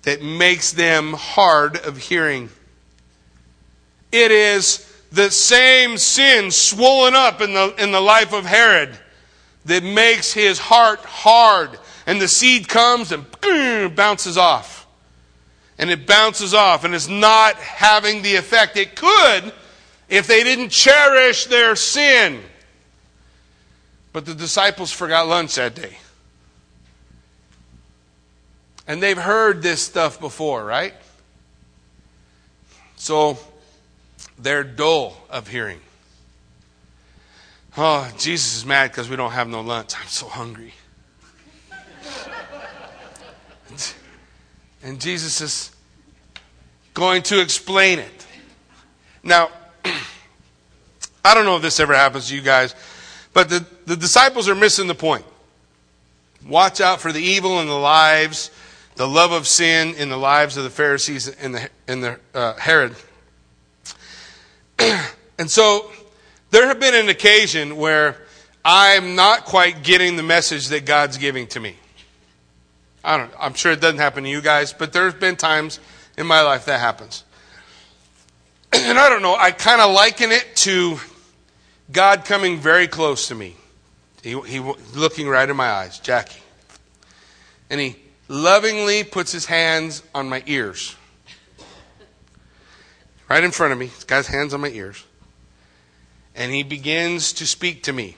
that 0.04 0.22
makes 0.22 0.74
them 0.74 1.14
hard 1.14 1.78
of 1.78 1.98
hearing. 1.98 2.50
It 4.12 4.32
is 4.32 4.90
the 5.12 5.32
same 5.32 5.98
sin 5.98 6.52
swollen 6.52 7.16
up 7.16 7.42
in 7.42 7.54
the, 7.54 7.74
in 7.78 7.92
the 7.92 8.02
life 8.02 8.34
of 8.34 8.46
Herod 8.46 8.98
that 9.66 9.84
makes 9.84 10.34
his 10.34 10.60
heart 10.60 11.00
hard. 11.00 11.80
And 12.06 12.22
the 12.22 12.28
seed 12.28 12.68
comes 12.68 13.12
and 13.12 13.26
bounces 13.96 14.38
off. 14.38 14.86
And 15.78 15.90
it 15.90 16.06
bounces 16.06 16.54
off 16.54 16.84
and 16.84 16.94
is 16.94 17.10
not 17.10 17.56
having 17.56 18.22
the 18.22 18.36
effect 18.36 18.78
it 18.78 18.96
could 18.96 19.54
if 20.10 20.28
they 20.28 20.44
didn't 20.44 20.70
cherish 20.70 21.46
their 21.46 21.76
sin. 21.76 22.42
But 24.12 24.26
the 24.26 24.36
disciples 24.36 24.92
forgot 24.92 25.28
lunch 25.28 25.56
that 25.56 25.74
day. 25.74 25.98
And 28.88 29.02
they've 29.02 29.18
heard 29.18 29.62
this 29.62 29.82
stuff 29.82 30.20
before, 30.20 30.66
right? 30.66 30.94
So 32.96 33.38
they're 34.38 34.64
dull 34.64 35.18
of 35.30 35.48
hearing. 35.48 35.80
Oh, 37.78 38.12
Jesus 38.18 38.58
is 38.58 38.66
mad 38.66 38.92
because 38.92 39.10
we 39.10 39.16
don't 39.16 39.32
have 39.32 39.48
no 39.48 39.62
lunch. 39.62 39.94
I'm 40.00 40.08
so 40.08 40.28
hungry. 40.28 40.74
and 44.84 45.02
Jesus 45.02 45.42
is 45.42 45.72
going 46.94 47.24
to 47.24 47.42
explain 47.42 48.00
it. 48.00 48.28
Now, 49.24 49.50
I 51.26 51.34
don't 51.34 51.46
know 51.46 51.56
if 51.56 51.62
this 51.62 51.80
ever 51.80 51.96
happens 51.96 52.30
to 52.30 52.36
you 52.36 52.42
guys, 52.42 52.76
But 53.34 53.50
the, 53.50 53.66
the 53.86 53.96
disciples 53.96 54.48
are 54.48 54.56
missing 54.56 54.88
the 54.88 54.96
point. 54.96 55.26
Watch 56.46 56.82
out 56.82 57.02
for 57.02 57.12
the 57.12 57.22
evil 57.22 57.60
in 57.60 57.68
the 57.68 57.74
lives, 57.74 58.52
the 58.96 59.08
love 59.08 59.32
of 59.32 59.48
sin 59.48 59.96
in 59.96 60.10
the 60.10 60.18
lives 60.18 60.58
of 60.58 60.64
the 60.64 60.70
Pharisees 60.70 61.28
and 61.28 61.56
the, 61.56 61.70
and 61.88 62.04
the 62.04 62.20
uh, 62.34 62.54
Herod. 62.56 62.96
and 64.80 65.50
so 65.50 65.92
there 66.52 66.68
have 66.68 66.80
been 66.80 66.94
an 66.94 67.10
occasion 67.10 67.78
where 67.78 68.18
I'm 68.64 69.16
not 69.16 69.46
quite 69.46 69.84
getting 69.84 70.16
the 70.16 70.24
message 70.24 70.68
that 70.70 70.86
God's 70.86 71.18
giving 71.18 71.48
to 71.48 71.60
me. 71.60 71.76
I 73.04 73.18
don't 73.18 73.32
I'm 73.38 73.54
sure 73.54 73.72
it 73.72 73.82
doesn't 73.82 74.00
happen 74.00 74.24
to 74.24 74.30
you 74.30 74.42
guys, 74.42 74.72
but 74.72 74.94
there's 74.94 75.14
been 75.14 75.36
times 75.36 75.80
in 76.18 76.26
my 76.26 76.42
life 76.42 76.66
that 76.66 76.80
happens. 76.80 77.24
And 78.76 78.98
I 78.98 79.08
don't 79.10 79.22
know, 79.22 79.36
I 79.36 79.52
kind 79.52 79.82
of 79.82 79.94
liken 79.94 80.32
it 80.32 80.56
to 80.58 80.98
God 81.92 82.26
coming 82.26 82.58
very 82.58 82.88
close 82.88 83.28
to 83.28 83.36
me. 83.36 83.56
He, 84.24 84.40
he 84.42 84.60
looking 84.96 85.28
right 85.28 85.48
in 85.48 85.56
my 85.56 85.70
eyes, 85.70 86.00
Jackie. 86.00 86.42
And 87.70 87.80
he 87.80 87.98
lovingly 88.28 89.04
puts 89.04 89.32
his 89.32 89.46
hands 89.46 90.04
on 90.14 90.30
my 90.30 90.44
ears. 90.46 90.96
Right 93.30 93.44
in 93.44 93.52
front 93.52 93.74
of 93.74 93.80
me. 93.80 93.88
He's 93.88 94.04
got 94.04 94.18
his 94.18 94.28
hands 94.28 94.54
on 94.54 94.62
my 94.62 94.70
ears. 94.70 95.04
And 96.36 96.52
he 96.52 96.64
begins 96.64 97.34
to 97.34 97.46
speak 97.46 97.84
to 97.84 97.94
me. 97.94 98.18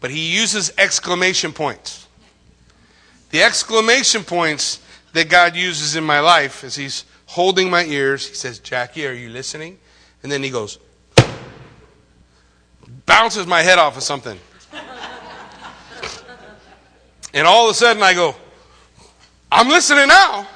But 0.00 0.10
he 0.10 0.34
uses 0.34 0.72
exclamation 0.78 1.52
points. 1.52 2.06
The 3.30 3.42
exclamation 3.42 4.24
points 4.24 4.80
that 5.12 5.28
God 5.28 5.56
uses 5.56 5.96
in 5.96 6.04
my 6.04 6.20
life 6.20 6.64
as 6.64 6.76
he's 6.76 7.04
holding 7.26 7.70
my 7.70 7.84
ears, 7.84 8.26
he 8.26 8.34
says, 8.34 8.58
Jackie, 8.58 9.06
are 9.06 9.12
you 9.12 9.28
listening? 9.28 9.78
And 10.22 10.32
then 10.32 10.42
he 10.42 10.50
goes, 10.50 10.78
bounces 13.06 13.46
my 13.46 13.62
head 13.62 13.78
off 13.78 13.96
of 13.96 14.02
something. 14.02 14.38
And 17.32 17.46
all 17.46 17.66
of 17.66 17.70
a 17.70 17.74
sudden 17.74 18.02
I 18.02 18.14
go, 18.14 18.34
I'm 19.52 19.68
listening 19.68 20.08
now. 20.08 20.46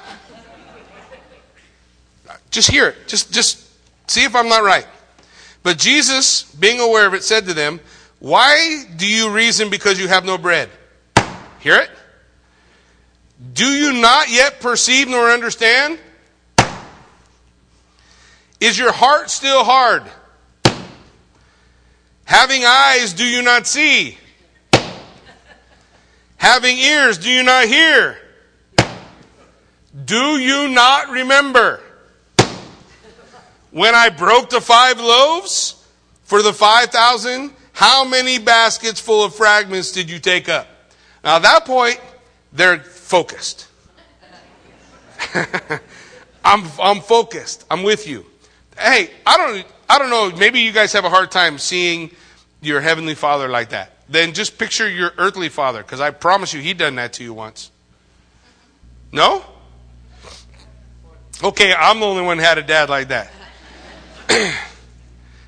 Just 2.49 2.71
hear 2.71 2.87
it. 2.89 3.07
Just, 3.07 3.33
just 3.33 3.67
see 4.09 4.23
if 4.23 4.35
I'm 4.35 4.47
not 4.47 4.63
right. 4.63 4.87
But 5.63 5.77
Jesus, 5.77 6.43
being 6.55 6.79
aware 6.79 7.05
of 7.05 7.13
it, 7.13 7.23
said 7.23 7.45
to 7.47 7.53
them, 7.53 7.79
Why 8.19 8.83
do 8.95 9.07
you 9.07 9.29
reason 9.31 9.69
because 9.69 9.99
you 9.99 10.07
have 10.07 10.23
no 10.23 10.37
bread? 10.37 10.69
Hear 11.59 11.77
it? 11.77 11.89
Do 13.53 13.65
you 13.65 13.93
not 13.93 14.29
yet 14.29 14.61
perceive 14.61 15.09
nor 15.09 15.29
understand? 15.29 15.99
Is 18.61 18.77
your 18.77 18.91
heart 18.91 19.29
still 19.29 19.63
hard? 19.63 20.03
Having 22.23 22.63
eyes, 22.65 23.13
do 23.13 23.25
you 23.25 23.41
not 23.41 23.67
see? 23.67 24.17
Having 26.37 26.77
ears, 26.77 27.17
do 27.17 27.29
you 27.29 27.43
not 27.43 27.65
hear? 27.65 28.17
Do 30.03 30.37
you 30.37 30.67
not 30.69 31.09
remember? 31.09 31.81
When 33.71 33.95
I 33.95 34.09
broke 34.09 34.49
the 34.49 34.59
five 34.59 34.99
loaves 34.99 35.85
for 36.23 36.41
the 36.41 36.51
5,000, 36.51 37.51
how 37.73 38.03
many 38.03 38.39
baskets 38.39 38.99
full 38.99 39.23
of 39.23 39.35
fragments 39.35 39.91
did 39.91 40.09
you 40.09 40.19
take 40.19 40.49
up? 40.49 40.67
Now, 41.23 41.37
at 41.37 41.43
that 41.43 41.65
point, 41.65 41.99
they're 42.51 42.79
focused. 42.79 43.67
I'm, 46.45 46.63
I'm 46.81 47.01
focused. 47.01 47.65
I'm 47.71 47.83
with 47.83 48.07
you. 48.07 48.25
Hey, 48.77 49.11
I 49.25 49.37
don't, 49.37 49.65
I 49.89 49.99
don't 49.99 50.09
know. 50.09 50.31
Maybe 50.37 50.61
you 50.61 50.71
guys 50.71 50.93
have 50.93 51.05
a 51.05 51.09
hard 51.09 51.31
time 51.31 51.57
seeing 51.57 52.11
your 52.61 52.81
heavenly 52.81 53.15
father 53.15 53.47
like 53.47 53.69
that. 53.69 53.93
Then 54.09 54.33
just 54.33 54.57
picture 54.57 54.89
your 54.89 55.13
earthly 55.17 55.49
father, 55.49 55.81
because 55.81 55.99
I 55.99 56.11
promise 56.11 56.53
you, 56.53 56.61
he 56.61 56.73
done 56.73 56.95
that 56.95 57.13
to 57.13 57.23
you 57.23 57.33
once. 57.33 57.71
No? 59.11 59.43
Okay, 61.43 61.73
I'm 61.73 61.99
the 61.99 62.05
only 62.05 62.23
one 62.23 62.37
had 62.37 62.57
a 62.57 62.63
dad 62.63 62.89
like 62.89 63.09
that. 63.09 63.29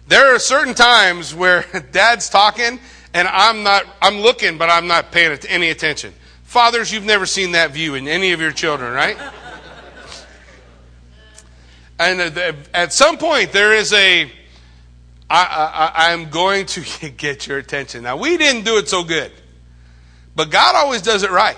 there 0.07 0.35
are 0.35 0.39
certain 0.39 0.73
times 0.73 1.33
where 1.33 1.63
dad's 1.91 2.29
talking 2.29 2.79
and 3.13 3.27
I'm 3.27 3.63
not, 3.63 3.85
I'm 4.01 4.19
looking, 4.19 4.57
but 4.57 4.69
I'm 4.69 4.87
not 4.87 5.11
paying 5.11 5.37
any 5.47 5.69
attention. 5.69 6.13
Fathers, 6.43 6.91
you've 6.91 7.05
never 7.05 7.25
seen 7.25 7.53
that 7.53 7.71
view 7.71 7.95
in 7.95 8.07
any 8.07 8.31
of 8.31 8.41
your 8.41 8.51
children, 8.51 8.93
right? 8.93 9.17
and 11.99 12.37
uh, 12.37 12.53
at 12.73 12.93
some 12.93 13.17
point, 13.17 13.53
there 13.53 13.73
is 13.73 13.93
a, 13.93 14.31
I, 15.29 15.91
I, 15.95 16.11
I'm 16.11 16.29
going 16.29 16.65
to 16.67 17.09
get 17.17 17.47
your 17.47 17.57
attention. 17.57 18.03
Now, 18.03 18.17
we 18.17 18.37
didn't 18.37 18.65
do 18.65 18.77
it 18.77 18.89
so 18.89 19.03
good, 19.03 19.31
but 20.35 20.51
God 20.51 20.75
always 20.75 21.01
does 21.01 21.23
it 21.23 21.31
right. 21.31 21.57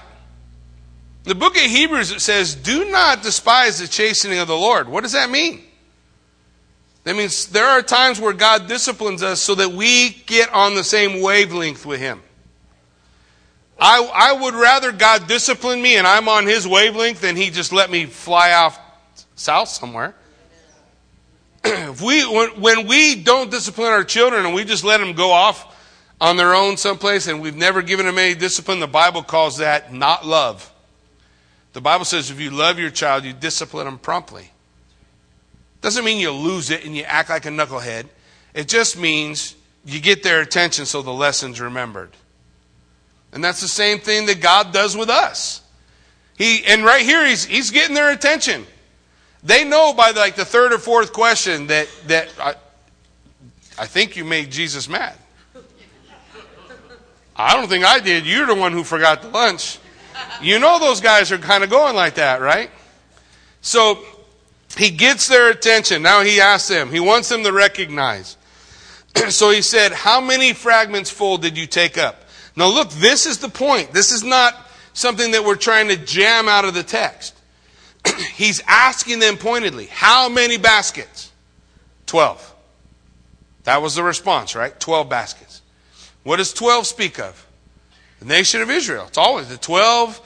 The 1.24 1.36
book 1.36 1.56
of 1.56 1.64
Hebrews 1.64 2.12
it 2.12 2.22
says, 2.22 2.56
"Do 2.56 2.90
not 2.90 3.22
despise 3.24 3.80
the 3.80 3.88
chastening 3.88 4.40
of 4.40 4.48
the 4.48 4.56
Lord." 4.56 4.88
What 4.90 5.04
does 5.04 5.12
that 5.12 5.30
mean? 5.30 5.64
That 7.04 7.16
means 7.16 7.48
there 7.48 7.66
are 7.66 7.82
times 7.82 8.20
where 8.20 8.34
God 8.34 8.68
disciplines 8.68 9.24
us 9.24 9.42
so 9.42 9.56
that 9.56 9.72
we 9.72 10.10
get 10.10 10.54
on 10.54 10.76
the 10.76 10.84
same 10.84 11.22
wavelength 11.22 11.86
with 11.86 12.00
Him. 12.00 12.22
I, 13.80 14.10
I 14.14 14.34
would 14.34 14.54
rather 14.54 14.92
God 14.92 15.28
discipline 15.28 15.82
me 15.82 15.96
and 15.96 16.06
I'm 16.06 16.28
on 16.28 16.46
His 16.46 16.68
wavelength 16.68 17.22
than 17.22 17.36
He 17.36 17.50
just 17.50 17.72
let 17.72 17.90
me 17.90 18.06
fly 18.06 18.52
off 18.52 18.78
south 19.36 19.70
somewhere. 19.70 20.14
if 21.64 22.02
we, 22.02 22.28
when, 22.28 22.62
when 22.62 22.88
we 22.88 23.16
don't 23.16 23.50
discipline 23.50 23.92
our 23.92 24.04
children 24.04 24.46
and 24.46 24.54
we 24.54 24.66
just 24.66 24.84
let 24.84 25.00
them 25.00 25.14
go 25.14 25.32
off 25.32 25.76
on 26.22 26.36
their 26.36 26.54
own 26.54 26.76
someplace 26.76 27.28
and 27.28 27.42
we've 27.42 27.56
never 27.56 27.82
given 27.82 28.06
them 28.06 28.18
any 28.18 28.36
discipline, 28.36 28.80
the 28.80 28.88
Bible 28.88 29.24
calls 29.24 29.58
that 29.58 29.94
not 29.94 30.28
love. 30.28 30.69
The 31.74 31.82
Bible 31.82 32.06
says 32.06 32.32
if 32.32 32.40
you 32.40 32.50
love 32.50 32.80
your 32.80 32.90
child, 32.90 33.24
you 33.24 33.34
discipline 33.34 33.86
them 33.86 34.00
promptly. 34.00 34.52
Doesn't 35.82 36.04
mean 36.04 36.20
you 36.20 36.32
lose 36.32 36.72
it 36.72 36.86
and 36.86 36.96
you 36.96 37.04
act 37.04 37.30
like 37.30 37.46
a 37.46 37.50
knucklehead. 37.50 38.08
It 38.54 38.68
just 38.68 38.98
means 38.98 39.56
you 39.86 40.00
get 40.00 40.24
their 40.24 40.42
attention 40.42 40.86
so 40.86 41.02
the 41.02 41.14
lesson's 41.14 41.62
remembered. 41.62 42.12
And 43.32 43.44
that's 43.44 43.62
the 43.62 43.68
same 43.68 44.00
thing 44.00 44.26
that 44.26 44.42
God 44.42 44.74
does 44.74 44.98
with 44.98 45.10
us. 45.10 45.62
He, 46.38 46.66
and 46.66 46.84
right 46.84 47.02
here, 47.02 47.26
he's, 47.26 47.46
he's 47.46 47.72
getting 47.72 47.96
their 47.96 48.12
attention. 48.12 48.66
They 49.44 49.64
know 49.64 49.94
by 49.94 50.12
like 50.12 50.36
the 50.36 50.46
third 50.46 50.74
or 50.74 50.80
fourth 50.80 51.14
question 51.14 51.68
that, 51.68 51.88
that 52.08 52.30
I, 52.40 52.56
I 53.78 53.86
think 53.86 54.18
you 54.18 54.26
made 54.26 54.52
Jesus 54.52 54.90
mad. 54.90 55.16
I 57.36 57.54
don't 57.54 57.70
think 57.70 57.86
I 57.86 58.00
did. 58.00 58.26
You're 58.26 58.48
the 58.48 58.56
one 58.56 58.74
who 58.74 58.84
forgot 58.84 59.22
the 59.22 59.30
lunch. 59.30 59.80
You 60.42 60.60
know 60.60 60.80
those 60.80 61.02
guys 61.02 61.32
are 61.32 61.38
kind 61.38 61.64
of 61.64 61.70
going 61.70 61.96
like 61.96 62.16
that, 62.16 62.42
right? 62.42 62.72
So 63.62 64.04
he 64.78 64.90
gets 64.90 65.28
their 65.28 65.50
attention. 65.50 66.02
Now 66.02 66.22
he 66.22 66.40
asks 66.40 66.70
them, 66.70 66.92
he 66.92 67.00
wants 67.00 67.30
them 67.30 67.44
to 67.44 67.52
recognize. 67.52 68.38
so 69.30 69.50
he 69.50 69.62
said, 69.62 69.92
How 69.92 70.22
many 70.22 70.54
fragments 70.54 71.10
full 71.10 71.38
did 71.38 71.58
you 71.58 71.68
take 71.68 71.98
up? 71.98 72.24
Now 72.56 72.68
look, 72.68 72.90
this 72.92 73.26
is 73.26 73.40
the 73.40 73.50
point. 73.50 73.92
This 73.92 74.12
is 74.12 74.24
not 74.24 74.56
something 74.94 75.32
that 75.32 75.44
we're 75.44 75.56
trying 75.56 75.88
to 75.90 75.98
jam 75.98 76.48
out 76.48 76.66
of 76.66 76.74
the 76.74 76.84
text. 76.84 77.36
He's 78.34 78.62
asking 78.68 79.20
them 79.20 79.38
pointedly, 79.38 79.88
How 79.88 80.30
many 80.30 80.58
baskets? 80.58 81.32
Twelve. 82.06 82.46
That 83.64 83.82
was 83.82 83.96
the 83.96 84.04
response, 84.04 84.56
right? 84.56 84.78
Twelve 84.80 85.10
baskets. 85.10 85.62
What 86.24 86.38
does 86.38 86.54
twelve 86.54 86.88
speak 86.88 87.20
of? 87.20 87.46
The 88.20 88.26
nation 88.26 88.62
of 88.62 88.70
Israel. 88.70 89.06
It's 89.08 89.18
always 89.18 89.48
the 89.48 89.58
twelve, 89.58 90.20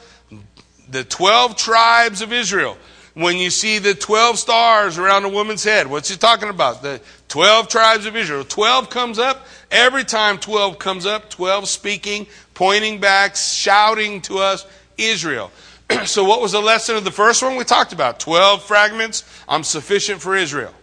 the 0.90 1.04
twelve 1.04 1.56
tribes 1.56 2.22
of 2.22 2.34
Israel 2.34 2.78
when 3.14 3.38
you 3.38 3.50
see 3.50 3.80
the 3.80 3.94
12 3.94 4.40
stars 4.40 4.98
around 4.98 5.24
a 5.24 5.30
woman's 5.30 5.64
head. 5.64 5.88
What's 5.88 6.10
he 6.10 6.18
talking 6.18 6.50
about? 6.50 6.82
The 6.82 7.00
12 7.30 7.68
tribes 7.68 8.06
of 8.06 8.16
Israel. 8.16 8.44
12 8.44 8.90
comes 8.90 9.20
up. 9.20 9.46
Every 9.70 10.04
time 10.04 10.40
12 10.40 10.80
comes 10.80 11.06
up, 11.06 11.30
12 11.30 11.68
speaking, 11.68 12.28
pointing 12.54 13.00
back, 13.00 13.36
shouting 13.36 14.22
to 14.22 14.40
us, 14.40 14.66
Israel. 14.98 15.52
so, 16.06 16.24
what 16.24 16.42
was 16.42 16.54
the 16.54 16.62
lesson 16.62 16.96
of 16.96 17.04
the 17.04 17.12
first 17.12 17.44
one 17.44 17.56
we 17.56 17.64
talked 17.64 17.94
about? 17.94 18.20
12 18.20 18.64
fragments. 18.64 19.24
I'm 19.48 19.64
sufficient 19.64 20.22
for 20.22 20.36
Israel. 20.36 20.74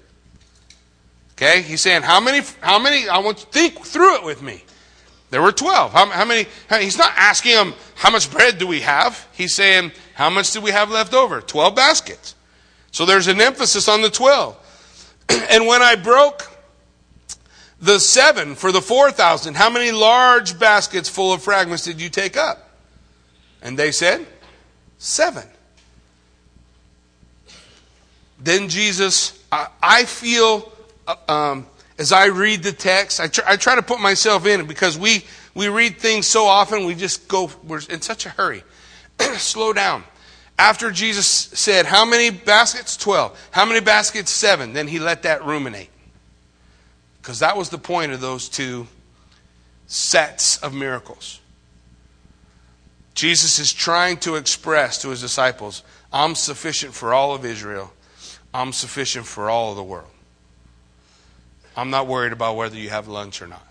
Okay? 1.33 1.63
He's 1.63 1.81
saying, 1.81 2.03
how 2.03 2.21
many, 2.21 2.43
how 2.61 2.79
many, 2.79 3.09
I 3.09 3.19
want 3.19 3.41
you 3.41 3.47
to 3.47 3.51
think 3.51 3.85
through 3.85 4.17
it 4.17 4.25
with 4.25 4.43
me. 4.43 4.65
There 5.31 5.41
were 5.41 5.53
12. 5.53 5.93
How, 5.93 6.07
how 6.07 6.25
many? 6.25 6.49
He's 6.81 6.99
not 6.99 7.13
asking 7.17 7.55
them, 7.55 7.75
how 7.95 8.11
much 8.11 8.31
bread 8.31 8.59
do 8.59 8.67
we 8.67 8.81
have? 8.81 9.27
He's 9.33 9.55
saying, 9.55 9.93
how 10.15 10.29
much 10.29 10.53
do 10.53 10.61
we 10.61 10.73
have 10.73 10.91
left 10.91 11.15
over? 11.15 11.41
12 11.41 11.75
baskets. 11.75 12.35
So 12.91 13.07
there's 13.07 13.29
an 13.29 13.41
emphasis 13.41 13.89
on 13.89 14.03
the 14.03 14.11
12. 14.11 14.57
and 15.51 15.67
when 15.67 15.83
I 15.83 15.95
broke 15.95 16.51
the 17.81 18.01
seven 18.01 18.57
for 18.57 18.73
the 18.73 18.83
4,000, 18.83 19.55
how 19.55 19.71
many 19.71 19.93
large 19.93 20.59
baskets 20.59 21.09
full 21.09 21.33
of 21.33 21.43
fragments 21.43 21.85
did 21.85 22.01
you 22.01 22.09
take 22.09 22.37
up? 22.37 22.69
And 23.63 23.79
they 23.79 23.93
said, 23.93 24.27
seven. 24.99 25.47
Then 28.41 28.69
Jesus, 28.69 29.39
I, 29.53 29.69
I 29.83 30.05
feel 30.05 30.73
uh, 31.07 31.17
um, 31.29 31.67
as 32.01 32.13
I 32.13 32.27
read 32.27 32.63
the 32.63 32.73
text, 32.73 33.21
I 33.21 33.27
try, 33.29 33.45
I 33.47 33.57
try 33.57 33.75
to 33.75 33.83
put 33.83 34.01
myself 34.01 34.47
in 34.47 34.61
it 34.61 34.67
because 34.67 34.97
we, 34.97 35.23
we 35.55 35.69
read 35.69 35.99
things 35.99 36.27
so 36.27 36.47
often, 36.47 36.87
we 36.87 36.95
just 36.95 37.29
go, 37.29 37.51
we're 37.63 37.83
in 37.91 38.01
such 38.01 38.25
a 38.25 38.31
hurry. 38.31 38.65
Slow 39.35 39.75
down. 39.75 40.05
After 40.59 40.91
Jesus 40.91 41.27
said, 41.27 41.85
How 41.85 42.07
many 42.07 42.31
baskets? 42.31 42.97
Twelve. 42.97 43.39
How 43.51 43.67
many 43.67 43.81
baskets? 43.81 44.31
Seven. 44.31 44.73
Then 44.73 44.89
he 44.89 44.99
let 44.99 45.25
that 45.25 45.45
ruminate. 45.45 45.91
Because 47.21 47.41
that 47.41 47.59
was 47.59 47.69
the 47.69 47.79
point 47.79 48.13
of 48.13 48.23
those 48.23 48.49
two 48.49 48.87
sets 49.87 50.57
of 50.59 50.73
miracles. 50.73 51.41
Jesus 53.15 53.59
is 53.59 53.75
trying 53.75 54.17
to 54.19 54.37
express 54.37 55.03
to 55.03 55.11
his 55.11 55.21
disciples, 55.21 55.83
I'm 56.11 56.35
sufficient 56.35 56.95
for 56.95 57.13
all 57.13 57.35
of 57.35 57.45
Israel, 57.45 57.93
I'm 58.55 58.73
sufficient 58.73 59.27
for 59.27 59.51
all 59.51 59.71
of 59.71 59.77
the 59.77 59.83
world. 59.83 60.09
I'm 61.81 61.89
not 61.89 62.07
worried 62.07 62.35
about 62.35 62.57
whether 62.57 62.77
you 62.77 62.91
have 62.91 63.09
lunch 63.09 63.41
or 63.41 63.47
not. 63.47 63.67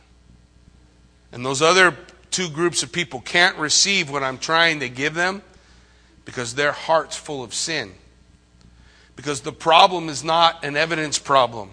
And 1.31 1.45
those 1.45 1.61
other 1.61 1.95
two 2.31 2.49
groups 2.49 2.81
of 2.81 2.91
people 2.91 3.21
can't 3.21 3.55
receive 3.57 4.09
what 4.09 4.23
I'm 4.23 4.39
trying 4.39 4.79
to 4.79 4.89
give 4.89 5.13
them 5.13 5.43
because 6.25 6.55
their 6.55 6.71
heart's 6.71 7.15
full 7.15 7.43
of 7.43 7.53
sin. 7.53 7.91
Because 9.15 9.41
the 9.41 9.51
problem 9.51 10.09
is 10.09 10.23
not 10.23 10.65
an 10.65 10.75
evidence 10.75 11.19
problem. 11.19 11.69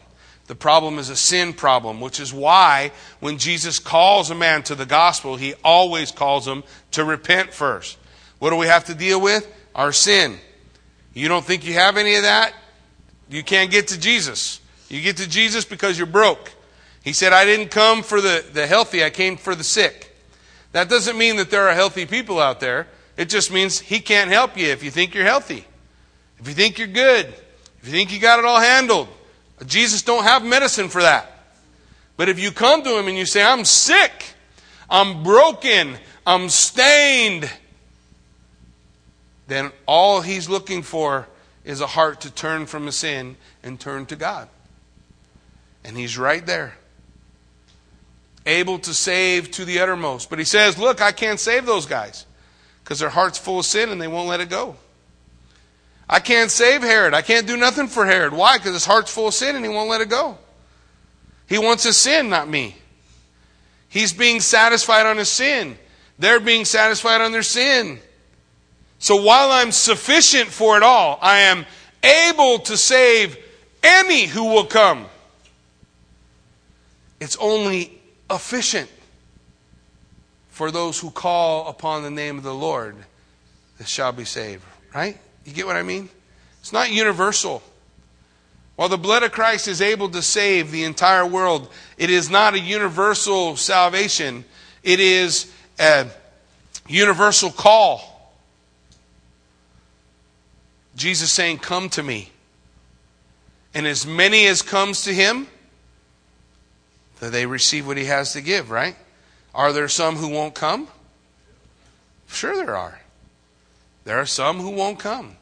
The 0.47 0.55
problem 0.55 0.99
is 0.99 1.09
a 1.09 1.17
sin 1.17 1.55
problem, 1.55 2.03
which 2.03 2.21
is 2.21 2.35
why 2.35 2.93
when 3.21 3.39
Jesus 3.39 3.79
calls 3.79 4.29
a 4.31 4.35
man 4.35 4.63
to 4.65 4.75
the 4.75 4.85
gospel, 4.85 5.37
he 5.37 5.55
always 5.65 6.13
calls 6.13 6.47
him 6.47 6.65
to 6.91 7.03
repent 7.03 7.55
first. 7.55 7.97
What 8.41 8.51
do 8.51 8.57
we 8.57 8.67
have 8.67 8.85
to 8.85 8.95
deal 8.95 9.23
with? 9.23 9.51
Our 9.75 9.91
sin. 9.91 10.37
You 11.15 11.29
don't 11.29 11.47
think 11.47 11.65
you 11.65 11.73
have 11.73 11.97
any 11.97 12.17
of 12.17 12.25
that? 12.25 12.53
You 13.31 13.43
can't 13.43 13.71
get 13.71 13.89
to 13.89 13.99
Jesus. 13.99 14.61
You 14.89 15.03
get 15.03 15.17
to 15.19 15.29
Jesus 15.29 15.65
because 15.65 15.99
you're 15.99 16.07
broke. 16.07 16.53
He 17.03 17.13
said, 17.13 17.33
I 17.33 17.45
didn't 17.45 17.71
come 17.71 18.03
for 18.03 18.21
the, 18.21 18.45
the 18.53 18.67
healthy, 18.67 19.05
I 19.05 19.11
came 19.11 19.37
for 19.37 19.55
the 19.55 19.65
sick. 19.65 20.17
That 20.73 20.89
doesn't 20.89 21.17
mean 21.17 21.37
that 21.37 21.51
there 21.51 21.69
are 21.69 21.75
healthy 21.75 22.05
people 22.05 22.41
out 22.41 22.61
there. 22.61 22.89
It 23.17 23.29
just 23.29 23.53
means 23.53 23.81
He 23.81 24.01
can't 24.01 24.31
help 24.31 24.57
you 24.59 24.67
if 24.67 24.83
you 24.83 24.91
think 24.91 25.15
you're 25.15 25.25
healthy. 25.25 25.65
If 26.39 26.49
you 26.49 26.55
think 26.55 26.79
you're 26.79 26.89
good. 26.89 27.27
If 27.81 27.87
you 27.87 27.93
think 27.93 28.13
you 28.13 28.21
got 28.21 28.39
it 28.39 28.45
all 28.45 28.61
handled. 28.61 29.09
Jesus 29.65 30.03
don't 30.03 30.25
have 30.25 30.45
medicine 30.45 30.89
for 30.89 31.01
that. 31.03 31.31
But 32.17 32.29
if 32.29 32.39
you 32.39 32.51
come 32.51 32.83
to 32.83 32.99
Him 32.99 33.09
and 33.09 33.17
you 33.17 33.25
say, 33.25 33.43
I'm 33.43 33.65
sick, 33.65 34.35
I'm 34.91 35.23
broken, 35.23 35.97
I'm 36.27 36.49
stained, 36.49 37.51
then 39.47 39.71
all 39.87 40.21
He's 40.21 40.49
looking 40.49 40.83
for 40.83 41.29
is 41.65 41.81
a 41.81 41.87
heart 41.87 42.21
to 42.23 42.31
turn 42.31 42.67
from 42.67 42.89
a 42.89 42.93
sin 42.93 43.37
and 43.63 43.79
turn 43.79 44.07
to 44.07 44.17
God. 44.17 44.49
And 45.87 45.97
he's 45.97 46.19
right 46.19 46.45
there. 46.45 46.75
Able 48.45 48.79
to 48.81 48.93
save 48.93 49.51
to 49.53 49.65
the 49.65 49.79
uttermost. 49.81 50.29
But 50.29 50.39
he 50.39 50.45
says, 50.45 50.79
Look, 50.79 51.01
I 51.01 51.13
can't 51.13 51.41
save 51.41 51.65
those 51.65 51.87
guys 51.87 52.27
because 52.83 52.99
their 52.99 53.09
heart's 53.09 53.39
full 53.39 53.61
of 53.61 53.67
sin 53.67 53.91
and 53.91 54.01
they 54.01 54.09
won't 54.09 54.29
let 54.29 54.41
it 54.41 54.51
go. 54.51 54.77
I 56.09 56.21
can't 56.21 56.51
save 56.51 56.83
Herod. 56.83 57.15
I 57.15 57.23
can't 57.23 57.47
do 57.47 57.57
nothing 57.57 57.89
for 57.89 58.07
Herod. 58.07 58.33
Why? 58.33 58.59
Because 58.59 58.75
his 58.75 58.85
heart's 58.85 59.13
full 59.13 59.29
of 59.29 59.35
sin 59.35 59.57
and 59.57 59.65
he 59.65 59.71
won't 59.71 59.91
let 59.91 60.01
it 60.01 60.09
go. 60.09 60.39
He 61.49 61.59
wants 61.59 61.85
his 61.85 61.97
sin, 61.97 62.29
not 62.29 62.49
me. 62.49 62.77
He's 63.89 64.13
being 64.13 64.41
satisfied 64.41 65.07
on 65.07 65.17
his 65.17 65.29
sin. 65.29 65.79
They're 66.19 66.41
being 66.41 66.65
satisfied 66.65 67.21
on 67.21 67.33
their 67.33 67.43
sin. 67.43 67.99
So 68.99 69.23
while 69.23 69.51
I'm 69.53 69.73
sufficient 69.73 70.49
for 70.49 70.77
it 70.77 70.83
all, 70.83 71.19
I 71.21 71.41
am 71.41 71.67
able 72.03 72.59
to 72.61 72.77
save 72.77 73.37
any 73.83 74.27
who 74.27 74.45
will 74.45 74.65
come. 74.65 75.07
It's 77.21 77.37
only 77.37 77.99
efficient 78.31 78.91
for 80.49 80.71
those 80.71 80.99
who 80.99 81.11
call 81.11 81.69
upon 81.69 82.03
the 82.03 82.11
name 82.11 82.39
of 82.39 82.45
the 82.45 82.55
Lord 82.55 82.97
that 83.79 83.89
shall 83.89 84.13
be 84.13 84.25
saved. 84.25 84.63
Right? 84.95 85.19
You 85.45 85.53
get 85.53 85.67
what 85.67 85.77
I 85.77 85.83
mean? 85.83 86.09
It's 86.61 86.73
not 86.73 86.91
universal. 86.91 87.63
While 88.77 88.89
the 88.89 88.99
blood 88.99 89.23
of 89.23 89.33
Christ 89.33 89.69
is 89.69 89.81
able 89.81 90.09
to 90.11 90.23
save 90.23 90.71
the 90.71 90.85
entire 90.85 91.27
world, 91.27 91.71
it 91.97 92.11
is 92.11 92.29
not 92.29 92.55
a 92.55 92.61
universal 92.61 93.57
salvation. 93.57 94.45
It 94.83 95.01
is 95.01 95.51
a 95.79 96.07
universal 96.87 97.51
call. 97.51 98.35
Jesus 100.95 101.33
saying, 101.33 101.59
Come 101.59 101.89
to 101.91 102.03
me. 102.03 102.31
And 103.75 103.87
as 103.87 104.07
many 104.07 104.47
as 104.47 104.63
comes 104.63 105.03
to 105.03 105.13
him, 105.13 105.47
that 107.21 107.33
they 107.33 107.47
receive 107.47 107.87
what 107.87 107.97
he 107.97 108.05
has 108.07 108.33
to 108.33 108.41
give, 108.41 108.71
right? 108.71 108.97
Are 109.55 109.73
there 109.73 109.89
some 109.89 110.17
who 110.17 110.29
won't 110.29 110.55
come? 110.55 110.89
Sure, 112.29 112.55
there 112.57 112.77
are. 112.77 113.01
There 114.05 114.19
are 114.19 114.27
some 114.27 114.61
who 114.61 114.71
won't 114.71 114.99
come, 114.99 115.37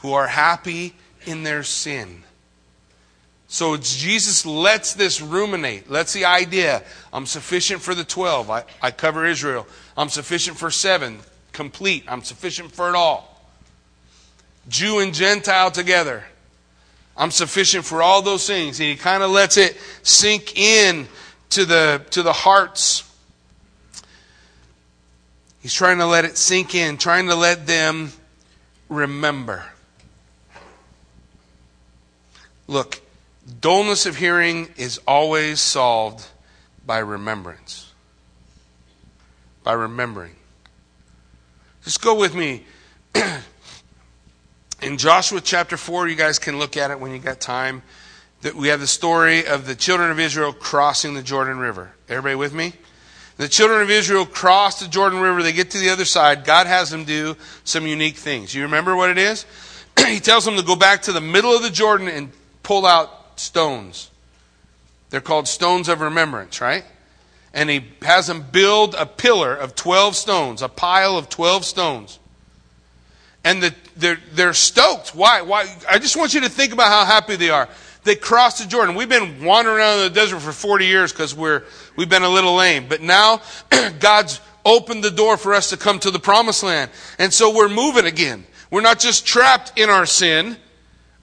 who 0.00 0.12
are 0.12 0.26
happy 0.26 0.94
in 1.24 1.42
their 1.42 1.62
sin. 1.62 2.24
So 3.48 3.76
Jesus 3.76 4.46
lets 4.46 4.94
this 4.94 5.20
ruminate, 5.20 5.90
lets 5.90 6.12
the 6.12 6.24
idea 6.24 6.82
I'm 7.12 7.26
sufficient 7.26 7.82
for 7.82 7.94
the 7.94 8.04
12, 8.04 8.50
I, 8.50 8.64
I 8.80 8.90
cover 8.90 9.26
Israel. 9.26 9.66
I'm 9.96 10.08
sufficient 10.08 10.56
for 10.56 10.70
seven, 10.70 11.20
complete. 11.52 12.04
I'm 12.08 12.22
sufficient 12.22 12.72
for 12.72 12.88
it 12.88 12.94
all. 12.94 13.28
Jew 14.68 15.00
and 15.00 15.12
Gentile 15.12 15.70
together. 15.70 16.24
I'm 17.16 17.30
sufficient 17.30 17.84
for 17.84 18.02
all 18.02 18.22
those 18.22 18.46
things. 18.46 18.80
And 18.80 18.88
he 18.88 18.96
kind 18.96 19.22
of 19.22 19.30
lets 19.30 19.56
it 19.56 19.76
sink 20.02 20.58
in 20.58 21.06
to 21.50 21.64
the, 21.64 22.04
to 22.10 22.22
the 22.22 22.32
hearts. 22.32 23.08
He's 25.60 25.74
trying 25.74 25.98
to 25.98 26.06
let 26.06 26.24
it 26.24 26.36
sink 26.36 26.74
in, 26.74 26.96
trying 26.96 27.28
to 27.28 27.34
let 27.34 27.66
them 27.66 28.12
remember. 28.88 29.64
Look, 32.66 33.00
dullness 33.60 34.06
of 34.06 34.16
hearing 34.16 34.68
is 34.76 34.98
always 35.06 35.60
solved 35.60 36.26
by 36.86 36.98
remembrance. 36.98 37.92
By 39.62 39.74
remembering. 39.74 40.34
Just 41.84 42.00
go 42.00 42.14
with 42.14 42.34
me 42.34 42.64
in 44.82 44.98
Joshua 44.98 45.40
chapter 45.40 45.76
4, 45.76 46.08
you 46.08 46.16
guys 46.16 46.38
can 46.38 46.58
look 46.58 46.76
at 46.76 46.90
it 46.90 46.98
when 46.98 47.12
you 47.12 47.18
got 47.18 47.40
time. 47.40 47.82
That 48.42 48.56
we 48.56 48.68
have 48.68 48.80
the 48.80 48.88
story 48.88 49.46
of 49.46 49.66
the 49.66 49.76
children 49.76 50.10
of 50.10 50.18
Israel 50.18 50.52
crossing 50.52 51.14
the 51.14 51.22
Jordan 51.22 51.58
River. 51.58 51.92
Everybody 52.08 52.34
with 52.34 52.52
me? 52.52 52.72
The 53.36 53.48
children 53.48 53.80
of 53.80 53.88
Israel 53.88 54.26
cross 54.26 54.80
the 54.80 54.88
Jordan 54.88 55.20
River. 55.20 55.44
They 55.44 55.52
get 55.52 55.70
to 55.70 55.78
the 55.78 55.90
other 55.90 56.04
side. 56.04 56.44
God 56.44 56.66
has 56.66 56.90
them 56.90 57.04
do 57.04 57.36
some 57.62 57.86
unique 57.86 58.16
things. 58.16 58.52
You 58.52 58.62
remember 58.62 58.96
what 58.96 59.10
it 59.10 59.18
is? 59.18 59.46
he 60.06 60.18
tells 60.18 60.44
them 60.44 60.56
to 60.56 60.62
go 60.62 60.74
back 60.74 61.02
to 61.02 61.12
the 61.12 61.20
middle 61.20 61.54
of 61.54 61.62
the 61.62 61.70
Jordan 61.70 62.08
and 62.08 62.32
pull 62.64 62.84
out 62.84 63.38
stones. 63.38 64.10
They're 65.10 65.20
called 65.20 65.46
stones 65.46 65.88
of 65.88 66.00
remembrance, 66.00 66.60
right? 66.60 66.84
And 67.54 67.70
he 67.70 67.84
has 68.02 68.26
them 68.26 68.44
build 68.50 68.96
a 68.96 69.06
pillar 69.06 69.54
of 69.54 69.76
12 69.76 70.16
stones, 70.16 70.62
a 70.62 70.68
pile 70.68 71.16
of 71.16 71.28
12 71.28 71.64
stones 71.64 72.18
and 73.44 73.62
the, 73.62 73.74
they're, 73.96 74.18
they're 74.32 74.54
stoked. 74.54 75.14
Why? 75.14 75.42
Why? 75.42 75.66
I 75.88 75.98
just 75.98 76.16
want 76.16 76.34
you 76.34 76.40
to 76.42 76.48
think 76.48 76.72
about 76.72 76.88
how 76.88 77.04
happy 77.04 77.36
they 77.36 77.50
are. 77.50 77.68
They 78.04 78.16
crossed 78.16 78.58
the 78.62 78.68
Jordan. 78.68 78.94
We've 78.94 79.08
been 79.08 79.44
wandering 79.44 79.76
around 79.76 79.98
in 79.98 80.04
the 80.04 80.14
desert 80.14 80.40
for 80.40 80.52
40 80.52 80.86
years 80.86 81.12
because 81.12 81.34
we're, 81.34 81.62
we've 81.96 82.08
been 82.08 82.24
a 82.24 82.28
little 82.28 82.54
lame. 82.54 82.86
But 82.88 83.00
now 83.00 83.40
God's 84.00 84.40
opened 84.64 85.04
the 85.04 85.10
door 85.10 85.36
for 85.36 85.54
us 85.54 85.70
to 85.70 85.76
come 85.76 85.98
to 86.00 86.10
the 86.10 86.18
promised 86.18 86.62
land. 86.62 86.90
And 87.18 87.32
so 87.32 87.54
we're 87.54 87.68
moving 87.68 88.06
again. 88.06 88.44
We're 88.70 88.80
not 88.80 88.98
just 88.98 89.26
trapped 89.26 89.78
in 89.78 89.88
our 89.90 90.06
sin. 90.06 90.56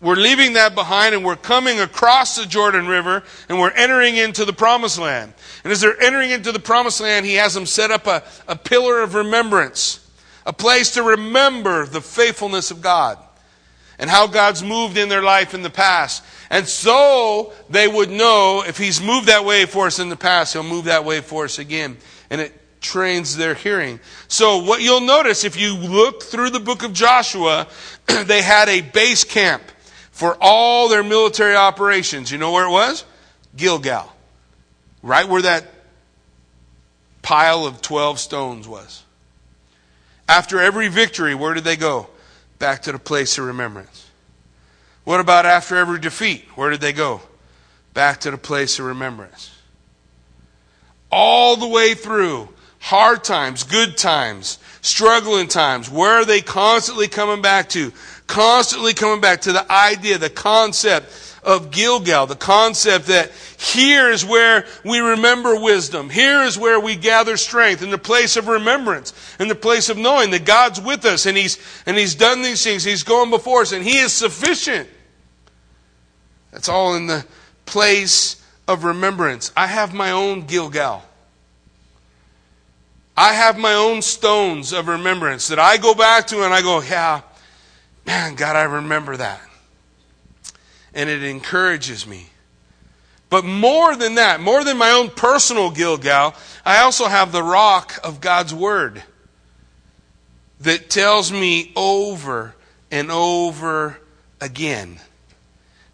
We're 0.01 0.15
leaving 0.15 0.53
that 0.53 0.75
behind 0.75 1.13
and 1.13 1.25
we're 1.25 1.35
coming 1.35 1.81
across 1.81 2.37
the 2.37 2.45
Jordan 2.45 2.87
River 2.87 3.23
and 3.49 3.59
we're 3.59 3.71
entering 3.71 4.15
into 4.15 4.45
the 4.45 4.53
promised 4.53 4.99
land. 4.99 5.33
And 5.63 5.73
as 5.73 5.81
they're 5.81 5.99
entering 6.01 6.31
into 6.31 6.53
the 6.53 6.59
promised 6.59 7.01
land, 7.01 7.25
he 7.25 7.35
has 7.35 7.53
them 7.53 7.65
set 7.65 7.91
up 7.91 8.07
a, 8.07 8.23
a 8.47 8.55
pillar 8.55 9.01
of 9.01 9.15
remembrance 9.15 10.08
a 10.49 10.53
place 10.53 10.89
to 10.95 11.03
remember 11.03 11.85
the 11.85 12.01
faithfulness 12.01 12.71
of 12.71 12.81
God 12.81 13.19
and 13.99 14.09
how 14.09 14.25
God's 14.25 14.63
moved 14.63 14.97
in 14.97 15.07
their 15.07 15.21
life 15.21 15.53
in 15.53 15.61
the 15.61 15.69
past. 15.69 16.23
And 16.49 16.67
so 16.67 17.53
they 17.69 17.87
would 17.87 18.09
know 18.09 18.63
if 18.67 18.75
He's 18.75 18.99
moved 18.99 19.27
that 19.27 19.45
way 19.45 19.67
for 19.67 19.85
us 19.85 19.99
in 19.99 20.09
the 20.09 20.15
past, 20.15 20.53
He'll 20.53 20.63
move 20.63 20.85
that 20.85 21.05
way 21.05 21.21
for 21.21 21.43
us 21.43 21.59
again. 21.59 21.97
And 22.31 22.41
it 22.41 22.81
trains 22.81 23.37
their 23.37 23.53
hearing. 23.53 23.99
So 24.27 24.63
what 24.63 24.81
you'll 24.81 25.01
notice 25.01 25.43
if 25.43 25.55
you 25.55 25.75
look 25.75 26.23
through 26.23 26.49
the 26.49 26.59
book 26.59 26.81
of 26.81 26.93
Joshua, 26.93 27.67
they 28.25 28.41
had 28.41 28.69
a 28.69 28.81
base 28.81 29.23
camp 29.23 29.61
for 30.09 30.35
all 30.41 30.89
their 30.89 31.03
military 31.03 31.55
operations. 31.55 32.31
You 32.31 32.39
know 32.39 32.53
where 32.53 32.65
it 32.65 32.71
was? 32.71 33.05
Gilgal. 33.55 34.11
Right 35.03 35.29
where 35.29 35.43
that 35.43 35.67
pile 37.21 37.67
of 37.67 37.83
12 37.83 38.19
stones 38.19 38.67
was. 38.67 39.03
After 40.29 40.61
every 40.61 40.87
victory, 40.87 41.35
where 41.35 41.53
did 41.53 41.65
they 41.65 41.75
go? 41.75 42.07
Back 42.57 42.83
to 42.83 42.93
the 42.93 42.99
place 42.99 43.37
of 43.37 43.45
remembrance. 43.45 44.07
What 45.03 45.19
about 45.19 45.45
after 45.45 45.75
every 45.75 45.99
defeat? 45.99 46.45
Where 46.55 46.69
did 46.69 46.79
they 46.79 46.93
go? 46.93 47.21
back 47.93 48.21
to 48.21 48.31
the 48.31 48.37
place 48.37 48.79
of 48.79 48.85
remembrance. 48.85 49.51
All 51.11 51.55
the 51.55 51.67
way 51.67 51.95
through, 51.95 52.49
hard 52.79 53.23
times, 53.23 53.63
good 53.63 53.97
times, 53.97 54.59
struggling 54.81 55.47
times, 55.47 55.89
where 55.89 56.19
are 56.19 56.25
they 56.25 56.41
constantly 56.41 57.07
coming 57.07 57.41
back 57.41 57.69
to? 57.69 57.91
Constantly 58.27 58.93
coming 58.93 59.21
back 59.21 59.41
to 59.41 59.51
the 59.51 59.69
idea, 59.71 60.17
the 60.17 60.29
concept 60.29 61.11
of 61.43 61.71
Gilgal, 61.71 62.25
the 62.25 62.35
concept 62.35 63.07
that 63.07 63.31
here 63.57 64.09
is 64.09 64.25
where 64.25 64.65
we 64.83 64.99
remember 64.99 65.59
wisdom. 65.59 66.09
Here 66.09 66.43
is 66.43 66.57
where 66.57 66.79
we 66.79 66.95
gather 66.95 67.37
strength 67.37 67.81
in 67.81 67.91
the 67.91 67.97
place 67.97 68.35
of 68.35 68.47
remembrance, 68.47 69.13
in 69.39 69.47
the 69.47 69.55
place 69.55 69.89
of 69.89 69.97
knowing 69.97 70.31
that 70.31 70.45
God's 70.45 70.81
with 70.81 71.05
us 71.05 71.25
and 71.25 71.37
He's, 71.37 71.57
and 71.85 71.97
He's 71.97 72.15
done 72.15 72.41
these 72.41 72.63
things. 72.63 72.83
He's 72.83 73.03
going 73.03 73.29
before 73.29 73.61
us 73.61 73.71
and 73.71 73.83
He 73.83 73.97
is 73.97 74.13
sufficient. 74.13 74.87
That's 76.51 76.69
all 76.69 76.95
in 76.95 77.07
the 77.07 77.25
place 77.65 78.43
of 78.67 78.83
remembrance. 78.83 79.51
I 79.55 79.67
have 79.67 79.93
my 79.93 80.11
own 80.11 80.45
Gilgal. 80.45 81.03
I 83.15 83.33
have 83.33 83.57
my 83.57 83.73
own 83.73 84.01
stones 84.01 84.71
of 84.71 84.87
remembrance 84.87 85.49
that 85.49 85.59
I 85.59 85.77
go 85.77 85.93
back 85.93 86.27
to 86.27 86.43
and 86.43 86.53
I 86.53 86.61
go, 86.61 86.81
yeah, 86.81 87.21
man, 88.05 88.35
God, 88.35 88.55
I 88.55 88.63
remember 88.63 89.17
that. 89.17 89.41
And 90.93 91.09
it 91.09 91.23
encourages 91.23 92.07
me. 92.07 92.27
But 93.29 93.45
more 93.45 93.95
than 93.95 94.15
that, 94.15 94.39
more 94.41 94.63
than 94.63 94.77
my 94.77 94.91
own 94.91 95.09
personal 95.09 95.69
Gilgal, 95.69 96.33
I 96.65 96.79
also 96.79 97.05
have 97.05 97.31
the 97.31 97.43
rock 97.43 97.99
of 98.03 98.21
God's 98.21 98.53
Word 98.53 99.03
that 100.61 100.89
tells 100.89 101.31
me 101.31 101.71
over 101.75 102.55
and 102.91 103.11
over 103.11 103.99
again 104.41 104.99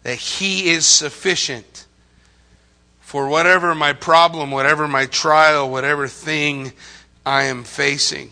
that 0.02 0.16
He 0.16 0.70
is 0.70 0.86
sufficient 0.86 1.86
for 3.00 3.28
whatever 3.28 3.74
my 3.74 3.92
problem, 3.92 4.50
whatever 4.50 4.88
my 4.88 5.06
trial, 5.06 5.70
whatever 5.70 6.08
thing 6.08 6.72
I 7.24 7.44
am 7.44 7.64
facing. 7.64 8.30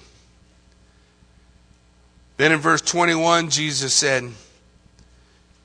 Then 2.37 2.53
in 2.53 2.59
verse 2.59 2.81
21, 2.81 3.51
Jesus 3.51 3.95
said, 3.95 4.25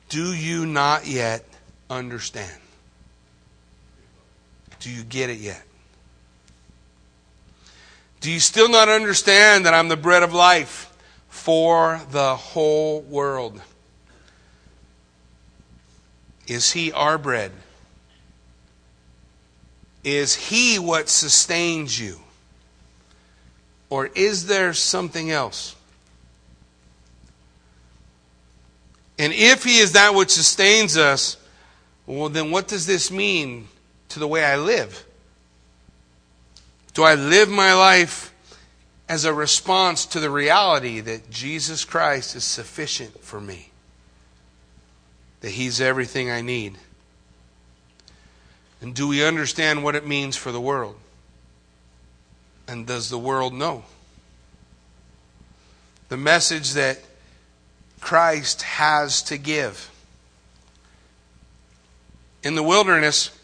Do 0.09 0.33
you 0.33 0.65
not 0.65 1.05
yet 1.05 1.45
understand? 1.89 2.59
Do 4.79 4.89
you 4.89 5.03
get 5.03 5.29
it 5.29 5.37
yet? 5.37 5.63
Do 8.19 8.31
you 8.31 8.39
still 8.39 8.69
not 8.69 8.89
understand 8.89 9.65
that 9.65 9.73
I'm 9.73 9.87
the 9.87 9.95
bread 9.95 10.23
of 10.23 10.33
life 10.33 10.91
for 11.29 12.01
the 12.11 12.35
whole 12.35 13.01
world? 13.01 13.61
Is 16.47 16.71
He 16.71 16.91
our 16.91 17.17
bread? 17.17 17.51
Is 20.03 20.33
He 20.35 20.79
what 20.79 21.07
sustains 21.07 21.99
you? 21.99 22.19
Or 23.89 24.07
is 24.07 24.47
there 24.47 24.73
something 24.73 25.29
else? 25.29 25.75
And 29.19 29.33
if 29.33 29.65
He 29.65 29.79
is 29.79 29.91
that 29.91 30.15
which 30.15 30.31
sustains 30.31 30.97
us, 30.97 31.35
well, 32.07 32.29
then 32.29 32.49
what 32.49 32.67
does 32.67 32.87
this 32.87 33.11
mean 33.11 33.67
to 34.07 34.19
the 34.19 34.27
way 34.27 34.43
I 34.43 34.55
live? 34.55 35.05
Do 36.93 37.03
I 37.03 37.15
live 37.15 37.49
my 37.49 37.73
life 37.73 38.33
as 39.07 39.25
a 39.25 39.33
response 39.33 40.05
to 40.07 40.19
the 40.19 40.29
reality 40.29 41.01
that 41.01 41.29
Jesus 41.29 41.83
Christ 41.83 42.35
is 42.35 42.45
sufficient 42.45 43.21
for 43.21 43.41
me? 43.41 43.71
That 45.41 45.51
He's 45.51 45.81
everything 45.81 46.31
I 46.31 46.41
need? 46.41 46.77
And 48.81 48.95
do 48.95 49.09
we 49.09 49.23
understand 49.23 49.83
what 49.83 49.95
it 49.95 50.07
means 50.07 50.37
for 50.37 50.53
the 50.53 50.61
world? 50.61 50.95
And 52.69 52.87
does 52.87 53.09
the 53.09 53.19
world 53.19 53.53
know? 53.53 53.83
The 56.07 56.17
message 56.17 56.73
that 56.73 56.99
Christ 57.99 58.61
has 58.63 59.21
to 59.23 59.37
give. 59.37 59.91
In 62.43 62.55
the 62.55 62.63
wilderness, 62.63 63.37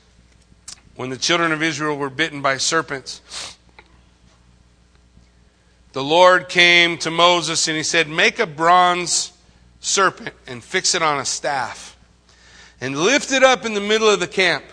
when 0.95 1.09
the 1.09 1.17
children 1.17 1.51
of 1.51 1.61
Israel 1.61 1.97
were 1.97 2.09
bitten 2.09 2.41
by 2.41 2.57
serpents, 2.57 3.57
the 5.91 6.03
Lord 6.03 6.49
came 6.49 6.97
to 6.99 7.11
Moses 7.11 7.67
and 7.67 7.77
he 7.77 7.83
said, 7.83 8.07
Make 8.07 8.39
a 8.39 8.45
bronze 8.45 9.31
serpent 9.79 10.35
and 10.47 10.63
fix 10.63 10.95
it 10.95 11.01
on 11.01 11.19
a 11.19 11.25
staff 11.25 11.97
and 12.81 12.97
lift 12.97 13.31
it 13.31 13.43
up 13.43 13.65
in 13.65 13.73
the 13.73 13.81
middle 13.81 14.09
of 14.09 14.19
the 14.19 14.27
camp. 14.27 14.65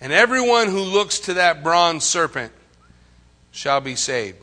And 0.00 0.12
everyone 0.12 0.68
who 0.68 0.80
looks 0.80 1.20
to 1.20 1.34
that 1.34 1.62
bronze 1.62 2.04
serpent 2.04 2.52
shall 3.50 3.80
be 3.80 3.94
saved. 3.94 4.42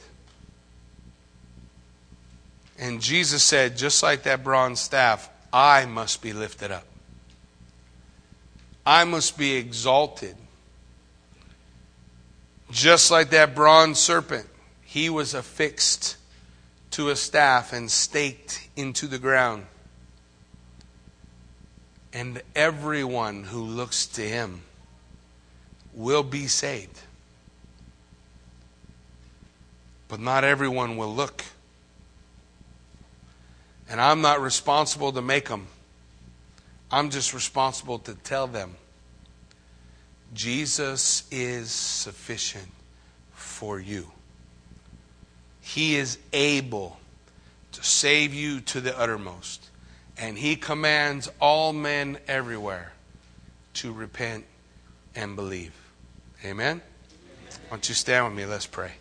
And 2.78 3.02
Jesus 3.02 3.44
said, 3.44 3.78
just 3.78 4.02
like 4.04 4.24
that 4.24 4.44
bronze 4.44 4.80
staff, 4.80 5.30
I 5.52 5.86
must 5.86 6.22
be 6.22 6.34
lifted 6.34 6.72
up. 6.72 6.86
I 8.86 9.04
must 9.04 9.38
be 9.38 9.54
exalted. 9.54 10.36
Just 12.72 13.12
like 13.12 13.30
that 13.30 13.54
bronze 13.54 14.00
serpent, 14.00 14.48
he 14.82 15.10
was 15.10 15.34
affixed 15.34 16.18
to 16.92 17.10
a 17.10 17.16
staff 17.16 17.74
and 17.74 17.90
staked 17.90 18.68
into 18.76 19.08
the 19.08 19.20
ground. 19.20 19.66
And 22.12 22.42
everyone 22.56 23.44
who 23.44 23.62
looks 23.62 24.06
to 24.08 24.22
him 24.22 24.62
will 25.94 26.24
be 26.24 26.48
saved. 26.48 27.00
But 30.08 30.20
not 30.20 30.44
everyone 30.44 30.98
will 30.98 31.14
look. 31.14 31.44
And 33.90 34.00
I'm 34.00 34.22
not 34.22 34.42
responsible 34.42 35.12
to 35.14 35.22
make 35.22 35.50
them. 35.50 35.68
I'm 36.92 37.10
just 37.10 37.34
responsible 37.34 38.00
to 38.00 38.14
tell 38.14 38.48
them 38.48 38.76
Jesus 40.34 41.28
is 41.32 41.72
sufficient 41.72 42.70
for 43.34 43.80
you. 43.80 44.12
He 45.62 45.96
is 45.96 46.18
able 46.34 47.00
to 47.72 47.84
save 47.84 48.34
you 48.34 48.62
to 48.62 48.82
the 48.82 48.98
uttermost. 48.98 49.70
And 50.18 50.38
He 50.38 50.56
commands 50.56 51.30
all 51.40 51.74
men 51.74 52.18
everywhere 52.28 52.94
to 53.76 53.92
repent 53.92 54.46
and 55.16 55.36
believe. 55.36 55.74
Amen? 56.46 56.82
Why 57.70 57.78
don't 57.78 57.90
you 57.90 57.96
stand 57.96 58.26
with 58.26 58.36
me? 58.36 58.46
Let's 58.46 58.68
pray. 58.68 58.92